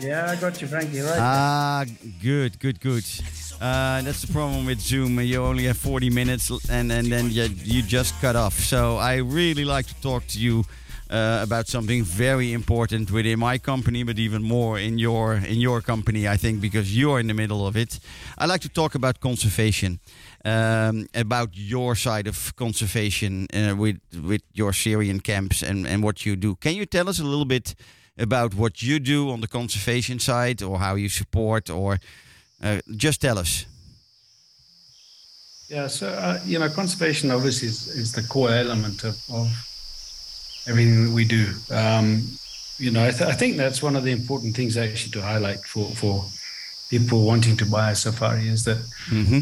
Yeah, 0.00 0.30
I 0.30 0.36
got 0.36 0.58
you, 0.58 0.66
Frankie. 0.66 1.00
Right. 1.00 1.18
Ah, 1.18 1.84
good, 2.22 2.58
good, 2.60 2.80
good. 2.80 3.04
Uh, 3.60 4.00
that's 4.00 4.22
the 4.22 4.32
problem 4.32 4.64
with 4.64 4.80
Zoom. 4.80 5.20
You 5.20 5.44
only 5.44 5.64
have 5.64 5.76
40 5.76 6.08
minutes, 6.08 6.50
and, 6.70 6.90
and 6.90 7.12
then 7.12 7.28
you, 7.30 7.42
you 7.62 7.82
just 7.82 8.18
cut 8.22 8.36
off. 8.36 8.54
So 8.54 8.96
I 8.96 9.16
really 9.16 9.66
like 9.66 9.86
to 9.88 9.94
talk 10.00 10.26
to 10.28 10.40
you 10.40 10.64
uh, 11.10 11.40
about 11.42 11.68
something 11.68 12.02
very 12.02 12.54
important 12.54 13.10
within 13.10 13.38
my 13.38 13.58
company, 13.58 14.02
but 14.02 14.18
even 14.18 14.42
more 14.42 14.78
in 14.78 14.98
your 14.98 15.34
in 15.34 15.60
your 15.60 15.82
company. 15.82 16.26
I 16.26 16.38
think 16.38 16.60
because 16.62 16.96
you're 16.96 17.20
in 17.20 17.26
the 17.26 17.34
middle 17.34 17.66
of 17.66 17.76
it. 17.76 18.00
I 18.38 18.46
like 18.46 18.62
to 18.62 18.70
talk 18.70 18.94
about 18.94 19.20
conservation, 19.20 20.00
um, 20.44 21.06
about 21.14 21.48
your 21.52 21.96
side 21.96 22.28
of 22.28 22.54
conservation 22.56 23.46
uh, 23.54 23.74
with 23.76 24.00
with 24.22 24.42
your 24.52 24.72
Serian 24.72 25.20
camps 25.20 25.62
and 25.62 25.86
and 25.86 26.02
what 26.02 26.24
you 26.24 26.36
do. 26.36 26.54
Can 26.56 26.74
you 26.74 26.86
tell 26.86 27.08
us 27.08 27.18
a 27.20 27.24
little 27.24 27.46
bit? 27.46 27.74
About 28.16 28.54
what 28.54 28.80
you 28.80 29.00
do 29.00 29.28
on 29.30 29.40
the 29.40 29.48
conservation 29.48 30.20
side, 30.20 30.62
or 30.62 30.78
how 30.78 30.94
you 30.94 31.08
support, 31.08 31.68
or 31.68 31.98
uh, 32.62 32.78
just 32.96 33.20
tell 33.20 33.38
us. 33.38 33.66
Yeah, 35.68 35.88
so 35.88 36.06
uh, 36.06 36.38
you 36.46 36.60
know, 36.60 36.68
conservation 36.68 37.32
obviously 37.32 37.66
is, 37.66 37.88
is 37.88 38.12
the 38.12 38.22
core 38.22 38.50
element 38.50 39.02
of, 39.02 39.16
of 39.32 39.48
everything 40.68 41.06
that 41.06 41.12
we 41.12 41.24
do. 41.24 41.46
Um, 41.70 42.22
you 42.78 42.92
know, 42.92 43.04
I, 43.04 43.10
th- 43.10 43.28
I 43.28 43.32
think 43.32 43.56
that's 43.56 43.82
one 43.82 43.96
of 43.96 44.04
the 44.04 44.12
important 44.12 44.54
things 44.54 44.76
actually 44.76 45.10
to 45.12 45.20
highlight 45.22 45.64
for 45.64 45.86
for 45.96 46.24
people 46.90 47.26
wanting 47.26 47.56
to 47.56 47.66
buy 47.66 47.90
a 47.90 47.94
safari 47.96 48.48
is 48.48 48.62
that 48.64 48.78
Mm-hmm. 49.10 49.40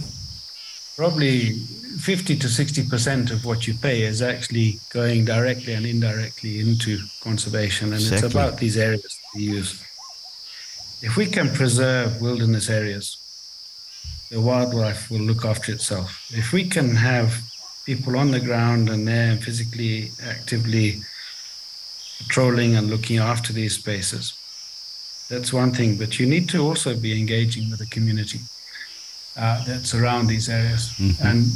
Probably 1.03 1.55
50 1.99 2.37
to 2.37 2.49
60 2.49 2.87
percent 2.87 3.33
of 3.33 3.45
what 3.45 3.67
you 3.67 3.75
pay 3.75 4.03
is 4.03 4.23
actually 4.23 4.79
going 4.91 5.25
directly 5.25 5.73
and 5.75 5.85
indirectly 5.85 6.61
into 6.61 6.97
conservation, 7.21 7.93
and 7.93 8.01
it's 8.01 8.23
about 8.23 8.59
these 8.59 8.77
areas 8.77 9.03
that 9.03 9.31
we 9.35 9.43
use. 9.43 9.83
If 11.03 11.17
we 11.17 11.27
can 11.27 11.49
preserve 11.49 12.21
wilderness 12.21 12.71
areas, 12.71 13.07
the 14.31 14.41
wildlife 14.41 15.11
will 15.11 15.27
look 15.31 15.45
after 15.45 15.73
itself. 15.73 16.09
If 16.31 16.53
we 16.53 16.69
can 16.69 16.95
have 16.95 17.31
people 17.85 18.17
on 18.17 18.31
the 18.31 18.45
ground 18.49 18.89
and 18.89 19.09
there 19.09 19.33
and 19.33 19.43
physically 19.43 20.13
actively 20.25 21.01
patrolling 22.21 22.77
and 22.77 22.89
looking 22.89 23.19
after 23.19 23.53
these 23.53 23.75
spaces, 23.75 24.25
that's 25.29 25.53
one 25.53 25.73
thing. 25.73 25.97
But 25.97 26.21
you 26.21 26.27
need 26.27 26.49
to 26.51 26.59
also 26.59 26.95
be 26.95 27.19
engaging 27.19 27.71
with 27.71 27.81
the 27.81 27.93
community 27.97 28.39
uh, 29.37 29.65
that's 29.65 29.95
around 29.95 30.27
these 30.29 30.49
areas, 30.49 30.93
and 31.23 31.47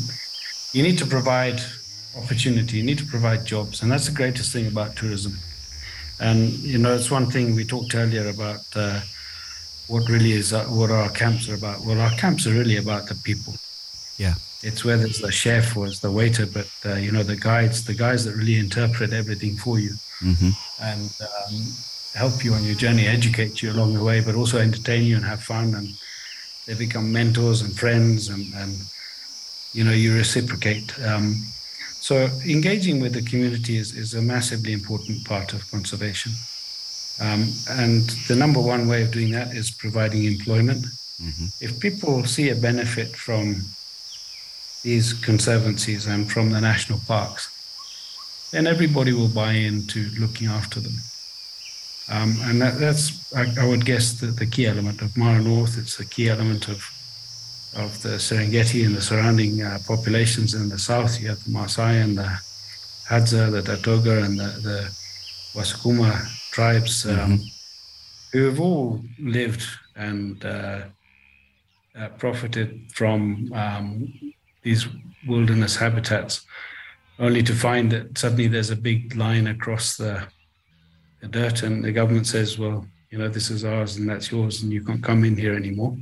you 0.72 0.82
need 0.82 0.98
to 0.98 1.06
provide 1.06 1.60
opportunity. 2.16 2.78
You 2.78 2.84
need 2.84 2.98
to 2.98 3.06
provide 3.06 3.44
jobs, 3.44 3.82
and 3.82 3.90
that's 3.90 4.06
the 4.06 4.14
greatest 4.14 4.52
thing 4.52 4.66
about 4.66 4.96
tourism. 4.96 5.38
And 6.18 6.50
you 6.60 6.78
know, 6.78 6.94
it's 6.94 7.10
one 7.10 7.26
thing 7.30 7.54
we 7.54 7.64
talked 7.64 7.94
earlier 7.94 8.28
about. 8.28 8.60
Uh, 8.74 9.00
what 9.88 10.08
really 10.08 10.32
is 10.32 10.52
uh, 10.52 10.64
what 10.64 10.90
our 10.90 11.08
camps 11.10 11.48
are 11.48 11.54
about. 11.54 11.80
Well, 11.84 12.00
our 12.00 12.10
camps 12.10 12.46
are 12.46 12.52
really 12.52 12.76
about 12.76 13.06
the 13.06 13.14
people. 13.14 13.54
Yeah. 14.18 14.34
It's 14.62 14.84
whether 14.84 15.06
it's 15.06 15.20
the 15.20 15.30
chef 15.30 15.76
or 15.76 15.86
it's 15.86 16.00
the 16.00 16.10
waiter, 16.10 16.46
but 16.46 16.68
uh, 16.84 16.94
you 16.94 17.12
know 17.12 17.22
the 17.22 17.36
guides, 17.36 17.84
the 17.84 17.94
guys 17.94 18.24
that 18.24 18.34
really 18.34 18.58
interpret 18.58 19.12
everything 19.12 19.56
for 19.56 19.78
you 19.78 19.94
Mm-hmm. 20.22 20.50
and 20.82 21.10
um, 21.20 21.54
help 22.14 22.42
you 22.42 22.54
on 22.54 22.64
your 22.64 22.74
journey, 22.74 23.06
educate 23.06 23.62
you 23.62 23.70
along 23.70 23.92
the 23.92 24.02
way, 24.02 24.22
but 24.22 24.34
also 24.34 24.58
entertain 24.58 25.04
you 25.04 25.16
and 25.16 25.24
have 25.26 25.42
fun. 25.42 25.74
And 25.74 25.88
they 26.66 26.74
become 26.74 27.12
mentors 27.12 27.62
and 27.62 27.72
friends, 27.78 28.28
and, 28.28 28.52
and 28.54 28.76
you 29.72 29.84
know 29.84 29.92
you 29.92 30.14
reciprocate. 30.14 30.92
Um, 31.00 31.34
so 32.00 32.28
engaging 32.44 33.00
with 33.00 33.14
the 33.14 33.22
community 33.22 33.78
is, 33.78 33.94
is 33.94 34.14
a 34.14 34.22
massively 34.22 34.72
important 34.72 35.24
part 35.24 35.52
of 35.52 35.68
conservation. 35.70 36.32
Um, 37.20 37.52
and 37.70 38.02
the 38.28 38.36
number 38.36 38.60
one 38.60 38.86
way 38.86 39.02
of 39.02 39.10
doing 39.10 39.32
that 39.32 39.56
is 39.56 39.70
providing 39.70 40.24
employment. 40.24 40.86
If 41.60 41.80
people 41.80 42.24
see 42.26 42.50
a 42.50 42.54
benefit 42.54 43.16
from 43.16 43.62
these 44.82 45.14
conservancies 45.14 46.06
and 46.06 46.30
from 46.30 46.50
the 46.50 46.60
national 46.60 47.00
parks, 47.06 47.48
then 48.52 48.66
everybody 48.66 49.12
will 49.12 49.28
buy 49.28 49.52
into 49.52 50.10
looking 50.18 50.46
after 50.48 50.78
them. 50.78 50.96
Um, 52.08 52.36
and 52.42 52.60
that, 52.62 52.78
that's, 52.78 53.32
I, 53.34 53.46
I 53.60 53.66
would 53.66 53.84
guess, 53.84 54.12
the, 54.20 54.26
the 54.26 54.46
key 54.46 54.66
element 54.66 55.02
of 55.02 55.16
Mara 55.16 55.42
North. 55.42 55.76
It's 55.78 55.96
the 55.96 56.04
key 56.04 56.28
element 56.28 56.68
of 56.68 56.88
of 57.76 58.00
the 58.02 58.16
Serengeti 58.16 58.86
and 58.86 58.94
the 58.94 59.02
surrounding 59.02 59.62
uh, 59.62 59.78
populations 59.86 60.54
in 60.54 60.68
the 60.68 60.78
south. 60.78 61.20
You 61.20 61.28
have 61.28 61.44
the 61.44 61.50
Maasai 61.50 62.02
and 62.02 62.16
the 62.16 62.38
Hadza, 63.08 63.50
the 63.50 63.62
Datoga, 63.62 64.24
and 64.24 64.38
the, 64.38 64.50
the 64.62 64.90
Wasukuma 65.54 66.26
tribes, 66.50 67.06
um, 67.06 67.40
who 68.32 68.46
have 68.46 68.60
all 68.60 69.02
lived 69.18 69.64
and 69.94 70.44
uh, 70.44 70.82
uh, 71.98 72.08
profited 72.18 72.90
from 72.92 73.52
um, 73.52 74.12
these 74.62 74.88
wilderness 75.26 75.76
habitats, 75.76 76.46
only 77.18 77.42
to 77.42 77.54
find 77.54 77.92
that 77.92 78.16
suddenly 78.18 78.46
there's 78.46 78.70
a 78.70 78.76
big 78.76 79.14
line 79.16 79.46
across 79.48 79.96
the 79.96 80.26
dirt, 81.26 81.62
and 81.62 81.84
the 81.84 81.92
government 81.92 82.26
says, 82.26 82.58
"Well, 82.58 82.86
you 83.10 83.18
know, 83.18 83.28
this 83.28 83.50
is 83.50 83.64
ours 83.64 83.96
and 83.96 84.08
that's 84.08 84.30
yours, 84.30 84.62
and 84.62 84.72
you 84.72 84.82
can't 84.84 85.02
come 85.02 85.24
in 85.24 85.36
here 85.36 85.54
anymore." 85.54 85.96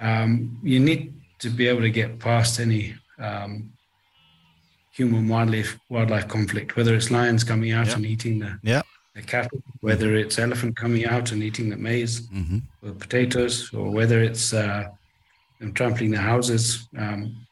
Um, 0.00 0.58
you 0.62 0.80
need 0.80 1.14
to 1.40 1.50
be 1.50 1.66
able 1.68 1.82
to 1.82 1.90
get 1.90 2.18
past 2.18 2.58
any 2.60 2.94
um, 3.18 3.70
human 4.92 5.28
wildlife 5.28 5.78
wildlife 5.88 6.28
conflict, 6.28 6.76
whether 6.76 6.94
it's 6.94 7.10
lions 7.10 7.44
coming 7.44 7.72
out 7.72 7.86
Yeah. 7.88 7.94
and 7.96 8.06
eating 8.06 8.38
the, 8.38 8.58
Yeah. 8.62 8.82
the 9.14 9.22
cattle, 9.22 9.62
whether 9.80 10.14
it's 10.16 10.38
elephant 10.38 10.76
coming 10.76 11.04
out 11.06 11.32
and 11.32 11.42
eating 11.42 11.68
the 11.70 11.76
maize 11.76 12.22
Mm-hmm. 12.28 12.58
or 12.82 12.92
potatoes, 12.92 13.72
or 13.74 13.90
whether 13.90 14.22
it's 14.22 14.52
uh, 14.54 14.84
them 15.58 15.72
trampling 15.74 16.10
the 16.12 16.18
houses. 16.20 16.88
Um, 16.96 17.46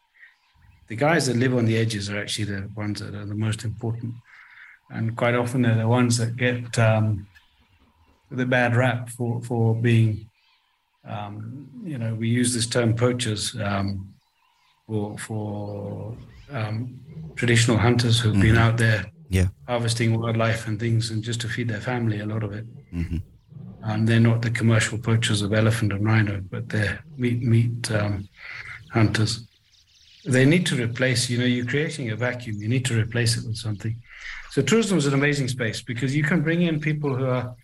the 0.88 0.96
guys 0.96 1.26
that 1.26 1.36
live 1.36 1.55
on 1.55 1.66
the 1.66 1.76
edges 1.76 2.09
are 2.09 2.18
actually 2.18 2.46
the 2.46 2.70
ones 2.74 3.01
that 3.01 3.14
are 3.14 3.26
the 3.26 3.34
most 3.34 3.64
important, 3.64 4.14
and 4.91 5.16
quite 5.16 5.34
often 5.34 5.62
they're 5.62 5.74
the 5.76 5.89
ones 5.89 6.16
that 6.18 6.36
get 6.36 6.78
um, 6.78 7.26
the 8.30 8.47
bad 8.47 8.74
rap 8.76 9.09
for 9.11 9.43
for 9.43 9.74
being. 9.74 10.28
Um, 11.07 11.68
you 11.84 11.97
know, 11.99 12.14
we 12.14 12.28
use 12.28 12.53
this 12.53 12.66
term 12.66 12.95
poachers 12.95 13.57
um, 13.61 14.12
for 14.86 15.16
for 15.18 16.16
um, 16.51 17.01
traditional 17.36 17.78
hunters 17.78 18.20
who've 18.20 18.41
been 18.41 18.57
out 18.57 18.76
there 18.78 19.07
Yeah. 19.30 19.49
harvesting 19.66 20.18
wildlife 20.18 20.66
and 20.66 20.78
things, 20.78 21.11
and 21.11 21.22
just 21.22 21.41
to 21.43 21.49
feed 21.49 21.68
their 21.68 21.80
family. 21.80 22.20
A 22.20 22.26
lot 22.26 22.43
of 22.43 22.53
it. 22.53 22.66
Mhm. 22.93 23.22
Um, 23.84 24.07
they're 24.07 24.20
not 24.30 24.43
the 24.43 24.51
commercial 24.51 24.99
poachers 24.99 25.41
of 25.43 25.53
elephant 25.53 25.93
and 25.93 26.05
rhino, 26.05 26.41
but 26.51 26.68
they're 26.68 26.99
meat 27.16 27.43
meat 27.43 27.91
um, 27.93 28.28
hunters. 28.93 29.47
They 30.24 30.45
need 30.45 30.66
to 30.66 30.76
replace. 30.76 31.30
You 31.30 31.39
know, 31.39 31.45
you're 31.47 31.64
creating 31.74 32.11
a 32.11 32.16
vacuum. 32.16 32.61
You 32.61 32.68
need 32.68 32.84
to 32.86 33.01
replace 33.01 33.36
it 33.39 33.47
with 33.47 33.57
something. 33.57 33.97
So 34.51 34.62
tourism 34.62 34.99
is 34.99 35.07
an 35.07 35.14
amazing 35.14 35.49
space 35.49 35.82
because 35.82 36.16
you 36.16 36.22
can 36.22 36.42
bring 36.42 36.62
in 36.62 36.80
people 36.80 37.14
who 37.14 37.26
are, 37.26 37.55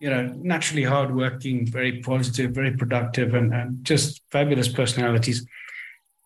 you 0.00 0.08
know, 0.08 0.26
naturally 0.36 0.82
hardworking, 0.84 1.66
very 1.66 2.00
positive, 2.00 2.52
very 2.52 2.76
productive, 2.76 3.34
and, 3.34 3.52
and 3.52 3.84
just 3.84 4.22
fabulous 4.30 4.68
personalities. 4.68 5.46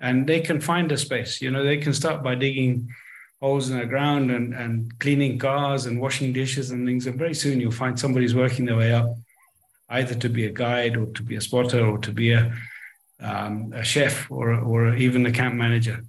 And 0.01 0.27
they 0.27 0.41
can 0.41 0.61
find 0.61 0.93
a 0.93 0.97
space. 0.97 1.43
You 1.43 1.51
know, 1.51 1.65
they 1.65 1.79
can 1.79 1.93
start 1.93 2.23
by 2.23 2.37
digging 2.37 2.89
holes 3.41 3.71
in 3.71 3.79
the 3.79 3.87
ground 3.87 4.31
and, 4.31 4.55
and 4.55 4.99
cleaning 5.01 5.39
cars 5.39 5.87
and 5.87 6.01
washing 6.01 6.33
dishes 6.33 6.71
and 6.71 6.87
things. 6.87 7.07
And 7.07 7.19
very 7.19 7.35
soon 7.35 7.61
you'll 7.61 7.73
find 7.73 7.99
somebody's 7.99 8.35
working 8.35 8.65
their 8.65 8.77
way 8.77 8.93
up, 8.93 9.13
either 9.89 10.15
to 10.15 10.29
be 10.29 10.47
a 10.47 10.53
guide 10.53 10.97
or 10.97 11.07
to 11.07 11.23
be 11.23 11.37
a 11.37 11.41
spotter 11.41 11.85
or 11.85 11.99
to 11.99 12.13
be 12.13 12.33
a, 12.33 12.53
um, 13.21 13.73
a 13.75 13.83
chef 13.83 14.31
or, 14.31 14.55
or 14.55 14.95
even 14.95 15.27
a 15.27 15.33
camp 15.33 15.57
manager. 15.57 16.05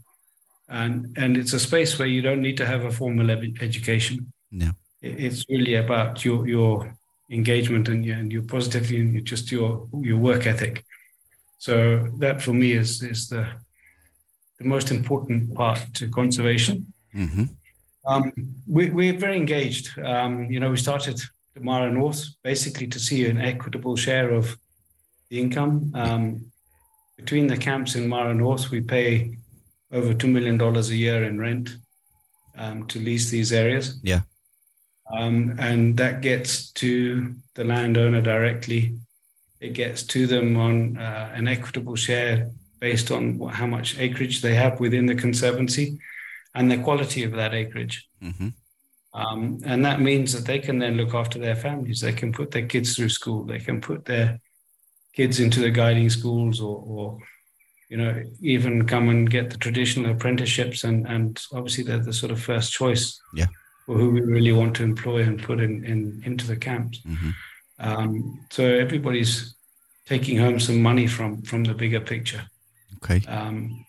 And, 0.69 1.17
and 1.17 1.35
it's 1.35 1.53
a 1.53 1.59
space 1.59 1.97
where 1.97 2.07
you 2.07 2.21
don't 2.21 2.41
need 2.41 2.57
to 2.57 2.65
have 2.65 2.85
a 2.85 2.91
formal 2.91 3.31
ed- 3.31 3.57
education. 3.61 4.31
Yeah. 4.51 4.71
It's 5.01 5.45
really 5.49 5.75
about 5.75 6.23
your, 6.23 6.47
your 6.47 6.95
engagement 7.31 7.87
and 7.87 8.05
your, 8.05 8.17
and 8.17 8.31
your 8.31 8.43
positivity 8.43 8.99
and 8.99 9.13
your- 9.13 9.23
just 9.23 9.51
your, 9.51 9.87
your 10.01 10.17
work 10.17 10.45
ethic. 10.45 10.83
So 11.57 12.07
that 12.19 12.41
for 12.41 12.53
me 12.53 12.73
is, 12.73 13.01
is 13.01 13.29
the, 13.29 13.47
the 14.59 14.65
most 14.65 14.91
important 14.91 15.55
part 15.55 15.93
to 15.95 16.09
conservation. 16.09 16.93
Mm-hmm. 17.15 17.45
Um, 18.05 18.31
we, 18.67 18.89
we're 18.89 19.17
very 19.17 19.37
engaged. 19.37 19.97
Um, 19.99 20.51
you 20.51 20.59
know, 20.59 20.69
we 20.69 20.77
started 20.77 21.19
the 21.55 21.61
Mara 21.61 21.91
North 21.91 22.25
basically 22.43 22.87
to 22.87 22.99
see 22.99 23.25
an 23.25 23.41
equitable 23.41 23.95
share 23.95 24.31
of 24.31 24.57
the 25.29 25.39
income. 25.39 25.91
Um, 25.95 26.51
between 27.17 27.47
the 27.47 27.57
camps 27.57 27.95
in 27.95 28.07
Mara 28.07 28.33
North, 28.33 28.69
we 28.71 28.81
pay 28.81 29.37
over 29.91 30.13
$2 30.13 30.31
million 30.31 30.59
a 30.61 30.81
year 30.81 31.23
in 31.23 31.39
rent 31.39 31.77
um, 32.57 32.85
to 32.87 32.99
lease 32.99 33.29
these 33.29 33.51
areas. 33.51 33.99
Yeah. 34.03 34.21
Um, 35.11 35.55
and 35.59 35.97
that 35.97 36.21
gets 36.21 36.71
to 36.73 37.33
the 37.55 37.63
landowner 37.63 38.21
directly. 38.21 38.97
It 39.59 39.73
gets 39.73 40.03
to 40.03 40.27
them 40.27 40.55
on 40.57 40.97
uh, 40.97 41.31
an 41.33 41.47
equitable 41.47 41.95
share 41.95 42.51
based 42.79 43.11
on 43.11 43.37
what, 43.37 43.55
how 43.55 43.65
much 43.65 43.97
acreage 43.99 44.41
they 44.41 44.53
have 44.55 44.79
within 44.79 45.05
the 45.05 45.15
conservancy 45.15 45.99
and 46.55 46.71
the 46.71 46.77
quality 46.77 47.23
of 47.23 47.31
that 47.33 47.53
acreage. 47.53 48.07
hmm 48.21 48.49
Um, 49.13 49.59
and 49.65 49.83
that 49.85 49.99
means 49.99 50.33
that 50.33 50.45
they 50.45 50.59
can 50.59 50.77
then 50.79 50.95
look 50.95 51.13
after 51.13 51.39
their 51.39 51.55
families. 51.55 51.99
They 51.99 52.13
can 52.13 52.31
put 52.31 52.51
their 52.51 52.67
kids 52.67 52.95
through 52.95 53.09
school. 53.09 53.43
They 53.43 53.59
can 53.59 53.81
put 53.81 54.05
their 54.05 54.39
kids 55.13 55.39
into 55.39 55.59
the 55.59 55.71
guiding 55.71 56.09
schools 56.09 56.61
or, 56.61 56.83
or 56.85 57.17
you 57.89 57.97
know, 57.97 58.23
even 58.41 58.85
come 58.85 59.09
and 59.09 59.29
get 59.29 59.49
the 59.49 59.57
traditional 59.57 60.11
apprenticeships. 60.11 60.83
And, 60.83 61.07
and 61.07 61.39
obviously, 61.53 61.83
they're 61.83 61.97
the 62.05 62.13
sort 62.13 62.31
of 62.31 62.39
first 62.41 62.71
choice 62.71 63.19
Yeah. 63.33 63.47
for 63.85 63.97
who 63.97 64.11
we 64.11 64.21
really 64.21 64.51
want 64.53 64.75
to 64.75 64.83
employ 64.83 65.23
and 65.23 65.41
put 65.41 65.59
in, 65.59 65.83
in 65.85 66.21
into 66.25 66.45
the 66.47 66.55
camps. 66.57 67.01
hmm 67.03 67.31
Um, 67.79 68.39
so 68.51 68.63
everybody's 68.63 69.55
taking 70.05 70.37
home 70.39 70.59
some 70.59 70.81
money 70.81 71.07
from 71.07 71.41
from 71.43 71.63
the 71.63 71.73
bigger 71.73 72.01
picture. 72.01 72.43
Okay. 72.97 73.21
Um, 73.27 73.85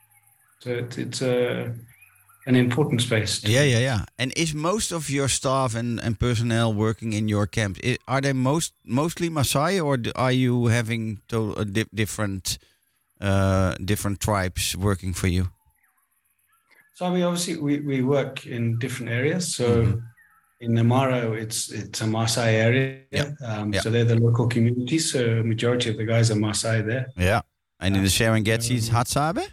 so 0.61 0.71
it's, 0.71 0.97
it's 0.99 1.23
a 1.23 1.75
an 2.47 2.57
important 2.57 3.01
space. 3.03 3.43
Yeah, 3.45 3.65
yeah, 3.65 3.81
yeah. 3.83 4.05
And 4.19 4.33
is 4.37 4.55
most 4.55 4.93
of 4.93 5.11
your 5.11 5.29
staff 5.29 5.75
and, 5.75 6.01
and 6.01 6.19
personnel 6.19 6.73
working 6.75 7.13
in 7.13 7.29
your 7.29 7.47
camps? 7.47 7.81
Are 8.07 8.21
they 8.21 8.33
most 8.33 8.73
mostly 8.85 9.29
Maasai, 9.31 9.81
or 9.85 9.99
are 10.15 10.33
you 10.33 10.69
having 10.71 11.21
to, 11.29 11.37
uh, 11.57 11.65
di- 11.65 11.91
different 11.95 12.59
uh, 13.21 13.75
different 13.85 14.21
tribes 14.21 14.77
working 14.77 15.13
for 15.15 15.29
you? 15.29 15.49
So 16.95 17.07
I 17.07 17.11
mean, 17.11 17.23
obviously, 17.23 17.57
we, 17.57 17.81
we 17.81 18.03
work 18.03 18.47
in 18.47 18.79
different 18.79 19.11
areas. 19.11 19.55
So 19.57 19.67
Mhm. 19.85 20.03
in 20.61 20.73
Namaro, 20.73 21.35
it's 21.45 21.71
it's 21.71 22.01
a 22.03 22.05
Maasai 22.05 22.53
area. 22.69 23.01
Yeah. 23.11 23.31
Um, 23.49 23.73
Yeah. 23.73 23.81
So 23.83 23.91
they're 23.91 24.05
the 24.15 24.21
local 24.27 24.47
community. 24.49 24.99
So 24.99 25.43
majority 25.43 25.89
of 25.91 25.97
the 25.97 26.05
guys 26.05 26.31
are 26.31 26.37
Maasai 26.39 26.85
there. 26.87 27.07
Yeah. 27.17 27.41
And 27.83 27.97
in 27.97 28.03
the 28.03 28.11
Serengeti, 28.11 28.77
it's 28.77 28.89
Um, 28.91 28.97
Hadzabe? 28.97 29.45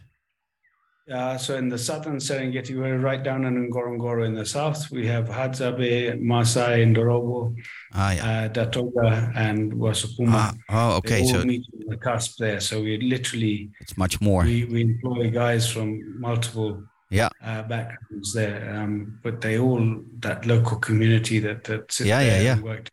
Uh, 1.12 1.38
so 1.38 1.56
in 1.56 1.70
the 1.70 1.78
southern 1.78 2.18
Serengeti, 2.18 2.78
we're 2.78 2.98
right 2.98 3.24
down 3.24 3.46
in 3.46 3.72
Ngorongoro 3.72 4.26
in 4.26 4.34
the 4.36 4.46
south. 4.46 4.92
We 4.92 5.08
have 5.08 5.26
Hadzabe, 5.30 6.22
Maasai, 6.22 6.84
Ndorobo, 6.94 7.56
Ah, 7.94 8.12
yeah. 8.12 8.26
uh, 8.30 8.48
Datoga, 8.50 9.32
and 9.36 9.72
Wasukuma. 9.74 10.54
Ah, 10.70 10.98
oh, 10.98 11.02
They 11.06 11.22
okay. 11.22 11.22
all 11.22 11.28
So 11.42 11.46
meet 11.46 11.66
the 11.88 11.96
cusp 11.96 12.38
there. 12.40 12.60
So 12.60 12.82
we 12.82 12.98
literally 13.00 13.70
it's 13.80 13.98
much 13.98 14.20
more. 14.20 14.44
we, 14.44 14.66
we 14.66 14.82
employ 14.82 15.30
guys 15.32 15.72
from 15.72 16.20
multiple 16.20 16.84
Yeah. 17.10 17.30
uh, 17.42 17.64
backgrounds 17.64 18.34
there, 18.34 18.76
um, 18.76 19.18
but 19.24 19.40
they 19.40 19.58
all 19.58 20.02
that 20.20 20.46
local 20.46 20.76
community 20.78 21.40
that 21.40 21.64
that 21.66 21.90
sit 21.90 22.08
Yeah, 22.08 22.20
yeah, 22.20 22.30
there 22.32 22.44
yeah. 22.44 22.54
and 22.56 22.64
work. 22.64 22.90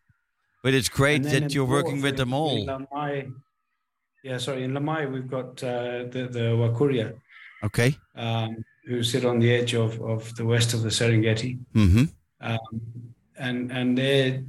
But 0.62 0.72
it's 0.74 0.88
great 0.88 1.24
that 1.24 1.52
you're 1.52 1.66
working 1.78 2.00
with 2.00 2.16
them 2.16 2.32
all. 2.32 2.64
Lamai, 2.64 3.32
yeah, 4.22 4.38
sorry, 4.38 4.62
in 4.62 4.72
Lamai 4.72 5.10
we've 5.12 5.28
got 5.28 5.60
uh, 5.64 6.06
the 6.14 6.28
the 6.30 6.44
Wakuria 6.62 7.08
Okay. 7.64 7.96
um, 8.16 8.50
who 8.86 9.02
sit 9.02 9.24
on 9.24 9.38
the 9.38 9.50
edge 9.58 9.74
of 9.74 9.90
of 10.02 10.34
the 10.36 10.44
west 10.44 10.74
of 10.74 10.82
the 10.82 10.90
Serengeti, 10.90 11.58
Mm-hmm. 11.74 12.04
um, 12.40 12.80
and 13.46 13.72
and 13.72 13.96
they, 13.98 14.44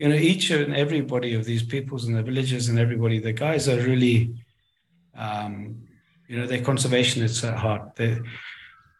you 0.00 0.08
know, 0.08 0.16
each 0.32 0.50
and 0.50 0.74
everybody 0.74 1.34
of 1.34 1.44
these 1.44 1.62
peoples 1.62 2.04
and 2.06 2.16
the 2.16 2.22
villages 2.22 2.68
and 2.68 2.78
everybody, 2.78 3.18
the 3.20 3.32
guys 3.32 3.68
are 3.68 3.80
really, 3.92 4.34
um, 5.14 5.52
you 6.28 6.36
know, 6.36 6.46
they're 6.46 6.60
conservationists 6.72 7.46
at 7.48 7.56
heart. 7.56 7.96
They, 7.96 8.18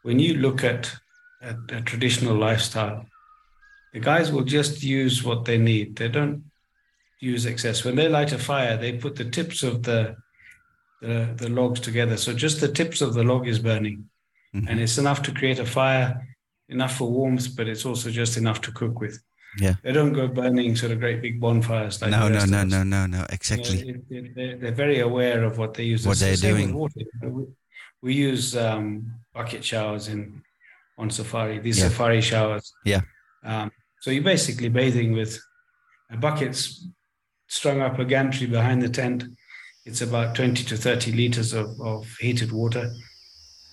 when 0.02 0.18
you 0.18 0.34
look 0.34 0.64
at, 0.64 0.82
at 1.42 1.56
a 1.70 1.80
traditional 1.82 2.36
lifestyle, 2.36 3.04
the 3.92 4.00
guys 4.00 4.30
will 4.32 4.44
just 4.44 4.82
use 4.82 5.22
what 5.24 5.44
they 5.44 5.58
need. 5.58 5.96
They 5.96 6.08
don't 6.08 6.44
use 7.20 7.46
excess. 7.46 7.84
When 7.84 7.96
they 7.96 8.08
light 8.08 8.32
a 8.32 8.38
fire, 8.38 8.76
they 8.76 8.92
put 8.92 9.16
the 9.16 9.28
tips 9.28 9.62
of 9.62 9.82
the 9.82 10.16
the, 11.00 11.32
the 11.36 11.48
logs 11.48 11.80
together. 11.80 12.16
So 12.16 12.32
just 12.32 12.60
the 12.60 12.68
tips 12.68 13.00
of 13.00 13.14
the 13.14 13.22
log 13.24 13.46
is 13.46 13.58
burning, 13.58 14.08
Mhm. 14.54 14.66
and 14.68 14.80
it's 14.80 14.98
enough 14.98 15.22
to 15.22 15.32
create 15.32 15.58
a 15.58 15.66
fire, 15.66 16.26
enough 16.68 16.96
for 16.96 17.10
warmth, 17.10 17.54
but 17.56 17.68
it's 17.68 17.84
also 17.84 18.10
just 18.10 18.36
enough 18.36 18.60
to 18.62 18.72
cook 18.72 19.00
with. 19.00 19.20
Yeah. 19.58 19.74
They 19.82 19.92
don't 19.92 20.12
go 20.12 20.28
burning 20.28 20.76
sort 20.76 20.92
of 20.92 21.00
great 21.00 21.20
big 21.22 21.40
bonfires 21.40 22.00
like 22.02 22.10
No, 22.10 22.28
no, 22.28 22.44
no, 22.44 22.64
no, 22.64 22.82
no, 22.82 22.82
no. 22.84 23.02
You 23.02 23.08
know, 23.08 23.26
Exactly. 23.30 23.78
it- 23.88 24.04
it- 24.36 24.60
they're, 24.60 24.72
very 24.72 25.00
aware 25.00 25.44
of 25.44 25.58
what 25.58 25.74
they 25.74 25.84
use. 25.84 26.06
What 26.06 26.18
they're 26.18 26.36
doing. 26.36 26.74
water. 26.74 27.00
You 27.00 27.06
know, 27.22 27.28
We, 27.30 27.44
we 28.02 28.14
use 28.14 28.56
um, 28.56 29.12
bucket 29.34 29.64
showers 29.64 30.08
in 30.08 30.42
on 30.98 31.10
safari. 31.10 31.58
These 31.60 31.78
Yeah. 31.78 31.88
safari 31.88 32.20
showers. 32.20 32.72
Yeah. 32.84 33.00
Um, 33.44 33.70
so 34.00 34.10
you're 34.10 34.22
basically 34.22 34.68
bathing 34.68 35.12
with 35.12 35.40
a 36.10 36.16
buckets 36.16 36.86
strung 37.48 37.80
up 37.80 37.98
a 37.98 38.04
gantry 38.04 38.46
behind 38.46 38.82
the 38.82 38.88
tent. 38.88 39.24
It's 39.88 40.02
about 40.02 40.34
20 40.34 40.64
to 40.64 40.76
30 40.76 41.12
liters 41.12 41.54
of, 41.54 41.80
of 41.80 42.06
heated 42.20 42.52
water, 42.52 42.92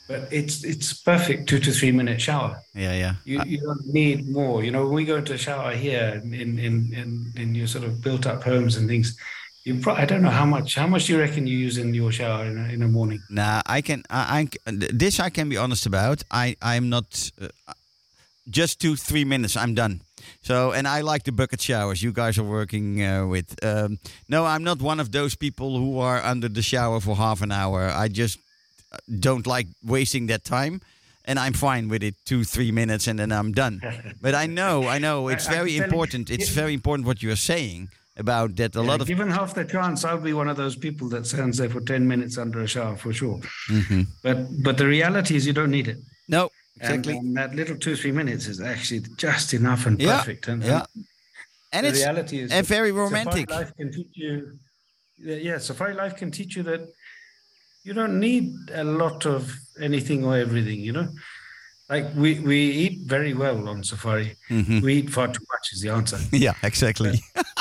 but 0.07 0.32
it's 0.32 0.63
it's 0.63 0.93
perfect 0.93 1.49
two 1.49 1.59
to 1.59 1.72
three 1.72 1.91
minute 1.91 2.22
shower. 2.22 2.61
Yeah, 2.74 2.93
yeah. 2.93 3.16
You, 3.26 3.41
you 3.45 3.59
don't 3.59 3.86
need 3.86 4.30
more. 4.30 4.63
You 4.63 4.72
know, 4.72 4.86
when 4.86 4.93
we 4.93 5.03
go 5.03 5.18
into 5.18 5.34
a 5.34 5.38
shower 5.38 5.74
here 5.74 6.22
in 6.24 6.34
in 6.34 6.93
in, 6.93 7.34
in 7.36 7.53
your 7.53 7.68
sort 7.68 7.84
of 7.84 8.01
built 8.01 8.26
up 8.26 8.43
homes 8.43 8.78
and 8.78 8.88
things, 8.88 9.18
you 9.66 9.80
pro- 9.82 9.95
I 9.95 10.05
don't 10.05 10.22
know 10.22 10.30
how 10.30 10.45
much 10.45 10.76
how 10.76 10.88
much 10.88 11.07
do 11.07 11.13
you 11.13 11.20
reckon 11.20 11.47
you 11.47 11.57
use 11.57 11.78
in 11.78 11.93
your 11.93 12.13
shower 12.13 12.45
in 12.45 12.57
a, 12.57 12.66
in 12.70 12.82
a 12.82 12.88
morning? 12.88 13.22
Nah, 13.30 13.61
I 13.66 13.82
can. 13.82 14.03
I, 14.09 14.47
I 14.66 14.72
this 14.93 15.20
I 15.20 15.30
can 15.30 15.49
be 15.49 15.57
honest 15.57 15.86
about. 15.86 16.24
I 16.32 16.55
I'm 16.61 16.88
not. 16.89 17.32
Uh, 17.41 17.49
just 18.49 18.80
two 18.80 18.95
three 18.95 19.26
minutes. 19.26 19.57
I'm 19.57 19.74
done. 19.74 19.99
So 20.41 20.71
and 20.71 20.88
I 20.88 21.01
like 21.01 21.23
the 21.23 21.32
bucket 21.32 21.61
showers 21.61 22.01
you 22.01 22.11
guys 22.11 22.38
are 22.38 22.43
working 22.49 23.01
uh, 23.03 23.26
with. 23.28 23.55
Um, 23.63 23.97
no, 24.30 24.45
I'm 24.45 24.63
not 24.63 24.82
one 24.82 24.99
of 25.01 25.09
those 25.11 25.36
people 25.36 25.78
who 25.78 25.99
are 25.99 26.21
under 26.32 26.49
the 26.49 26.61
shower 26.61 26.99
for 27.01 27.15
half 27.15 27.41
an 27.41 27.51
hour. 27.51 27.89
I 28.05 28.07
just 28.07 28.38
uh, 28.91 28.97
don't 29.19 29.45
like 29.47 29.67
wasting 29.84 30.28
that 30.28 30.43
time. 30.43 30.80
And 31.28 31.39
I'm 31.39 31.53
fine 31.53 31.89
with 31.89 32.03
it, 32.03 32.13
two, 32.26 32.43
three 32.43 32.71
minutes, 32.71 33.07
and 33.07 33.17
then 33.17 33.32
I'm 33.32 33.51
done. 33.51 33.82
But 34.21 34.36
I 34.36 34.45
know, 34.45 34.88
I 34.88 34.99
know, 34.99 35.28
it's 35.34 35.47
I- 35.47 35.55
very 35.55 35.71
you- 35.71 35.84
important. 35.84 36.30
It's 36.30 36.49
very 36.49 36.73
important 36.73 37.07
what 37.07 37.23
you're 37.23 37.36
saying 37.53 37.89
about 38.15 38.55
that. 38.57 38.76
A 38.76 38.80
Yeah, 38.80 38.91
lot 38.91 39.01
of 39.01 39.07
given 39.07 39.32
half 39.32 39.53
the 39.55 39.65
chance, 39.65 40.05
I'll 40.05 40.21
be 40.21 40.34
one 40.34 40.47
of 40.51 40.55
those 40.57 40.76
people 40.78 41.09
that 41.09 41.26
stands 41.26 41.57
there 41.57 41.69
for 41.71 41.82
ten 41.82 42.07
minutes 42.07 42.38
under 42.38 42.61
a 42.61 42.67
shower 42.67 42.95
for 42.95 43.11
sure. 43.11 43.39
Mhm. 43.69 44.05
But 44.21 44.38
but 44.63 44.78
the 44.78 44.86
reality 44.86 45.36
is 45.36 45.45
you 45.47 45.53
don't 45.53 45.71
need 45.71 45.88
it. 45.88 45.97
And- 46.80 46.89
exactly, 46.89 47.17
And, 47.17 47.38
that 47.38 47.55
little 47.55 47.78
two 47.78 47.95
three 47.95 48.11
minutes 48.11 48.47
is 48.47 48.59
actually 48.59 49.01
just 49.17 49.53
enough 49.53 49.86
and 49.86 49.99
Yeah, 50.01 50.17
perfect. 50.17 50.47
And, 50.47 50.61
yeah. 50.63 50.86
and 51.71 51.86
the 51.86 51.89
it's 51.89 51.99
reality 51.99 52.39
is 52.39 52.51
and 52.51 52.65
very 52.67 52.91
romantic. 52.91 53.49
Safari 53.49 53.63
life 53.65 53.73
can 53.78 53.91
teach 53.91 54.11
you. 54.13 54.59
Yeah, 55.17 55.57
safari 55.59 55.93
life 55.93 56.15
can 56.17 56.32
teach 56.32 56.55
you 56.57 56.63
that 56.63 56.82
you 57.84 57.93
don't 57.93 58.19
need 58.19 58.53
a 58.73 58.84
lot 58.84 59.26
of 59.26 59.55
anything 59.80 60.26
or 60.26 60.36
everything. 60.38 60.82
You 60.82 60.91
know, 60.91 61.07
like 61.89 62.05
we 62.15 62.39
we 62.39 62.57
eat 62.84 62.99
very 63.07 63.34
well 63.34 63.69
on 63.69 63.84
safari. 63.84 64.36
Mhm. 64.49 64.82
We 64.82 64.95
eat 64.95 65.09
far 65.09 65.28
too 65.28 65.45
much 65.53 65.65
is 65.73 65.82
the 65.82 65.89
answer. 65.89 66.19
Yeah, 66.45 66.55
exactly. 66.63 67.13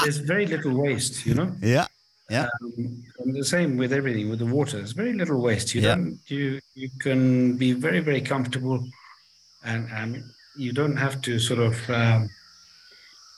There's 0.03 0.19
very 0.19 0.47
little 0.47 0.75
waste. 0.77 1.25
You 1.25 1.35
know. 1.35 1.49
yeah, 1.63 1.87
yeah, 2.31 2.49
Um, 2.63 3.05
and 3.21 3.37
the 3.37 3.45
same 3.45 3.77
with 3.77 3.93
everything 3.93 4.29
with 4.31 4.41
the 4.41 4.47
water. 4.47 4.79
There's 4.79 4.93
very 4.93 5.13
little 5.13 5.41
waste. 5.41 5.73
You 5.75 5.83
Yeah. 5.83 5.95
don't 5.95 6.19
you 6.27 6.61
you 6.75 6.89
can 6.99 7.57
be 7.57 7.71
very 7.87 8.01
very 8.01 8.21
comfortable, 8.33 8.79
and 9.65 9.89
and 9.91 10.25
you 10.57 10.73
don't 10.73 10.97
have 10.97 11.21
to 11.23 11.39
sort 11.39 11.61
of 11.61 11.91
um, 11.91 12.31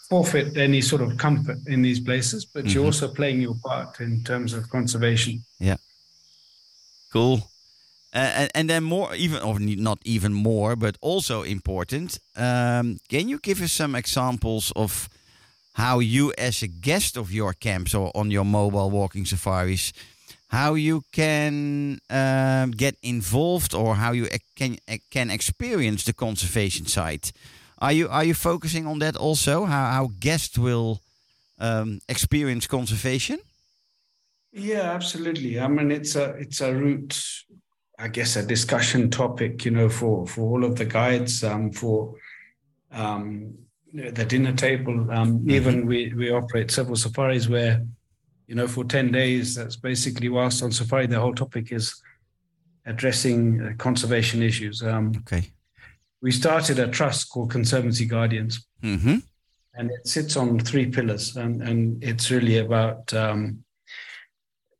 forfeit 0.08 0.56
any 0.56 0.80
sort 0.80 1.02
of 1.02 1.16
comfort 1.16 1.58
in 1.66 1.82
these 1.82 2.00
places. 2.00 2.44
But 2.44 2.64
Mhm. 2.64 2.74
you're 2.74 2.84
also 2.84 3.08
playing 3.08 3.40
your 3.40 3.56
part 3.64 4.00
in 4.00 4.22
terms 4.22 4.52
of 4.52 4.68
conservation. 4.68 5.44
Yeah. 5.58 5.76
Cool. 7.12 7.50
Uh, 8.14 8.18
and, 8.18 8.50
and 8.54 8.70
then 8.70 8.82
more, 8.84 9.14
even 9.14 9.42
or 9.42 9.58
not 9.60 9.98
even 10.04 10.32
more, 10.32 10.76
but 10.76 10.96
also 11.00 11.42
important. 11.42 12.18
Um, 12.36 12.98
can 13.08 13.28
you 13.28 13.38
give 13.42 13.60
us 13.62 13.72
some 13.72 13.94
examples 13.98 14.72
of 14.74 15.08
how 15.72 15.98
you, 16.00 16.32
as 16.38 16.62
a 16.62 16.68
guest 16.68 17.16
of 17.16 17.30
your 17.30 17.52
camps 17.52 17.94
or 17.94 18.10
on 18.14 18.30
your 18.30 18.44
mobile 18.44 18.90
walking 18.90 19.26
safaris, 19.26 19.92
how 20.48 20.74
you 20.74 21.02
can 21.12 21.98
um, 22.10 22.70
get 22.70 22.94
involved 23.02 23.74
or 23.74 23.96
how 23.96 24.12
you 24.12 24.28
can 24.54 24.78
can 25.10 25.30
experience 25.30 26.04
the 26.04 26.12
conservation 26.12 26.86
side? 26.86 27.30
Are 27.78 27.92
you 27.92 28.08
are 28.08 28.24
you 28.24 28.34
focusing 28.34 28.86
on 28.86 28.98
that 28.98 29.16
also? 29.16 29.64
How 29.64 29.90
how 29.90 30.10
guests 30.20 30.58
will 30.58 31.00
um, 31.58 32.00
experience 32.08 32.66
conservation? 32.66 33.38
Yeah, 34.52 34.94
absolutely. 34.94 35.60
I 35.60 35.68
mean, 35.68 35.90
it's 35.90 36.16
a 36.16 36.30
it's 36.38 36.60
a 36.62 36.72
route, 36.72 37.44
I 37.98 38.08
guess, 38.08 38.36
a 38.36 38.42
discussion 38.42 39.10
topic, 39.10 39.64
you 39.64 39.70
know, 39.70 39.88
for 39.88 40.26
for 40.26 40.42
all 40.42 40.64
of 40.64 40.76
the 40.76 40.86
guides, 40.86 41.44
um, 41.44 41.72
for 41.72 42.14
um, 42.90 43.54
the 43.92 44.24
dinner 44.24 44.52
table. 44.52 45.10
Um, 45.10 45.44
Even 45.50 45.86
we 45.86 46.14
we 46.14 46.30
operate 46.30 46.70
several 46.70 46.96
safaris 46.96 47.48
where, 47.48 47.84
you 48.46 48.54
know, 48.54 48.68
for 48.68 48.84
ten 48.84 49.10
days, 49.12 49.54
that's 49.54 49.76
basically 49.76 50.28
whilst 50.28 50.62
on 50.62 50.72
safari, 50.72 51.06
the 51.06 51.20
whole 51.20 51.34
topic 51.34 51.72
is 51.72 52.00
addressing 52.86 53.60
uh, 53.60 53.72
conservation 53.78 54.42
issues. 54.42 54.82
Um, 54.82 55.12
Okay. 55.18 55.50
we 56.22 56.30
started 56.30 56.78
a 56.78 56.88
trust 56.88 57.28
called 57.30 57.50
Conservancy 57.50 58.06
Guardians, 58.06 58.66
Mm-hmm. 58.82 59.16
and 59.74 59.90
it 59.90 60.06
sits 60.06 60.36
on 60.36 60.58
three 60.60 60.86
pillars 60.86 61.36
and, 61.36 61.62
and 61.62 62.02
it's 62.04 62.30
really 62.30 62.58
about 62.58 63.12
um, 63.14 63.64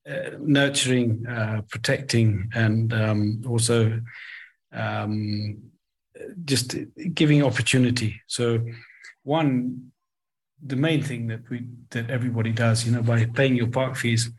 uh, 0.09 0.31
nurturing 0.39 1.27
uh, 1.27 1.63
protecting 1.69 2.49
and 2.55 2.93
um, 2.93 3.43
also 3.49 4.01
um, 4.73 5.59
just 6.45 6.77
giving 7.15 7.43
opportunity. 7.43 8.21
So, 8.27 8.61
one, 9.25 9.91
the 10.67 10.77
main 10.77 11.03
thing 11.03 11.27
that 11.29 11.49
we 11.51 11.67
that 11.91 12.11
everybody 12.11 12.53
does, 12.53 12.85
you 12.87 12.93
know, 12.93 13.03
by 13.03 13.25
paying 13.27 13.57
your 13.57 13.69
park 13.69 13.97
fees 13.97 14.31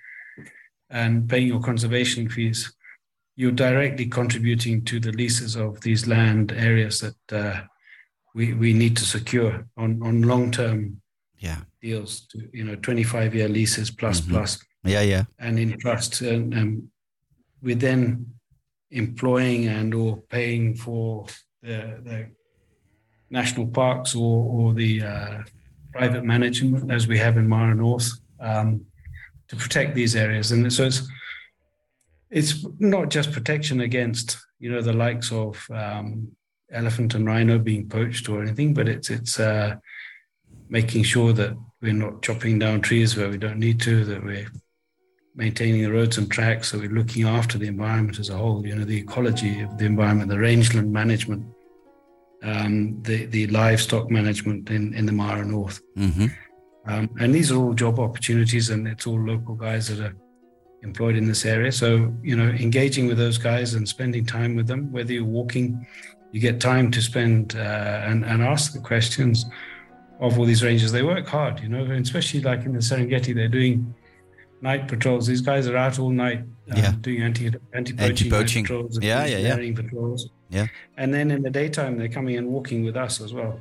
and 0.89 1.27
paying 1.29 1.47
your 1.47 1.61
conservation 1.61 2.29
fees, 2.29 2.73
you're 3.35 3.51
directly 3.51 4.05
contributing 4.07 4.83
to 4.85 4.99
the 4.99 5.11
leases 5.11 5.55
of 5.55 5.79
these 5.81 6.07
land 6.07 6.51
areas 6.51 6.99
that 6.99 7.33
uh, 7.43 7.61
we 8.35 8.53
we 8.53 8.73
need 8.73 8.95
to 8.97 9.05
secure 9.05 9.65
on 9.77 10.01
on 10.03 10.21
long 10.21 10.51
term 10.51 11.01
Yeah. 11.39 11.61
deals 11.81 12.21
to 12.31 12.37
you 12.53 12.63
know 12.65 12.75
25 12.75 13.35
year 13.35 13.47
leases 13.49 13.91
plus 13.91 14.21
Mhm. 14.21 14.29
plus 14.29 14.59
Yeah, 14.83 15.03
yeah. 15.03 15.23
and 15.39 15.59
in 15.59 15.77
trust 15.79 16.21
and 16.21 16.53
um, 16.53 16.91
we're 17.61 17.75
then 17.79 18.25
employing 18.91 19.67
and 19.67 19.93
or 19.93 20.17
paying 20.29 20.75
for 20.75 21.25
the, 21.61 21.99
the 22.03 22.29
national 23.29 23.67
parks 23.67 24.15
or, 24.15 24.45
or 24.55 24.73
the 24.73 25.01
uh, 25.03 25.43
private 25.91 26.23
management 26.23 26.91
as 26.91 27.07
we 27.07 27.17
have 27.17 27.37
in 27.37 27.47
Mara 27.47 27.75
North 27.75 28.09
um, 28.39 28.85
to 29.47 29.55
protect 29.55 29.95
these 29.95 30.15
areas 30.15 30.51
and 30.51 30.71
so 30.71 30.85
it's 30.85 31.07
it's 32.29 32.65
not 32.79 33.09
just 33.09 33.31
protection 33.31 33.81
against 33.81 34.37
you 34.59 34.71
know 34.71 34.81
the 34.81 34.93
likes 34.93 35.31
of 35.31 35.65
um, 35.71 36.29
elephant 36.71 37.15
and 37.15 37.25
rhino 37.25 37.57
being 37.57 37.87
poached 37.87 38.27
or 38.29 38.41
anything 38.41 38.73
but 38.73 38.87
it's 38.87 39.09
it's 39.09 39.39
uh, 39.39 39.75
making 40.69 41.03
sure 41.03 41.31
that 41.33 41.55
we're 41.81 41.93
not 41.93 42.21
chopping 42.21 42.59
down 42.59 42.81
trees 42.81 43.15
where 43.15 43.29
we 43.29 43.37
don't 43.37 43.59
need 43.59 43.79
to 43.79 44.03
that 44.03 44.23
we're 44.23 44.47
maintaining 45.37 45.83
the 45.83 45.91
roads 45.91 46.17
and 46.17 46.29
tracks. 46.29 46.71
that 46.71 46.81
we're 46.81 46.89
looking 46.89 47.25
after 47.25 47.57
the 47.57 47.67
environment 47.67 48.19
as 48.19 48.29
a 48.29 48.35
whole, 48.35 48.65
you 48.65 48.75
know, 48.75 48.83
the 48.83 48.97
ecology 48.97 49.61
of 49.61 49.77
the 49.77 49.85
environment, 49.85 50.29
the 50.29 50.39
rangeland 50.39 50.91
management, 50.91 51.45
um, 52.43 53.01
the, 53.03 53.25
the 53.25 53.47
livestock 53.47 54.09
management 54.09 54.69
in, 54.69 54.93
in 54.93 55.05
the 55.05 55.11
Mara 55.11 55.45
North. 55.45 55.81
hmm 55.95 56.27
Um, 56.87 57.09
and 57.19 57.35
these 57.35 57.51
are 57.51 57.57
all 57.57 57.73
job 57.73 57.99
opportunities 57.99 58.69
and 58.69 58.87
it's 58.87 59.05
all 59.05 59.19
local 59.19 59.55
guys 59.55 59.87
that 59.89 59.99
are 59.99 60.15
employed 60.83 61.15
in 61.17 61.27
this 61.27 61.43
area. 61.45 61.71
So, 61.71 62.15
you 62.23 62.35
know, 62.37 62.49
engaging 62.49 63.07
with 63.07 63.17
those 63.17 63.37
guys 63.37 63.73
and 63.73 63.87
spending 63.87 64.25
time 64.25 64.55
with 64.55 64.67
them, 64.67 64.91
whether 64.91 65.11
you're 65.11 65.25
walking, 65.25 65.85
you 66.31 66.39
get 66.39 66.61
time 66.61 66.89
to 66.91 67.01
spend 67.01 67.55
uh, 67.55 68.03
and, 68.05 68.23
and 68.23 68.41
ask 68.41 68.73
the 68.73 68.79
questions 68.79 69.45
of 70.19 70.39
all 70.39 70.45
these 70.45 70.63
rangers. 70.63 70.91
They 70.91 71.03
work 71.03 71.27
hard, 71.27 71.59
you 71.59 71.69
know, 71.69 71.83
and 71.83 72.05
especially 72.05 72.41
like 72.41 72.65
in 72.65 72.73
the 72.73 72.79
Serengeti, 72.79 73.35
they're 73.35 73.47
doing 73.47 73.93
night 74.61 74.87
patrols. 74.87 75.27
These 75.27 75.41
guys 75.41 75.67
are 75.67 75.77
out 75.77 75.99
all 75.99 76.09
night 76.09 76.39
um, 76.71 76.77
Yeah. 76.77 76.93
doing 77.01 77.21
anti 77.21 77.51
anti 77.73 77.93
poaching 77.93 78.63
patrols, 78.63 78.95
and 78.97 79.03
Yeah, 79.05 79.25
yeah, 79.25 79.37
yeah. 79.57 79.73
patrols. 79.75 80.29
Yeah. 80.49 80.67
And 80.97 81.13
then 81.13 81.31
in 81.31 81.41
the 81.41 81.49
daytime, 81.49 81.97
they're 81.97 82.09
coming 82.09 82.37
and 82.37 82.47
walking 82.47 82.83
with 82.83 82.95
us 82.95 83.21
as 83.21 83.33
well. 83.33 83.59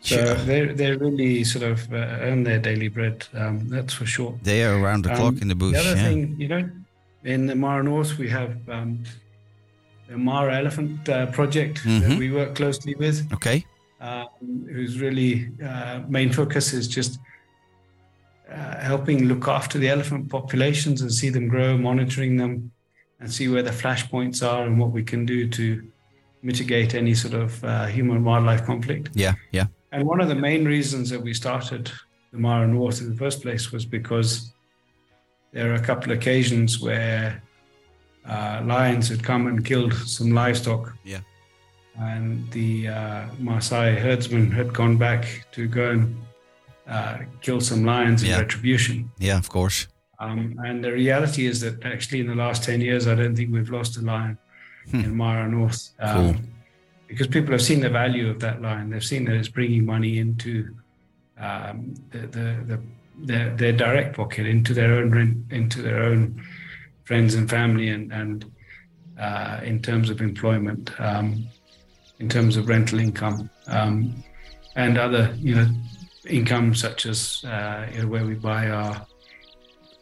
So 0.00 0.16
Sure. 0.16 0.34
they're 0.46 0.72
they're 0.74 0.98
really 0.98 1.44
sort 1.44 1.64
of 1.72 1.90
uh, 1.92 1.96
earn 2.28 2.42
their 2.44 2.58
daily 2.58 2.88
bread. 2.88 3.26
Um, 3.34 3.68
that's 3.68 3.94
for 3.94 4.06
sure. 4.06 4.38
They 4.42 4.64
are 4.64 4.76
around 4.78 5.04
the 5.04 5.10
Um, 5.12 5.16
clock 5.16 5.42
in 5.42 5.48
the 5.48 5.54
bush. 5.54 5.72
The 5.74 5.80
other 5.80 5.96
yeah. 5.96 6.04
thing, 6.08 6.36
you 6.38 6.48
know, 6.48 6.68
in 7.24 7.46
the 7.46 7.54
Mara 7.54 7.82
North, 7.82 8.18
we 8.18 8.28
have 8.28 8.52
um, 8.68 9.02
the 10.08 10.18
Mara 10.18 10.56
Elephant 10.56 11.08
uh, 11.08 11.26
Project 11.38 11.82
Mhm. 11.84 12.00
that 12.00 12.18
we 12.18 12.30
work 12.30 12.54
closely 12.54 12.94
with, 12.98 13.16
Okay. 13.32 13.64
um, 14.00 14.28
whose 14.70 15.00
really 15.00 15.48
uh, 15.64 16.00
main 16.08 16.30
focus 16.32 16.72
is 16.74 16.86
just 16.86 17.18
uh, 18.50 18.78
helping 18.80 19.24
look 19.24 19.48
after 19.48 19.78
the 19.78 19.88
elephant 19.88 20.28
populations 20.28 21.00
and 21.02 21.12
see 21.12 21.30
them 21.30 21.48
grow, 21.48 21.76
monitoring 21.76 22.36
them, 22.36 22.70
and 23.20 23.32
see 23.32 23.48
where 23.48 23.62
the 23.62 23.70
flashpoints 23.70 24.46
are 24.46 24.64
and 24.66 24.78
what 24.78 24.90
we 24.90 25.02
can 25.02 25.24
do 25.24 25.48
to 25.48 25.82
mitigate 26.42 26.94
any 26.94 27.14
sort 27.14 27.34
of 27.34 27.64
uh, 27.64 27.86
human 27.86 28.22
wildlife 28.22 28.64
conflict. 28.64 29.10
Yeah, 29.14 29.34
yeah. 29.50 29.66
And 29.92 30.04
one 30.04 30.20
of 30.20 30.28
the 30.28 30.34
main 30.34 30.64
reasons 30.64 31.08
that 31.10 31.20
we 31.20 31.32
started 31.32 31.90
the 32.32 32.38
Mara 32.38 32.66
North 32.66 33.00
in 33.00 33.08
the 33.10 33.16
first 33.16 33.42
place 33.42 33.70
was 33.70 33.86
because 33.86 34.52
there 35.52 35.70
are 35.70 35.76
a 35.76 35.80
couple 35.80 36.10
of 36.10 36.18
occasions 36.18 36.80
where 36.80 37.40
uh, 38.26 38.60
lions 38.64 39.08
had 39.08 39.22
come 39.22 39.46
and 39.46 39.64
killed 39.64 39.94
some 39.94 40.32
livestock. 40.32 40.92
Yeah. 41.04 41.20
And 41.96 42.50
the 42.50 42.88
uh, 42.88 43.28
Maasai 43.40 43.96
herdsmen 43.96 44.50
had 44.50 44.72
gone 44.72 44.96
back 44.96 45.46
to 45.52 45.68
go 45.68 45.92
and 45.92 46.16
uh, 46.88 47.18
kill 47.40 47.60
some 47.60 47.84
lions 47.84 48.22
in 48.22 48.30
retribution. 48.38 49.10
Yeah, 49.18 49.38
of 49.38 49.48
course. 49.48 49.88
Um, 50.20 50.58
and 50.64 50.82
the 50.84 50.92
reality 50.92 51.46
is 51.46 51.60
that 51.60 51.84
actually 51.84 52.20
in 52.20 52.26
the 52.28 52.34
last 52.34 52.62
10 52.64 52.80
years, 52.80 53.06
I 53.06 53.14
don't 53.14 53.34
think 53.36 53.52
we've 53.52 53.70
lost 53.70 53.96
a 53.96 54.00
lion 54.02 54.38
Hmm. 54.90 55.00
in 55.00 55.16
Mara 55.16 55.48
North. 55.48 55.90
Um, 55.98 56.34
Cool. 56.34 56.42
Because 57.08 57.26
people 57.28 57.52
have 57.52 57.62
seen 57.62 57.80
the 57.80 57.88
value 57.90 58.28
of 58.28 58.38
that 58.40 58.60
lion. 58.60 58.90
They've 58.90 59.04
seen 59.04 59.24
that 59.26 59.34
it's 59.36 59.48
bringing 59.48 59.84
money 59.86 60.18
into 60.18 60.74
um, 61.38 61.94
the, 62.10 62.18
the, 62.18 62.46
the, 62.66 62.80
their, 63.18 63.50
their 63.56 63.72
direct 63.72 64.16
pocket, 64.16 64.46
into 64.46 64.74
their 64.74 64.92
own 64.94 65.10
rent, 65.10 65.36
into 65.50 65.80
their 65.82 66.02
own 66.02 66.42
friends 67.04 67.34
and 67.34 67.48
family, 67.48 67.88
and, 67.88 68.12
and 68.12 68.44
uh, 69.18 69.60
in 69.62 69.80
terms 69.80 70.10
of 70.10 70.20
employment, 70.20 70.90
um, 71.00 71.46
in 72.18 72.28
terms 72.28 72.56
of 72.56 72.68
rental 72.68 72.98
income, 72.98 73.48
um, 73.68 74.22
and 74.76 74.98
other 74.98 75.34
you 75.38 75.54
know 75.54 75.68
income 76.28 76.74
such 76.74 77.06
as 77.06 77.44
uh, 77.44 77.86
you 77.92 78.02
know, 78.02 78.08
where 78.08 78.24
we 78.24 78.34
buy 78.34 78.68
our 78.70 79.06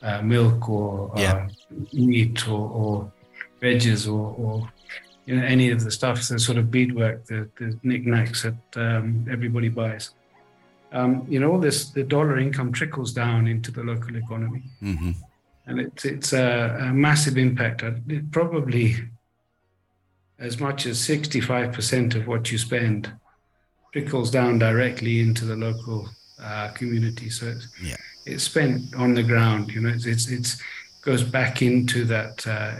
uh, 0.02 0.22
milk 0.22 0.68
or 0.68 1.12
Yeah. 1.16 1.48
uh, 1.48 1.74
meat 1.92 2.48
or, 2.48 2.68
or 2.70 3.12
veggies 3.60 4.06
or, 4.06 4.34
or 4.36 4.72
you 5.26 5.36
know 5.36 5.44
any 5.44 5.70
of 5.70 5.82
the 5.84 5.90
stuff, 5.90 6.26
the 6.28 6.38
sort 6.38 6.58
of 6.58 6.70
beadwork, 6.70 7.24
the, 7.26 7.48
the 7.58 7.78
knickknacks 7.82 8.42
that 8.42 8.56
um, 8.76 9.24
everybody 9.30 9.68
buys. 9.68 10.10
Um, 10.92 11.24
you 11.28 11.40
know, 11.40 11.50
all 11.52 11.58
this 11.60 11.90
the 11.90 12.02
dollar 12.02 12.38
income 12.38 12.72
trickles 12.72 13.12
down 13.12 13.46
into 13.46 13.70
the 13.70 13.82
local 13.82 14.14
economy, 14.16 14.62
hmm 14.80 15.12
and 15.66 15.80
it's 15.80 16.04
it's 16.04 16.32
a, 16.32 16.76
a 16.80 16.92
massive 16.92 17.38
impact. 17.38 17.82
It 17.84 18.30
probably 18.32 18.96
as 20.38 20.58
much 20.58 20.86
as 20.86 20.98
sixty 20.98 21.40
five 21.40 21.72
percent 21.72 22.14
of 22.16 22.26
what 22.26 22.50
you 22.50 22.58
spend 22.58 23.12
trickles 23.92 24.30
down 24.30 24.58
directly 24.58 25.20
into 25.20 25.44
the 25.44 25.56
local 25.56 26.08
uh, 26.42 26.68
community. 26.68 27.28
So 27.30 27.46
it's, 27.48 27.68
Yeah. 27.82 27.96
it's 28.26 28.44
spent 28.44 28.94
on 28.94 29.14
the 29.14 29.22
ground. 29.22 29.70
You 29.70 29.82
know, 29.82 29.90
it's 29.90 30.06
it's, 30.06 30.28
it's 30.28 30.60
goes 31.02 31.22
back 31.22 31.62
into 31.62 32.04
that 32.06 32.46
uh, 32.46 32.74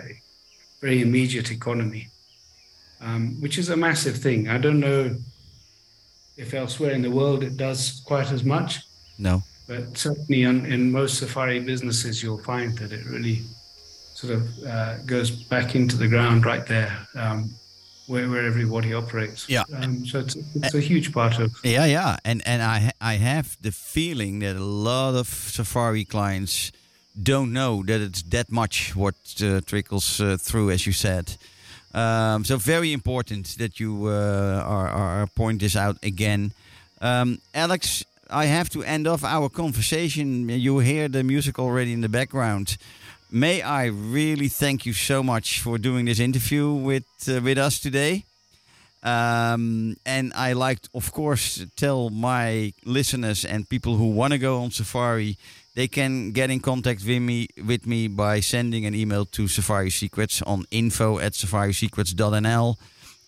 very 0.81 1.03
immediate 1.03 1.51
economy, 1.51 2.09
um, 3.01 3.41
which 3.41 3.59
is 3.59 3.69
a 3.69 3.77
massive 3.77 4.17
thing. 4.17 4.49
I 4.49 4.59
don't 4.59 4.81
know 4.81 5.17
if 6.37 6.55
elsewhere 6.55 6.93
in 6.93 7.03
the 7.03 7.11
world 7.11 7.43
it 7.43 7.57
does 7.57 8.01
quite 8.07 8.31
as 8.33 8.43
much, 8.45 8.81
No. 9.19 9.43
but 9.69 9.99
certainly 9.99 10.45
on, 10.47 10.65
in 10.67 10.91
most 10.91 11.19
safari 11.19 11.61
businesses, 11.61 12.23
you'll 12.23 12.43
find 12.43 12.79
that 12.79 12.93
it 12.93 13.05
really 13.07 13.43
sort 14.15 14.33
of 14.35 14.49
uh, 14.65 14.99
goes 14.99 15.31
back 15.31 15.75
into 15.75 15.97
the 15.97 16.09
ground 16.09 16.47
right 16.47 16.67
there. 16.67 16.97
Um, 17.17 17.51
where, 18.13 18.29
where 18.29 18.47
everybody 18.47 18.93
operates. 18.95 19.49
Yeah. 19.49 19.65
Um, 19.75 20.05
so 20.07 20.19
it's, 20.21 20.37
it's 20.55 20.75
a 20.75 20.81
huge 20.81 21.13
part 21.13 21.39
of 21.39 21.51
Yeah, 21.65 21.87
yeah, 21.87 22.17
and 22.25 22.43
and 22.47 22.63
I 22.63 22.93
I 23.01 23.15
have 23.19 23.57
the 23.61 23.73
feeling 23.73 24.41
that 24.41 24.57
a 24.57 24.65
lot 24.65 25.15
of 25.15 25.27
safari 25.27 26.05
clients 26.05 26.73
don't 27.15 27.53
know 27.53 27.83
that 27.85 28.01
it's 28.01 28.23
that 28.23 28.51
much 28.51 28.95
what 28.95 29.15
uh, 29.41 29.61
trickles 29.65 30.21
uh, 30.21 30.37
through, 30.41 30.71
as 30.71 30.87
you 30.87 30.93
said. 30.93 31.37
Um, 31.95 32.45
so 32.45 32.57
very 32.57 32.93
important 32.93 33.59
that 33.59 33.79
you 33.79 34.07
uh, 34.07 34.63
are, 34.67 34.89
are 34.89 35.27
point 35.27 35.61
this 35.61 35.77
out 35.77 35.97
again, 36.03 36.53
um, 37.01 37.39
Alex. 37.55 38.05
I 38.35 38.47
have 38.47 38.71
to 38.71 38.83
end 38.83 39.07
off 39.07 39.25
our 39.25 39.51
conversation. 39.51 40.49
You 40.49 40.81
hear 40.81 41.09
the 41.09 41.23
music 41.23 41.59
already 41.59 41.93
in 41.93 42.01
the 42.01 42.09
background. 42.09 42.79
May 43.35 43.63
I 43.63 43.87
really 43.87 44.49
thank 44.49 44.85
you 44.85 44.93
so 44.93 45.23
much 45.23 45.63
for 45.63 45.79
doing 45.79 46.05
this 46.05 46.21
interview 46.21 46.71
with 46.71 47.07
uh, 47.27 47.41
with 47.41 47.57
us 47.57 47.81
today. 47.81 48.25
Um, 49.03 49.97
and 50.05 50.35
I 50.35 50.53
like, 50.53 50.81
of 50.95 51.13
course, 51.13 51.65
tell 51.75 52.11
my 52.11 52.75
listeners 52.85 53.47
and 53.47 53.67
people 53.67 53.97
who 53.97 54.11
want 54.11 54.35
to 54.35 54.39
go 54.39 54.63
on 54.63 54.71
safari, 54.71 55.39
they 55.75 55.89
can 55.89 56.33
get 56.33 56.51
in 56.51 56.61
contact 56.61 57.07
with 57.07 57.23
me 57.23 57.49
with 57.67 57.87
me 57.87 58.07
by 58.07 58.41
sending 58.41 58.85
an 58.85 58.95
email 58.95 59.25
to 59.25 59.49
Safari 59.49 59.89
Secrets 59.91 60.43
on 60.43 60.67
info 60.71 61.19
at 61.19 61.33
safarisecrets.nl. 61.33 62.77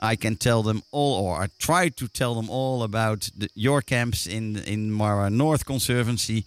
I 0.01 0.17
can 0.17 0.37
tell 0.37 0.63
them 0.63 0.83
all, 0.91 1.25
or 1.25 1.43
I 1.45 1.49
try 1.59 1.89
to 1.89 2.09
tell 2.09 2.35
them 2.35 2.51
all 2.51 2.83
about 2.83 3.31
the, 3.35 3.49
your 3.55 3.81
camps 3.81 4.27
in 4.27 4.59
in 4.67 4.91
Mara 4.91 5.31
North 5.31 5.65
Conservancy, 5.65 6.45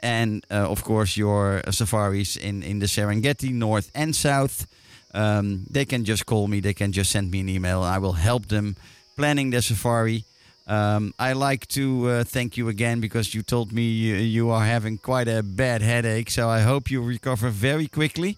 and 0.00 0.44
uh, 0.50 0.70
of 0.70 0.82
course 0.82 1.16
your 1.16 1.62
safaris 1.70 2.36
in 2.36 2.62
in 2.62 2.78
the 2.80 2.86
Serengeti 2.86 3.52
North 3.52 3.90
and 3.94 4.14
South 4.16 4.66
um, 5.12 5.66
they 5.70 5.84
can 5.84 6.04
just 6.04 6.26
call 6.26 6.46
me. 6.46 6.60
They 6.60 6.74
can 6.74 6.92
just 6.92 7.10
send 7.10 7.30
me 7.30 7.40
an 7.40 7.48
email. 7.48 7.82
I 7.82 7.98
will 7.98 8.12
help 8.12 8.46
them 8.46 8.76
planning 9.16 9.50
their 9.50 9.62
safari. 9.62 10.24
Um, 10.66 11.14
I 11.18 11.32
like 11.32 11.66
to 11.68 12.08
uh, 12.08 12.24
thank 12.24 12.56
you 12.56 12.68
again 12.68 13.00
because 13.00 13.34
you 13.34 13.42
told 13.42 13.72
me 13.72 13.82
you, 13.82 14.14
you 14.14 14.50
are 14.50 14.64
having 14.64 14.98
quite 14.98 15.26
a 15.26 15.42
bad 15.42 15.82
headache. 15.82 16.30
So 16.30 16.48
I 16.48 16.60
hope 16.60 16.90
you 16.90 17.02
recover 17.02 17.48
very 17.48 17.88
quickly. 17.88 18.36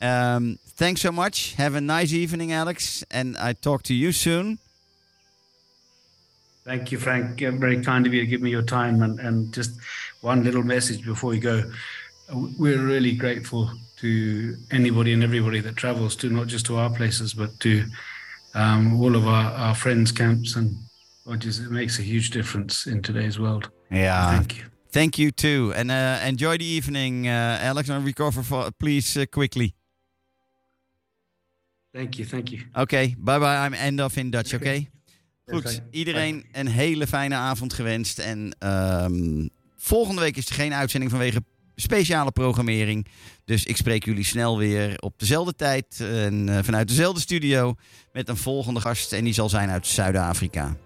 Um, 0.00 0.58
thanks 0.66 1.02
so 1.02 1.12
much. 1.12 1.54
Have 1.54 1.76
a 1.76 1.80
nice 1.80 2.12
evening, 2.12 2.50
Alex, 2.50 3.04
and 3.10 3.36
I 3.36 3.52
talk 3.52 3.84
to 3.84 3.94
you 3.94 4.10
soon. 4.10 4.58
Thank 6.64 6.90
you, 6.90 6.98
Frank. 6.98 7.38
Very 7.38 7.82
kind 7.82 8.06
of 8.06 8.14
you 8.14 8.20
to 8.20 8.26
give 8.26 8.42
me 8.42 8.50
your 8.50 8.62
time. 8.62 9.02
And, 9.02 9.20
and 9.20 9.52
just 9.52 9.72
one 10.22 10.44
little 10.44 10.62
message 10.62 11.04
before 11.04 11.30
we 11.30 11.38
go. 11.38 11.62
We're 12.58 12.84
really 12.86 13.12
grateful 13.12 13.70
to 13.96 14.56
anybody 14.70 15.12
and 15.12 15.22
everybody 15.22 15.60
that 15.60 15.76
travels 15.76 16.16
to 16.16 16.28
not 16.28 16.46
just 16.46 16.66
to 16.66 16.76
our 16.76 16.90
places, 16.90 17.34
but 17.34 17.50
to 17.60 17.84
um, 18.54 19.00
all 19.00 19.16
of 19.16 19.26
our, 19.26 19.52
our 19.52 19.74
friends' 19.74 20.12
camps 20.12 20.56
and 20.56 20.74
lodges. 21.24 21.58
It 21.58 21.70
makes 21.70 21.98
a 21.98 22.02
huge 22.02 22.30
difference 22.30 22.86
in 22.86 23.02
today's 23.02 23.38
world. 23.38 23.70
Ja, 23.90 24.30
Thank 24.30 24.56
you. 24.58 24.64
thank 24.92 25.18
you 25.18 25.30
too. 25.32 25.72
And 25.74 25.90
uh, 25.90 26.18
enjoy 26.26 26.56
the 26.58 26.64
evening, 26.64 27.26
uh, 27.26 27.58
Alex. 27.60 27.88
And 27.88 28.04
recover, 28.04 28.42
for, 28.42 28.70
please, 28.70 29.16
uh, 29.16 29.26
quickly. 29.26 29.74
Thank 31.92 32.18
you. 32.18 32.24
Thank 32.24 32.50
you. 32.52 32.60
Oké, 32.74 33.14
bye 33.18 33.38
bye. 33.38 33.66
I'm 33.66 33.74
end 33.74 34.00
off 34.00 34.16
in 34.16 34.30
Dutch, 34.30 34.54
oké? 34.54 34.86
Goed, 35.46 35.80
iedereen 35.90 36.46
een 36.52 36.66
hele 36.68 37.06
fijne 37.06 37.34
avond 37.34 37.72
gewenst. 37.72 38.18
En 38.18 38.56
ehm, 38.58 39.48
volgende 39.80 40.20
week 40.20 40.36
is 40.36 40.48
er 40.48 40.54
geen 40.54 40.74
uitzending 40.74 41.10
vanwege 41.10 41.44
speciale 41.74 42.30
programmering. 42.30 43.06
Dus 43.44 43.64
ik 43.64 43.76
spreek 43.76 44.04
jullie 44.04 44.24
snel 44.24 44.58
weer 44.58 44.98
op 44.98 45.18
dezelfde 45.18 45.54
tijd 45.54 46.00
en 46.00 46.48
eh, 46.48 46.62
vanuit 46.62 46.88
dezelfde 46.88 47.20
studio 47.20 47.74
met 48.12 48.28
een 48.28 48.36
volgende 48.36 48.80
gast. 48.80 49.12
En 49.12 49.24
die 49.24 49.32
zal 49.32 49.48
zijn 49.48 49.70
uit 49.70 49.86
Zuid-Afrika. 49.86 50.76